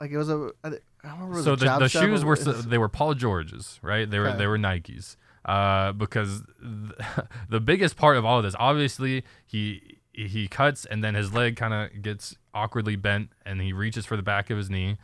like 0.00 0.10
it 0.12 0.16
was 0.18 0.28
a. 0.30 0.50
I 0.62 0.68
don't 0.70 0.80
remember. 1.20 1.42
so 1.42 1.56
the, 1.56 1.78
the 1.78 1.88
shoes 1.88 2.24
were 2.24 2.34
it's- 2.34 2.46
s- 2.58 2.64
they 2.66 2.78
were 2.78 2.88
Paul 2.88 3.14
George's, 3.14 3.78
right? 3.82 4.08
They 4.08 4.18
were 4.18 4.28
Okay. 4.28 4.38
they 4.38 4.46
were 4.46 4.58
Nikes. 4.58 5.16
Uh, 5.44 5.92
because 5.92 6.42
th- 6.60 7.26
the 7.48 7.60
biggest 7.60 7.96
part 7.96 8.16
of 8.16 8.24
all 8.24 8.38
of 8.38 8.44
this, 8.44 8.54
obviously, 8.58 9.24
he 9.46 9.98
he 10.12 10.48
cuts 10.48 10.84
and 10.86 11.02
then 11.04 11.14
his 11.14 11.32
leg 11.32 11.56
kind 11.56 11.74
of 11.74 12.02
gets 12.02 12.36
awkwardly 12.54 12.96
bent 12.96 13.30
and 13.44 13.60
he 13.60 13.72
reaches 13.72 14.06
for 14.06 14.16
the 14.16 14.22
back 14.22 14.50
of 14.50 14.56
his 14.58 14.70
knee. 14.70 14.96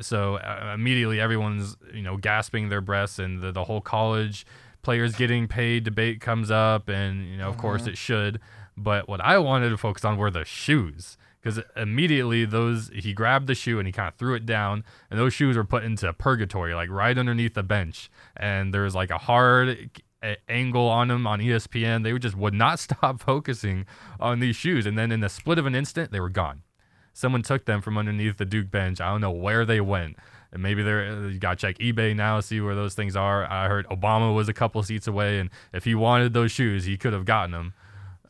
So 0.00 0.36
uh, 0.36 0.72
immediately 0.74 1.20
everyone's 1.20 1.76
you 1.92 2.02
know 2.02 2.16
gasping 2.16 2.68
their 2.68 2.80
breaths 2.80 3.18
and 3.18 3.40
the, 3.40 3.52
the 3.52 3.64
whole 3.64 3.80
college 3.80 4.46
players 4.82 5.14
getting 5.14 5.46
paid 5.46 5.84
debate 5.84 6.20
comes 6.20 6.50
up 6.50 6.88
and 6.88 7.26
you 7.28 7.36
know 7.36 7.48
of 7.48 7.56
course 7.56 7.86
it 7.86 7.96
should. 7.96 8.40
But 8.76 9.08
what 9.08 9.20
I 9.20 9.38
wanted 9.38 9.70
to 9.70 9.76
focus 9.76 10.04
on 10.04 10.16
were 10.16 10.30
the 10.30 10.44
shoes 10.44 11.16
because 11.40 11.60
immediately 11.76 12.44
those 12.44 12.90
he 12.94 13.12
grabbed 13.12 13.46
the 13.46 13.54
shoe 13.54 13.78
and 13.78 13.86
he 13.86 13.92
kind 13.92 14.08
of 14.08 14.14
threw 14.14 14.34
it 14.34 14.46
down 14.46 14.84
and 15.10 15.18
those 15.18 15.34
shoes 15.34 15.56
were 15.56 15.64
put 15.64 15.84
into 15.84 16.12
purgatory 16.12 16.74
like 16.74 16.90
right 16.90 17.16
underneath 17.16 17.54
the 17.54 17.62
bench. 17.62 18.10
And 18.36 18.72
there 18.72 18.82
was 18.82 18.94
like 18.94 19.10
a 19.10 19.18
hard 19.18 19.90
angle 20.48 20.88
on 20.88 21.08
them 21.08 21.26
on 21.26 21.40
espn 21.40 22.04
they 22.04 22.16
just 22.16 22.36
would 22.36 22.54
not 22.54 22.78
stop 22.86 23.20
focusing 23.20 23.86
on 24.20 24.40
these 24.40 24.56
shoes. 24.56 24.86
And 24.86 24.96
then 24.96 25.12
in 25.12 25.20
the 25.20 25.28
split 25.28 25.58
of 25.58 25.66
an 25.66 25.74
instant 25.74 26.12
they 26.12 26.20
were 26.20 26.30
gone 26.30 26.62
someone 27.12 27.42
took 27.42 27.64
them 27.64 27.80
from 27.80 27.98
underneath 27.98 28.36
the 28.38 28.44
duke 28.44 28.70
bench 28.70 29.00
i 29.00 29.10
don't 29.10 29.20
know 29.20 29.30
where 29.30 29.64
they 29.64 29.80
went 29.80 30.16
and 30.52 30.62
maybe 30.62 30.82
they're 30.82 31.28
you 31.28 31.38
gotta 31.38 31.56
check 31.56 31.78
ebay 31.78 32.14
now 32.14 32.40
see 32.40 32.60
where 32.60 32.74
those 32.74 32.94
things 32.94 33.16
are 33.16 33.50
i 33.50 33.68
heard 33.68 33.86
obama 33.88 34.34
was 34.34 34.48
a 34.48 34.52
couple 34.52 34.82
seats 34.82 35.06
away 35.06 35.38
and 35.38 35.50
if 35.72 35.84
he 35.84 35.94
wanted 35.94 36.32
those 36.32 36.50
shoes 36.50 36.84
he 36.84 36.96
could 36.96 37.12
have 37.12 37.24
gotten 37.24 37.52
them 37.52 37.74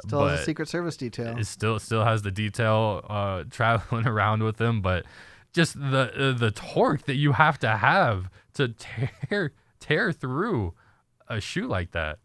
still 0.06 0.26
has 0.26 0.40
a 0.40 0.44
Secret 0.44 0.68
Service 0.68 0.96
detail. 0.96 1.36
it 1.38 1.46
still 1.46 1.78
still 1.78 2.04
has 2.04 2.22
the 2.22 2.30
detail 2.30 3.04
uh, 3.08 3.44
traveling 3.50 4.06
around 4.06 4.42
with 4.42 4.56
them, 4.56 4.80
but 4.80 5.04
just 5.52 5.74
the 5.74 6.12
uh, 6.16 6.38
the 6.38 6.50
torque 6.50 7.02
that 7.02 7.16
you 7.16 7.32
have 7.32 7.58
to 7.60 7.68
have 7.68 8.30
to 8.54 8.68
tear 9.28 9.52
tear 9.80 10.12
through 10.12 10.74
a 11.28 11.40
shoe 11.40 11.66
like 11.66 11.92
that. 11.92 12.18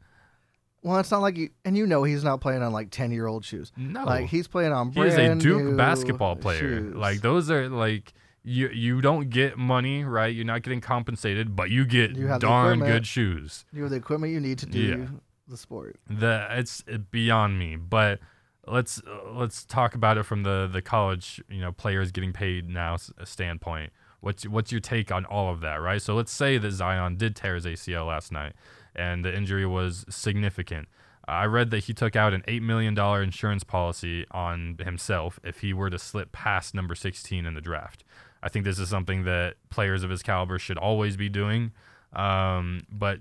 Well, 0.88 1.00
it's 1.00 1.12
not 1.12 1.22
like 1.22 1.38
you, 1.38 1.50
and 1.66 1.78
you 1.78 1.86
know 1.86 2.04
he's 2.04 2.24
not 2.24 2.42
playing 2.42 2.62
on 2.64 2.72
like 2.72 2.90
ten 2.92 3.12
year 3.12 3.28
old 3.28 3.44
shoes. 3.46 3.72
No, 3.78 4.04
Like 4.06 4.28
he's 4.28 4.48
playing 4.48 4.72
on 4.72 4.92
he 4.92 5.02
is 5.02 5.16
a 5.18 5.36
Duke 5.36 5.76
basketball 5.78 6.36
player. 6.36 6.60
shoes. 6.60 6.96
Like 6.96 7.22
those 7.22 7.52
are 7.52 7.68
like 7.70 8.14
you 8.44 8.70
you 8.70 9.02
don't 9.02 9.30
get 9.30 9.58
money, 9.58 10.04
right? 10.06 10.34
You're 10.34 10.46
not 10.46 10.62
getting 10.64 10.82
compensated, 10.82 11.56
but 11.56 11.70
you 11.70 11.86
get 11.86 12.16
You 12.16 12.28
have 12.28 12.40
darn 12.42 12.80
good 12.80 13.06
shoes. 13.06 13.66
you 13.74 13.82
have 13.84 13.92
the 13.92 13.98
equipment 13.98 14.32
you 14.34 14.40
need 14.40 14.60
to 14.60 14.66
do 14.66 14.80
Yeah. 14.80 15.08
the 15.48 15.58
sport. 15.58 15.98
the 16.10 16.48
it's 16.52 16.84
beyond 17.12 17.60
me 17.60 17.76
but 17.76 18.20
let's 18.66 19.02
let's 19.32 19.64
talk 19.66 19.96
about 19.96 20.18
it 20.18 20.24
from 20.24 20.44
the 20.44 20.70
the 20.72 20.82
college 20.82 21.42
you 21.50 21.62
know 21.62 21.72
players 21.72 22.12
getting 22.12 22.34
paid 22.34 22.68
now 22.70 22.98
standpoint 23.24 23.92
what's 24.20 24.46
what's 24.48 24.72
your 24.74 24.82
take 24.82 25.10
on 25.12 25.24
all 25.26 25.50
of 25.52 25.62
that 25.62 25.76
right 25.76 26.02
so 26.02 26.16
let's 26.16 26.32
say 26.34 26.58
that 26.58 26.72
Zion 26.72 27.16
did 27.18 27.36
tear 27.36 27.56
his 27.56 27.66
ACL 27.66 28.08
last 28.08 28.32
night 28.32 28.54
and 28.98 29.24
the 29.24 29.36
injury 29.36 29.66
was 29.66 30.06
significant 30.10 30.88
I 31.28 31.46
read 31.46 31.72
that 31.72 31.86
he 31.86 31.94
took 31.94 32.16
out 32.16 32.34
an 32.34 32.42
$8 32.48 32.62
million 32.62 32.98
insurance 32.98 33.64
policy 33.64 34.26
on 34.32 34.78
himself 34.84 35.40
if 35.44 35.60
he 35.60 35.74
were 35.74 35.90
to 35.90 36.00
slip 36.00 36.32
past 36.32 36.74
number 36.74 36.96
16 36.96 37.46
in 37.46 37.54
the 37.54 37.62
draft. 37.62 38.06
I 38.42 38.50
think 38.50 38.64
this 38.64 38.80
is 38.80 38.88
something 38.88 39.26
that 39.26 39.56
players 39.70 40.04
of 40.04 40.10
his 40.10 40.24
caliber 40.24 40.58
should 40.58 40.78
always 40.78 41.18
be 41.18 41.28
doing. 41.28 41.74
Um, 42.14 42.84
but 42.90 43.20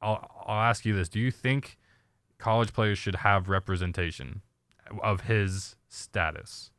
I'll, 0.00 0.30
I'll 0.46 0.62
ask 0.62 0.84
you 0.84 0.94
this 0.94 1.08
Do 1.08 1.18
you 1.18 1.32
think 1.32 1.76
college 2.38 2.72
players 2.72 2.98
should 2.98 3.16
have 3.16 3.48
representation 3.48 4.42
of 5.02 5.22
his 5.22 5.74
status? 5.88 6.70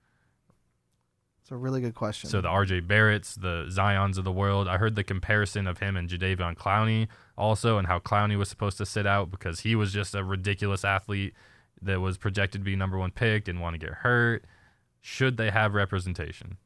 It's 1.41 1.51
a 1.51 1.57
really 1.57 1.81
good 1.81 1.95
question. 1.95 2.29
So 2.29 2.39
the 2.41 2.47
RJ 2.47 2.87
Barretts, 2.87 3.33
the 3.33 3.65
Zions 3.69 4.17
of 4.17 4.23
the 4.23 4.31
world. 4.31 4.67
I 4.67 4.77
heard 4.77 4.95
the 4.95 5.03
comparison 5.03 5.67
of 5.67 5.79
him 5.79 5.97
and 5.97 6.07
Jadeveon 6.07 6.55
Clowney 6.55 7.07
also, 7.39 7.77
and 7.77 7.87
how 7.87 7.99
Clowney 7.99 8.37
was 8.37 8.49
supposed 8.49 8.77
to 8.77 8.85
sit 8.85 9.07
out 9.07 9.31
because 9.31 9.61
he 9.61 9.75
was 9.75 9.91
just 9.93 10.13
a 10.13 10.23
ridiculous 10.23 10.83
athlete 10.83 11.33
that 11.81 12.01
was 12.01 12.17
projected 12.17 12.61
to 12.61 12.65
be 12.65 12.75
number 12.75 12.97
one 12.97 13.11
pick, 13.11 13.45
didn't 13.45 13.61
want 13.61 13.73
to 13.73 13.79
get 13.79 13.95
hurt. 13.95 14.43
Should 15.01 15.37
they 15.37 15.49
have 15.49 15.73
representation? 15.73 16.57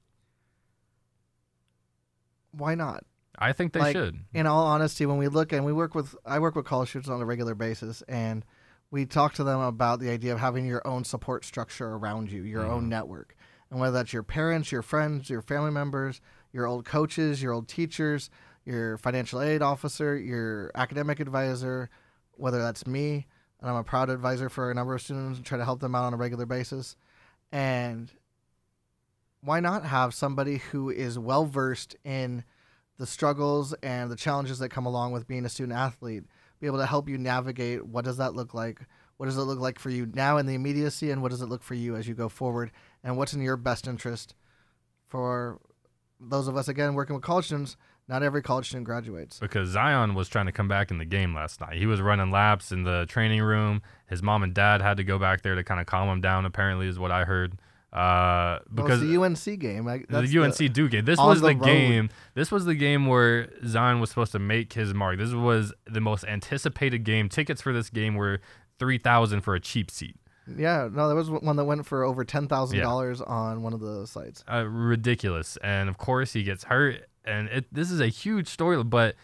Why 2.51 2.75
not? 2.75 3.05
I 3.37 3.53
think 3.53 3.73
they 3.73 3.79
Like, 3.79 3.95
should. 3.95 4.19
in 4.33 4.45
all 4.45 4.65
honesty, 4.65 5.05
when 5.05 5.17
we 5.17 5.27
look 5.27 5.53
and 5.53 5.65
we 5.65 5.73
work 5.73 5.95
with, 5.95 6.15
I 6.25 6.39
work 6.39 6.55
with 6.55 6.65
college 6.65 6.89
students 6.89 7.09
on 7.09 7.21
a 7.21 7.25
regular 7.25 7.55
basis, 7.55 8.01
and 8.07 8.45
we 8.91 9.05
talk 9.05 9.33
to 9.35 9.43
them 9.43 9.59
about 9.59 9.99
the 9.99 10.09
idea 10.09 10.33
of 10.33 10.39
having 10.39 10.65
your 10.65 10.85
own 10.85 11.03
support 11.03 11.45
structure 11.45 11.89
around 11.95 12.31
you, 12.31 12.43
your 12.43 12.63
own 12.63 12.81
mm-hmm. 12.81 12.89
network, 12.89 13.35
and 13.71 13.79
whether 13.79 13.93
that's 13.93 14.13
your 14.13 14.23
parents, 14.23 14.71
your 14.71 14.83
friends, 14.83 15.29
your 15.29 15.41
family 15.41 15.71
members, 15.71 16.21
your 16.51 16.67
old 16.67 16.85
coaches, 16.85 17.41
your 17.41 17.53
old 17.53 17.67
teachers, 17.67 18.29
your 18.65 18.97
financial 18.97 19.41
aid 19.41 19.61
officer, 19.61 20.17
your 20.17 20.71
academic 20.75 21.19
advisor, 21.19 21.89
whether 22.33 22.61
that's 22.61 22.87
me, 22.87 23.27
and 23.59 23.69
I'm 23.69 23.75
a 23.77 23.83
proud 23.83 24.09
advisor 24.09 24.49
for 24.49 24.71
a 24.71 24.73
number 24.73 24.95
of 24.95 25.01
students 25.01 25.37
and 25.37 25.45
try 25.45 25.57
to 25.57 25.65
help 25.65 25.79
them 25.79 25.95
out 25.95 26.05
on 26.05 26.13
a 26.13 26.17
regular 26.17 26.45
basis, 26.45 26.95
and 27.51 28.11
why 29.41 29.59
not 29.59 29.85
have 29.85 30.13
somebody 30.13 30.57
who 30.57 30.89
is 30.89 31.19
well 31.19 31.45
versed 31.45 31.95
in 32.03 32.43
the 32.97 33.05
struggles 33.05 33.73
and 33.83 34.09
the 34.09 34.15
challenges 34.15 34.59
that 34.59 34.69
come 34.69 34.85
along 34.85 35.11
with 35.11 35.27
being 35.27 35.45
a 35.45 35.49
student 35.49 35.77
athlete 35.77 36.23
be 36.59 36.67
able 36.67 36.79
to 36.79 36.85
help 36.85 37.09
you 37.09 37.17
navigate 37.17 37.85
what 37.85 38.05
does 38.05 38.17
that 38.17 38.35
look 38.35 38.53
like 38.53 38.81
what 39.17 39.25
does 39.25 39.37
it 39.37 39.41
look 39.41 39.59
like 39.59 39.79
for 39.79 39.89
you 39.89 40.09
now 40.13 40.37
in 40.37 40.45
the 40.45 40.53
immediacy 40.53 41.11
and 41.11 41.21
what 41.21 41.31
does 41.31 41.41
it 41.41 41.49
look 41.49 41.63
for 41.63 41.73
you 41.73 41.95
as 41.95 42.07
you 42.07 42.13
go 42.13 42.29
forward 42.29 42.71
and 43.03 43.17
what's 43.17 43.33
in 43.33 43.41
your 43.41 43.57
best 43.57 43.87
interest 43.87 44.35
for 45.07 45.59
those 46.19 46.47
of 46.47 46.55
us 46.55 46.67
again 46.67 46.93
working 46.93 47.15
with 47.15 47.23
college 47.23 47.45
students 47.45 47.75
not 48.07 48.23
every 48.23 48.41
college 48.41 48.67
student 48.67 48.85
graduates 48.85 49.39
because 49.39 49.69
Zion 49.69 50.13
was 50.13 50.27
trying 50.27 50.45
to 50.45 50.51
come 50.51 50.67
back 50.67 50.91
in 50.91 50.97
the 50.97 51.05
game 51.05 51.33
last 51.33 51.61
night. 51.61 51.77
He 51.77 51.85
was 51.85 52.01
running 52.01 52.31
laps 52.31 52.71
in 52.71 52.83
the 52.83 53.05
training 53.07 53.41
room. 53.41 53.81
His 54.07 54.21
mom 54.21 54.43
and 54.43 54.53
dad 54.53 54.81
had 54.81 54.97
to 54.97 55.03
go 55.03 55.17
back 55.17 55.41
there 55.41 55.55
to 55.55 55.63
kind 55.63 55.79
of 55.79 55.85
calm 55.85 56.09
him 56.09 56.21
down. 56.21 56.45
Apparently, 56.45 56.87
is 56.87 56.99
what 56.99 57.11
I 57.11 57.23
heard. 57.23 57.57
Uh, 57.93 58.57
because 58.73 59.01
well, 59.01 59.09
the 59.09 59.21
UNC 59.21 59.59
game. 59.59 59.87
I, 59.87 60.03
that's 60.09 60.31
the 60.31 60.39
UNC 60.39 60.73
Duke 60.73 60.91
game. 60.91 61.05
This 61.05 61.19
was 61.19 61.41
the 61.41 61.49
the, 61.49 61.53
game. 61.53 62.09
This 62.33 62.51
was 62.51 62.65
the 62.65 62.73
game 62.73 63.05
where 63.05 63.49
Zion 63.65 63.99
was 63.99 64.09
supposed 64.09 64.31
to 64.31 64.39
make 64.39 64.73
his 64.73 64.95
mark. 64.95 65.19
This 65.19 65.31
was 65.31 65.73
the 65.85 66.01
most 66.01 66.25
anticipated 66.25 67.03
game. 67.03 67.29
Tickets 67.29 67.61
for 67.61 67.71
this 67.71 67.91
game 67.91 68.15
were 68.15 68.41
three 68.79 68.97
thousand 68.97 69.41
for 69.41 69.53
a 69.53 69.59
cheap 69.59 69.91
seat. 69.91 70.15
Yeah, 70.57 70.89
no, 70.91 71.07
there 71.07 71.15
was 71.15 71.29
one 71.29 71.55
that 71.55 71.65
went 71.65 71.85
for 71.85 72.03
over 72.03 72.25
ten 72.25 72.47
thousand 72.47 72.79
dollars 72.79 73.21
on 73.21 73.61
one 73.61 73.73
of 73.73 73.79
the 73.79 74.07
sites. 74.07 74.43
uh, 74.51 74.65
ridiculous. 74.67 75.57
And 75.63 75.87
of 75.87 75.97
course, 75.97 76.33
he 76.33 76.43
gets 76.43 76.65
hurt, 76.65 77.05
and 77.25 77.47
it, 77.49 77.65
this 77.71 77.91
is 77.91 77.99
a 77.99 78.07
huge 78.07 78.47
story. 78.47 78.83
But 78.83 79.15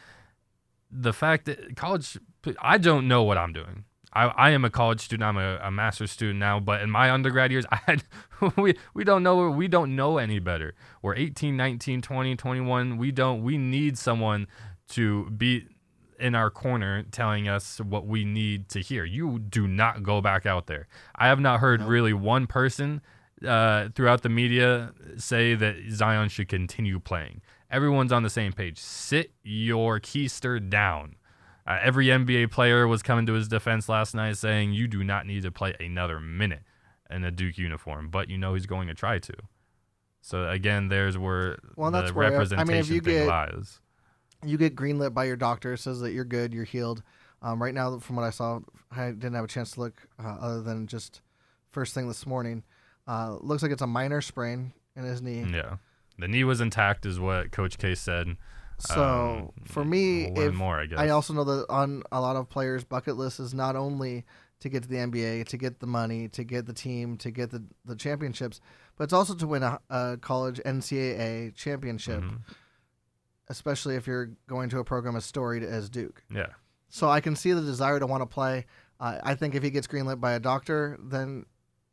the 0.92 1.14
fact 1.14 1.46
that 1.46 1.76
college, 1.76 2.18
I 2.62 2.78
don't 2.78 3.08
know 3.08 3.24
what 3.24 3.38
I'm 3.38 3.54
doing. 3.54 3.86
I, 4.12 4.26
I 4.26 4.50
am 4.52 4.66
a 4.66 4.70
college 4.70 5.02
student. 5.02 5.28
I'm 5.28 5.38
a, 5.38 5.60
a 5.62 5.72
master's 5.72 6.12
student 6.12 6.40
now. 6.40 6.60
But 6.60 6.82
in 6.82 6.90
my 6.90 7.12
undergrad 7.12 7.52
years, 7.52 7.66
I 7.72 7.80
had 7.86 8.04
we 8.58 8.76
we 8.94 9.04
don't 9.04 9.24
know 9.24 9.50
we 9.50 9.68
don't 9.68 9.96
know 9.96 10.18
any 10.18 10.40
better. 10.40 10.76
We're 11.02 11.16
18, 11.16 11.56
19, 11.56 12.02
20, 12.02 12.36
21. 12.36 12.98
We 12.98 13.12
don't. 13.12 13.44
We 13.44 13.58
need 13.58 13.98
someone 13.98 14.48
to 14.90 15.30
be 15.30 15.68
in 16.20 16.36
our 16.36 16.50
corner 16.50 17.04
telling 17.12 17.48
us 17.48 17.80
what 17.80 18.06
we 18.06 18.26
need 18.26 18.70
to 18.70 18.80
hear. 18.80 19.06
You 19.06 19.40
do 19.40 19.68
not 19.68 20.04
go 20.04 20.22
back 20.22 20.46
out 20.46 20.68
there. 20.68 20.88
I 21.16 21.28
have 21.28 21.40
not 21.40 21.60
heard 21.60 21.82
really 21.82 22.14
one 22.14 22.46
person 22.46 23.02
uh, 23.46 23.90
throughout 23.96 24.22
the 24.22 24.30
media 24.30 24.92
say 25.18 25.56
that 25.56 25.78
Zion 25.90 26.30
should 26.30 26.50
continue 26.50 27.00
playing. 27.00 27.42
Everyone's 27.72 28.12
on 28.12 28.24
the 28.24 28.30
same 28.30 28.52
page. 28.54 28.80
Sit 28.80 29.32
your 29.44 30.00
keister 30.00 30.60
down. 30.70 31.16
Uh, 31.68 31.78
every 31.82 32.08
NBA 32.08 32.50
player 32.52 32.88
was 32.88 33.04
coming 33.04 33.26
to 33.28 33.34
his 33.34 33.48
defense 33.48 33.88
last 33.88 34.16
night 34.16 34.38
saying 34.38 34.74
you 34.74 34.88
do 34.88 35.04
not 35.04 35.28
need 35.28 35.44
to 35.44 35.52
play 35.52 35.76
another 35.80 36.20
minute 36.20 36.64
in 37.12 37.24
a 37.24 37.30
Duke 37.32 37.58
uniform, 37.58 38.10
but 38.10 38.30
you 38.30 38.38
know 38.38 38.56
he's 38.56 38.66
going 38.66 38.88
to 38.88 38.94
try 38.96 39.20
to. 39.20 39.34
So 40.22 40.50
again, 40.50 40.90
there's 40.90 41.18
where 41.18 41.58
Well, 41.76 41.92
the 41.92 42.02
that's 42.02 42.14
where- 42.14 42.26
I 42.26 42.30
mean, 42.30 42.42
if 42.42 42.50
representation 42.50 42.96
you 42.96 43.02
thing 43.02 43.14
get- 43.14 43.28
lies. 43.28 43.80
You 44.46 44.58
get 44.58 44.74
greenlit 44.76 45.14
by 45.14 45.26
your 45.26 45.36
doctor, 45.36 45.76
says 45.76 46.00
that 46.00 46.14
you're 46.14 46.24
good, 46.24 46.54
you're 46.54 46.64
healed. 46.64 47.04
Um, 47.42 47.62
right 47.62 47.74
now, 47.74 48.00
from 48.00 48.16
what 48.16 48.24
I 48.24 48.30
saw, 48.30 48.62
I 48.90 49.08
didn't 49.12 49.34
have 49.34 49.44
a 49.44 49.50
chance 49.50 49.72
to 49.72 49.82
look 49.82 50.08
uh, 50.18 50.28
other 50.40 50.62
than 50.62 50.88
just 50.88 51.22
first 51.72 51.94
thing 51.94 52.08
this 52.08 52.26
morning. 52.26 52.64
Uh, 53.06 53.38
looks 53.42 53.62
like 53.64 53.72
it's 53.72 53.82
a 53.82 53.88
minor 53.88 54.22
sprain 54.22 54.72
in 54.96 55.04
his 55.04 55.22
knee. 55.22 55.46
Yeah, 55.52 55.76
the 56.20 56.28
knee 56.28 56.44
was 56.44 56.62
intact, 56.62 57.06
is 57.06 57.20
what 57.20 57.52
Coach 57.52 57.78
K 57.78 57.96
said. 57.96 58.38
So 58.80 59.52
Um, 59.58 59.66
for 59.66 59.84
me, 59.84 60.32
we'll 60.32 60.48
if 60.50 60.54
more, 60.54 60.80
I 60.80 60.86
guess. 60.86 61.00
I 61.00 61.10
also 61.10 61.34
know 61.34 61.44
that 61.44 61.66
on 61.70 62.04
a 62.12 62.22
lot 62.22 62.36
of 62.36 62.48
players' 62.50 62.84
bucket 62.84 63.18
list 63.18 63.40
is 63.40 63.54
not 63.54 63.76
only 63.76 64.26
to 64.62 64.70
get 64.70 64.84
to 64.84 64.90
the 64.90 64.98
NBA, 64.98 65.46
to 65.48 65.58
get 65.58 65.80
the 65.80 65.88
money, 65.88 66.28
to 66.30 66.44
get 66.44 66.66
the 66.66 66.74
team, 66.74 67.18
to 67.18 67.32
get 67.32 67.50
the, 67.50 67.64
the 67.86 67.96
championships, 67.96 68.60
but 68.98 69.06
it's 69.06 69.14
also 69.14 69.34
to 69.36 69.48
win 69.48 69.64
a, 69.64 69.80
a 69.90 70.18
college 70.18 70.60
NCAA 70.66 71.56
championship, 71.56 72.22
Mhm. 72.22 72.40
especially 73.50 73.96
if 73.96 74.06
you're 74.08 74.32
going 74.48 74.70
to 74.70 74.80
a 74.80 74.84
program 74.84 75.16
as 75.16 75.26
storied 75.26 75.64
as 75.64 75.90
Duke. 75.90 76.24
Yeah, 76.34 76.48
So 76.90 77.10
I 77.10 77.22
can 77.22 77.36
see 77.36 77.52
the 77.54 77.62
desire 77.62 78.00
to 78.00 78.08
want 78.08 78.22
to 78.22 78.26
play. 78.28 78.66
Uh, 79.00 79.20
I 79.24 79.36
think 79.36 79.56
if 79.56 79.64
he 79.64 79.70
gets 79.70 79.88
greenlit 79.88 80.20
by 80.20 80.34
a 80.34 80.40
doctor, 80.40 80.98
then 81.02 81.46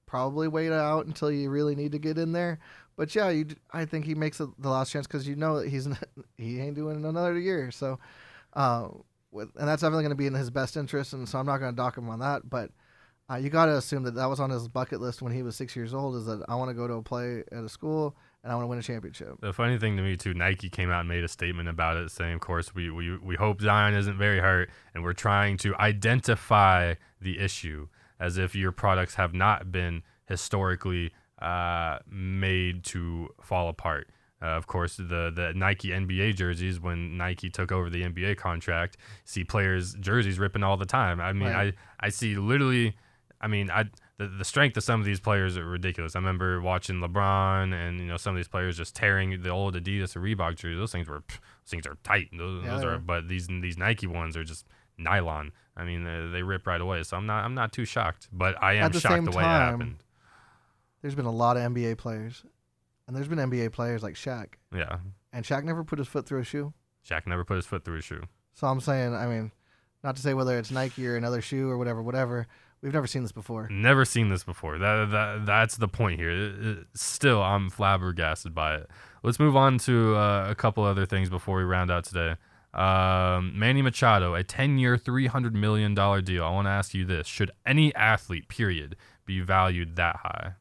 probably 0.07 0.49
wait 0.49 0.72
out 0.72 1.07
until 1.07 1.31
you 1.31 1.51
really 1.51 1.74
need 1.74 1.93
to 1.93 1.99
get 1.99 2.18
in 2.18 2.33
there. 2.33 2.59
But 2.97 3.14
yeah, 3.14 3.28
you, 3.30 3.47
I 3.72 3.84
think 3.84 4.05
he 4.05 4.14
makes 4.14 4.38
the 4.38 4.51
last 4.59 4.90
chance 4.90 5.07
because 5.07 5.28
you 5.28 5.36
know 5.36 5.61
that 5.61 5.68
he's 5.68 5.86
he 6.38 6.61
ain't 6.61 6.76
doing 6.76 7.05
another 7.05 7.38
year. 7.38 7.70
So, 7.70 7.99
uh, 8.55 8.88
with, 9.30 9.51
and 9.57 9.68
that's 9.68 9.82
definitely 9.82 10.05
going 10.05 10.11
to 10.11 10.16
be 10.16 10.26
in 10.26 10.34
his 10.34 10.51
best 10.51 10.76
interest. 10.76 11.12
And 11.12 11.28
so 11.28 11.38
I'm 11.38 11.47
not 11.47 11.59
going 11.59 11.72
to 11.72 11.76
dock 11.76 11.97
him 11.97 12.09
on 12.09 12.20
that. 12.20 12.49
But 12.49 12.70
uh, 13.30 13.36
you 13.36 13.51
got 13.51 13.66
to 13.66 13.76
assume 13.76 14.05
that 14.05 14.14
that 14.14 14.26
was 14.26 14.40
on 14.40 14.51
his 14.51 14.66
bucket 14.68 15.01
list 15.01 15.20
when 15.20 15.32
he 15.32 15.42
was 15.42 15.57
six 15.57 15.76
years 15.76 15.92
old. 15.92 16.16
Is 16.16 16.26
that 16.26 16.42
I 16.49 16.55
want 16.55 16.70
to 16.70 16.74
go 16.74 16.88
to 16.88 16.94
a 16.94 17.03
play 17.03 17.44
at 17.53 17.64
a 17.64 17.68
school 17.68 18.16
and 18.47 18.53
I 18.53 18.55
want 18.55 18.64
to 18.64 18.68
win 18.68 18.78
a 18.78 18.82
championship. 18.82 19.40
The 19.40 19.53
funny 19.53 19.76
thing 19.76 19.97
to 19.97 20.03
me 20.03 20.16
too, 20.16 20.32
Nike 20.32 20.70
came 20.70 20.88
out 20.88 21.01
and 21.01 21.09
made 21.09 21.24
a 21.24 21.28
statement 21.28 21.68
about 21.68 21.97
it, 21.97 22.12
saying, 22.12 22.34
"Of 22.34 22.40
course, 22.40 22.74
we 22.74 22.90
we 22.90 23.18
we 23.18 23.34
hope 23.34 23.61
Zion 23.61 23.94
isn't 23.94 24.16
very 24.16 24.38
hurt, 24.38 24.70
and 24.94 25.03
we're 25.03 25.14
trying 25.14 25.57
to 25.59 25.74
identify 25.76 26.94
the 27.20 27.40
issue 27.40 27.88
as 28.20 28.38
if 28.38 28.55
your 28.55 28.70
products 28.72 29.16
have 29.16 29.34
not 29.34 29.72
been 29.72 30.03
historically 30.26 31.12
uh, 31.41 31.99
made 32.11 32.84
to 32.84 33.28
fall 33.43 33.68
apart." 33.68 34.09
Uh, 34.43 34.47
of 34.49 34.66
course, 34.66 34.97
the 34.97 35.32
the 35.34 35.53
Nike 35.55 35.89
NBA 35.89 36.37
jerseys, 36.37 36.78
when 36.78 37.16
Nike 37.16 37.49
took 37.49 37.72
over 37.72 37.89
the 37.89 38.03
NBA 38.03 38.37
contract, 38.37 38.97
see 39.24 39.45
players' 39.45 39.95
jerseys 39.95 40.39
ripping 40.39 40.62
all 40.62 40.76
the 40.76 40.87
time. 40.87 41.20
I 41.20 41.32
mean, 41.32 41.49
Right. 41.49 41.74
I 42.01 42.07
I 42.07 42.09
see 42.11 42.37
literally. 42.37 42.97
I 43.41 43.49
mean, 43.49 43.70
I 43.70 43.84
the, 44.18 44.28
the 44.28 44.45
strength 44.45 44.76
of 44.76 44.82
some 44.82 45.01
of 45.01 45.07
these 45.07 45.20
players 45.20 45.57
are 45.57 45.64
ridiculous. 45.66 46.16
I 46.16 46.18
remember 46.20 46.61
watching 46.61 47.01
LeBron 47.01 47.72
and 47.74 48.01
you 48.01 48.07
know 48.07 48.16
some 48.16 48.34
of 48.34 48.37
these 48.37 48.49
players 48.49 48.76
just 48.76 48.95
tearing 48.95 49.43
the 49.43 49.51
old 49.51 49.74
Adidas 49.74 50.16
or 50.16 50.20
Reebok 50.20 50.57
jerseys. 50.57 50.78
Those 50.78 50.93
things 50.93 51.09
were 51.09 51.20
pff, 51.20 51.39
those 51.64 51.70
things 51.70 51.87
are 51.87 51.97
tight. 52.03 52.28
Those, 52.37 52.64
Yeah, 52.64 52.74
those 52.74 52.84
are, 52.84 52.99
but 52.99 53.28
these 53.28 53.47
these 53.47 53.76
Nike 53.76 54.07
ones 54.07 54.37
are 54.37 54.45
just 54.45 54.66
nylon. 54.99 55.53
I 55.76 55.84
mean, 55.84 56.05
they, 56.05 56.30
they 56.32 56.43
rip 56.43 56.66
right 56.66 56.80
away. 56.80 57.03
So 57.03 57.16
I'm 57.16 57.26
not 57.26 57.45
I'm 57.45 57.55
not 57.55 57.72
too 57.72 57.84
shocked, 57.84 58.28
but 58.32 58.62
I 58.62 58.74
am 58.74 58.91
the 58.91 59.01
shocked 59.01 59.24
the 59.24 59.32
way 59.32 59.43
it 59.43 59.47
happened. 59.47 59.97
There's 61.07 61.14
been 61.14 61.24
a 61.24 61.30
lot 61.30 61.57
of 61.57 61.62
NBA 61.72 61.98
players, 61.98 62.42
and 63.07 63.16
there's 63.16 63.28
been 63.28 63.38
NBA 63.38 63.70
players 63.70 64.02
like 64.02 64.16
Shaq, 64.16 64.54
Yeah, 64.74 64.96
and 65.32 65.44
Shaq 65.44 65.62
never 65.62 65.84
put 65.84 66.00
his 66.00 66.09
foot 66.09 66.26
through 66.26 66.40
a 66.40 66.44
shoe. 66.44 66.72
Shaq 67.09 67.28
never 67.28 67.44
put 67.44 67.54
his 67.54 67.64
foot 67.64 67.84
through 67.84 67.98
a 67.98 68.02
shoe. 68.02 68.22
So 68.54 68.66
I'm 68.66 68.80
saying, 68.80 69.14
I 69.14 69.26
mean, 69.28 69.52
not 70.02 70.16
to 70.16 70.22
say 70.22 70.34
whether 70.34 70.59
it's 70.59 70.72
Nike 70.72 71.07
or 71.07 71.14
another 71.14 71.40
shoe 71.40 71.70
or 71.70 71.78
whatever, 71.78 72.02
whatever. 72.02 72.48
We've 72.82 72.92
never 72.92 73.07
seen 73.07 73.22
this 73.22 73.30
before. 73.30 73.68
Never 73.70 74.04
seen 74.04 74.30
this 74.30 74.42
before. 74.42 74.78
That, 74.78 75.12
that 75.12 75.46
that's 75.46 75.76
the 75.76 75.86
point 75.86 76.18
here. 76.18 76.28
It- 76.30 76.66
it- 76.66 76.86
still, 76.94 77.40
I'm 77.40 77.70
flabbergasted 77.70 78.52
by 78.52 78.74
it. 78.74 78.90
Let's 79.22 79.38
move 79.38 79.54
on 79.54 79.78
to 79.78 80.16
uh, 80.16 80.48
a 80.50 80.57
couple 80.57 80.82
other 80.82 81.07
things 81.07 81.30
before 81.30 81.59
we 81.59 81.62
round 81.62 81.88
out 81.92 82.02
today. 82.02 82.34
Um, 82.74 83.57
Manny 83.57 83.80
Machado, 83.80 84.34
a 84.34 84.42
10-year, 84.42 84.98
300 84.98 85.54
million 85.54 85.94
dollar 85.94 86.20
deal. 86.20 86.42
I 86.44 86.50
want 86.50 86.66
to 86.66 86.70
ask 86.72 86.94
you 86.94 87.04
this: 87.04 87.28
Should 87.28 87.52
any 87.64 87.94
athlete, 87.94 88.48
period, 88.48 88.96
be 89.24 89.40
valued 89.40 89.94
that 89.94 90.16
high? 90.16 90.54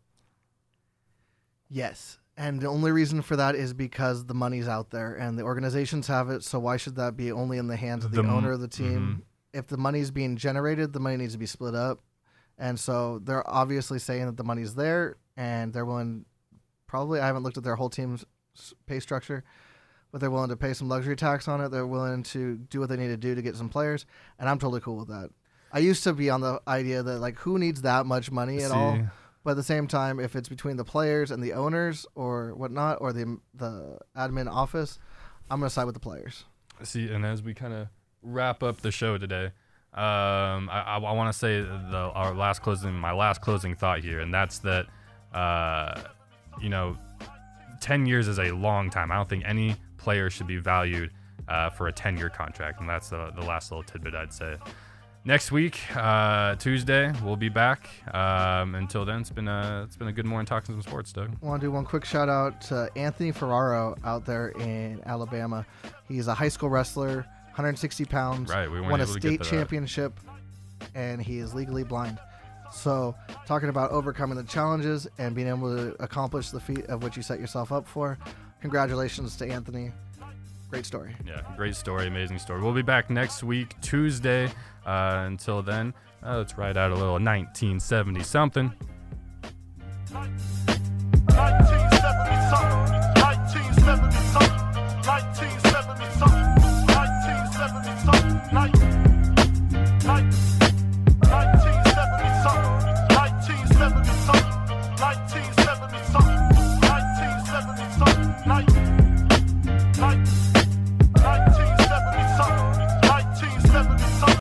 Yes. 1.69 2.19
And 2.37 2.59
the 2.59 2.67
only 2.67 2.91
reason 2.91 3.21
for 3.21 3.35
that 3.37 3.55
is 3.55 3.73
because 3.73 4.25
the 4.25 4.33
money's 4.33 4.67
out 4.67 4.89
there 4.91 5.15
and 5.15 5.37
the 5.37 5.43
organizations 5.43 6.07
have 6.07 6.29
it. 6.29 6.43
So 6.43 6.59
why 6.59 6.77
should 6.77 6.95
that 6.97 7.15
be 7.15 7.31
only 7.31 7.57
in 7.57 7.67
the 7.67 7.77
hands 7.77 8.03
of 8.03 8.11
the, 8.11 8.21
The 8.23 8.29
owner 8.29 8.51
of 8.51 8.59
the 8.59 8.67
team? 8.67 8.99
Mm-hmm. 8.99 9.59
If 9.59 9.67
the 9.67 9.77
money's 9.77 10.11
being 10.11 10.35
generated, 10.35 10.91
the 10.91 10.99
money 10.99 11.15
needs 11.15 11.31
to 11.33 11.39
be 11.39 11.45
split 11.45 11.75
up. 11.75 12.01
And 12.57 12.79
so 12.79 13.19
they're 13.23 13.49
obviously 13.49 13.99
saying 13.99 14.25
that 14.25 14.37
the 14.37 14.43
money's 14.43 14.75
there 14.75 15.17
and 15.37 15.73
they're 15.73 15.85
willing, 15.85 16.25
probably, 16.87 17.21
I 17.21 17.25
haven't 17.25 17.43
looked 17.43 17.57
at 17.57 17.63
their 17.63 17.75
whole 17.75 17.89
team's 17.89 18.25
pay 18.85 18.99
structure, 18.99 19.45
but 20.11 20.19
they're 20.19 20.31
willing 20.31 20.49
to 20.49 20.57
pay 20.57 20.73
some 20.73 20.89
luxury 20.89 21.15
tax 21.15 21.47
on 21.47 21.61
it. 21.61 21.69
They're 21.69 21.87
willing 21.87 22.23
to 22.23 22.57
do 22.57 22.81
what 22.81 22.89
they 22.89 22.97
need 22.97 23.07
to 23.07 23.17
do 23.17 23.33
to 23.33 23.41
get 23.41 23.55
some 23.55 23.69
players. 23.69 24.05
And 24.39 24.49
I'm 24.49 24.59
totally 24.59 24.81
cool 24.81 24.97
with 24.97 25.07
that. 25.07 25.29
I 25.71 25.79
used 25.79 26.03
to 26.03 26.13
be 26.13 26.29
on 26.29 26.41
the 26.41 26.61
idea 26.67 27.03
that, 27.03 27.19
like, 27.19 27.37
who 27.39 27.59
needs 27.59 27.81
that 27.81 28.05
much 28.05 28.31
money 28.31 28.61
at 28.63 28.71
all? 28.71 28.97
But 29.45 29.51
at 29.51 29.57
the 29.57 29.63
same 29.63 29.87
time, 29.87 30.19
if 30.19 30.35
it's 30.35 30.49
between 30.49 30.75
the 30.75 30.83
players 30.83 31.29
and 31.29 31.41
the 31.41 31.53
owners 31.53 32.07
or 32.15 32.55
whatnot, 32.55 32.97
or 32.99 33.13
the 33.13 33.39
the 33.53 33.99
admin 34.17 34.51
office, 34.51 34.97
I'm 35.51 35.59
gonna 35.59 35.69
side 35.69 35.85
with 35.85 35.93
the 35.93 35.99
players. 35.99 36.45
See, 36.81 37.07
and 37.09 37.23
as 37.23 37.43
we 37.43 37.53
kind 37.53 37.73
of 37.73 37.87
wrap 38.23 38.63
up 38.63 38.81
the 38.81 38.91
show 38.91 39.19
today, 39.19 39.51
um, 39.93 40.67
I, 40.69 40.83
I, 40.87 40.97
I 40.97 41.11
want 41.11 41.31
to 41.31 41.37
say 41.37 41.61
the 41.61 42.11
our 42.15 42.33
last 42.33 42.63
closing, 42.63 42.93
my 42.93 43.13
last 43.13 43.41
closing 43.41 43.75
thought 43.75 43.99
here, 43.99 44.19
and 44.19 44.33
that's 44.33 44.57
that, 44.59 44.87
uh, 45.31 46.01
you 46.59 46.69
know, 46.69 46.97
ten 47.79 48.07
years 48.07 48.27
is 48.27 48.39
a 48.39 48.49
long 48.51 48.89
time. 48.89 49.11
I 49.11 49.15
don't 49.15 49.29
think 49.29 49.43
any 49.45 49.75
player 49.97 50.31
should 50.31 50.47
be 50.47 50.57
valued 50.57 51.11
uh, 51.47 51.69
for 51.69 51.87
a 51.87 51.91
ten-year 51.91 52.29
contract, 52.29 52.79
and 52.79 52.89
that's 52.89 53.09
the, 53.09 53.31
the 53.35 53.45
last 53.45 53.71
little 53.71 53.83
tidbit 53.83 54.15
I'd 54.15 54.33
say. 54.33 54.57
Next 55.27 55.51
week, 55.51 55.79
uh, 55.97 56.53
Tuesday, 56.57 57.11
we'll 57.23 57.35
be 57.35 57.49
back. 57.49 57.89
Um, 58.13 58.75
until 58.75 59.05
then, 59.05 59.21
it's 59.21 59.31
been 59.31 59.47
a 59.47 59.81
it's 59.83 59.95
been 59.95 60.07
a 60.07 60.11
good 60.11 60.27
morning 60.27 60.45
talking 60.45 60.75
some 60.75 60.83
sports, 60.83 61.11
Doug. 61.11 61.35
I 61.41 61.45
want 61.45 61.61
to 61.61 61.67
do 61.67 61.71
one 61.71 61.83
quick 61.83 62.05
shout 62.05 62.29
out 62.29 62.61
to 62.61 62.91
Anthony 62.95 63.31
Ferraro 63.31 63.95
out 64.03 64.23
there 64.23 64.49
in 64.49 65.01
Alabama. 65.03 65.65
He's 66.07 66.27
a 66.27 66.35
high 66.35 66.49
school 66.49 66.69
wrestler, 66.69 67.25
160 67.55 68.05
pounds, 68.05 68.51
Right, 68.51 68.69
we 68.69 68.79
won 68.79 68.99
a 68.99 69.03
able 69.03 69.13
to 69.15 69.19
get 69.19 69.43
state 69.43 69.49
championship, 69.49 70.13
and 70.93 71.19
he 71.19 71.39
is 71.39 71.55
legally 71.55 71.83
blind. 71.83 72.19
So, 72.71 73.15
talking 73.47 73.69
about 73.69 73.89
overcoming 73.89 74.37
the 74.37 74.43
challenges 74.43 75.07
and 75.17 75.33
being 75.33 75.47
able 75.47 75.75
to 75.75 75.95
accomplish 76.03 76.51
the 76.51 76.59
feat 76.59 76.85
of 76.85 77.01
what 77.01 77.17
you 77.17 77.23
set 77.23 77.39
yourself 77.39 77.71
up 77.71 77.87
for. 77.87 78.19
Congratulations 78.61 79.35
to 79.37 79.49
Anthony. 79.49 79.91
Great 80.69 80.85
story. 80.85 81.15
Yeah, 81.25 81.41
great 81.55 81.75
story, 81.75 82.07
amazing 82.07 82.37
story. 82.37 82.61
We'll 82.61 82.73
be 82.73 82.81
back 82.81 83.09
next 83.09 83.43
week, 83.43 83.79
Tuesday. 83.81 84.51
Uh, 84.85 85.23
until 85.25 85.61
then, 85.61 85.93
uh, 86.23 86.37
let's 86.37 86.57
ride 86.57 86.77
out 86.77 86.91
a 86.91 86.95
little 86.95 87.13
1970 87.13 88.23
something. 88.23 88.71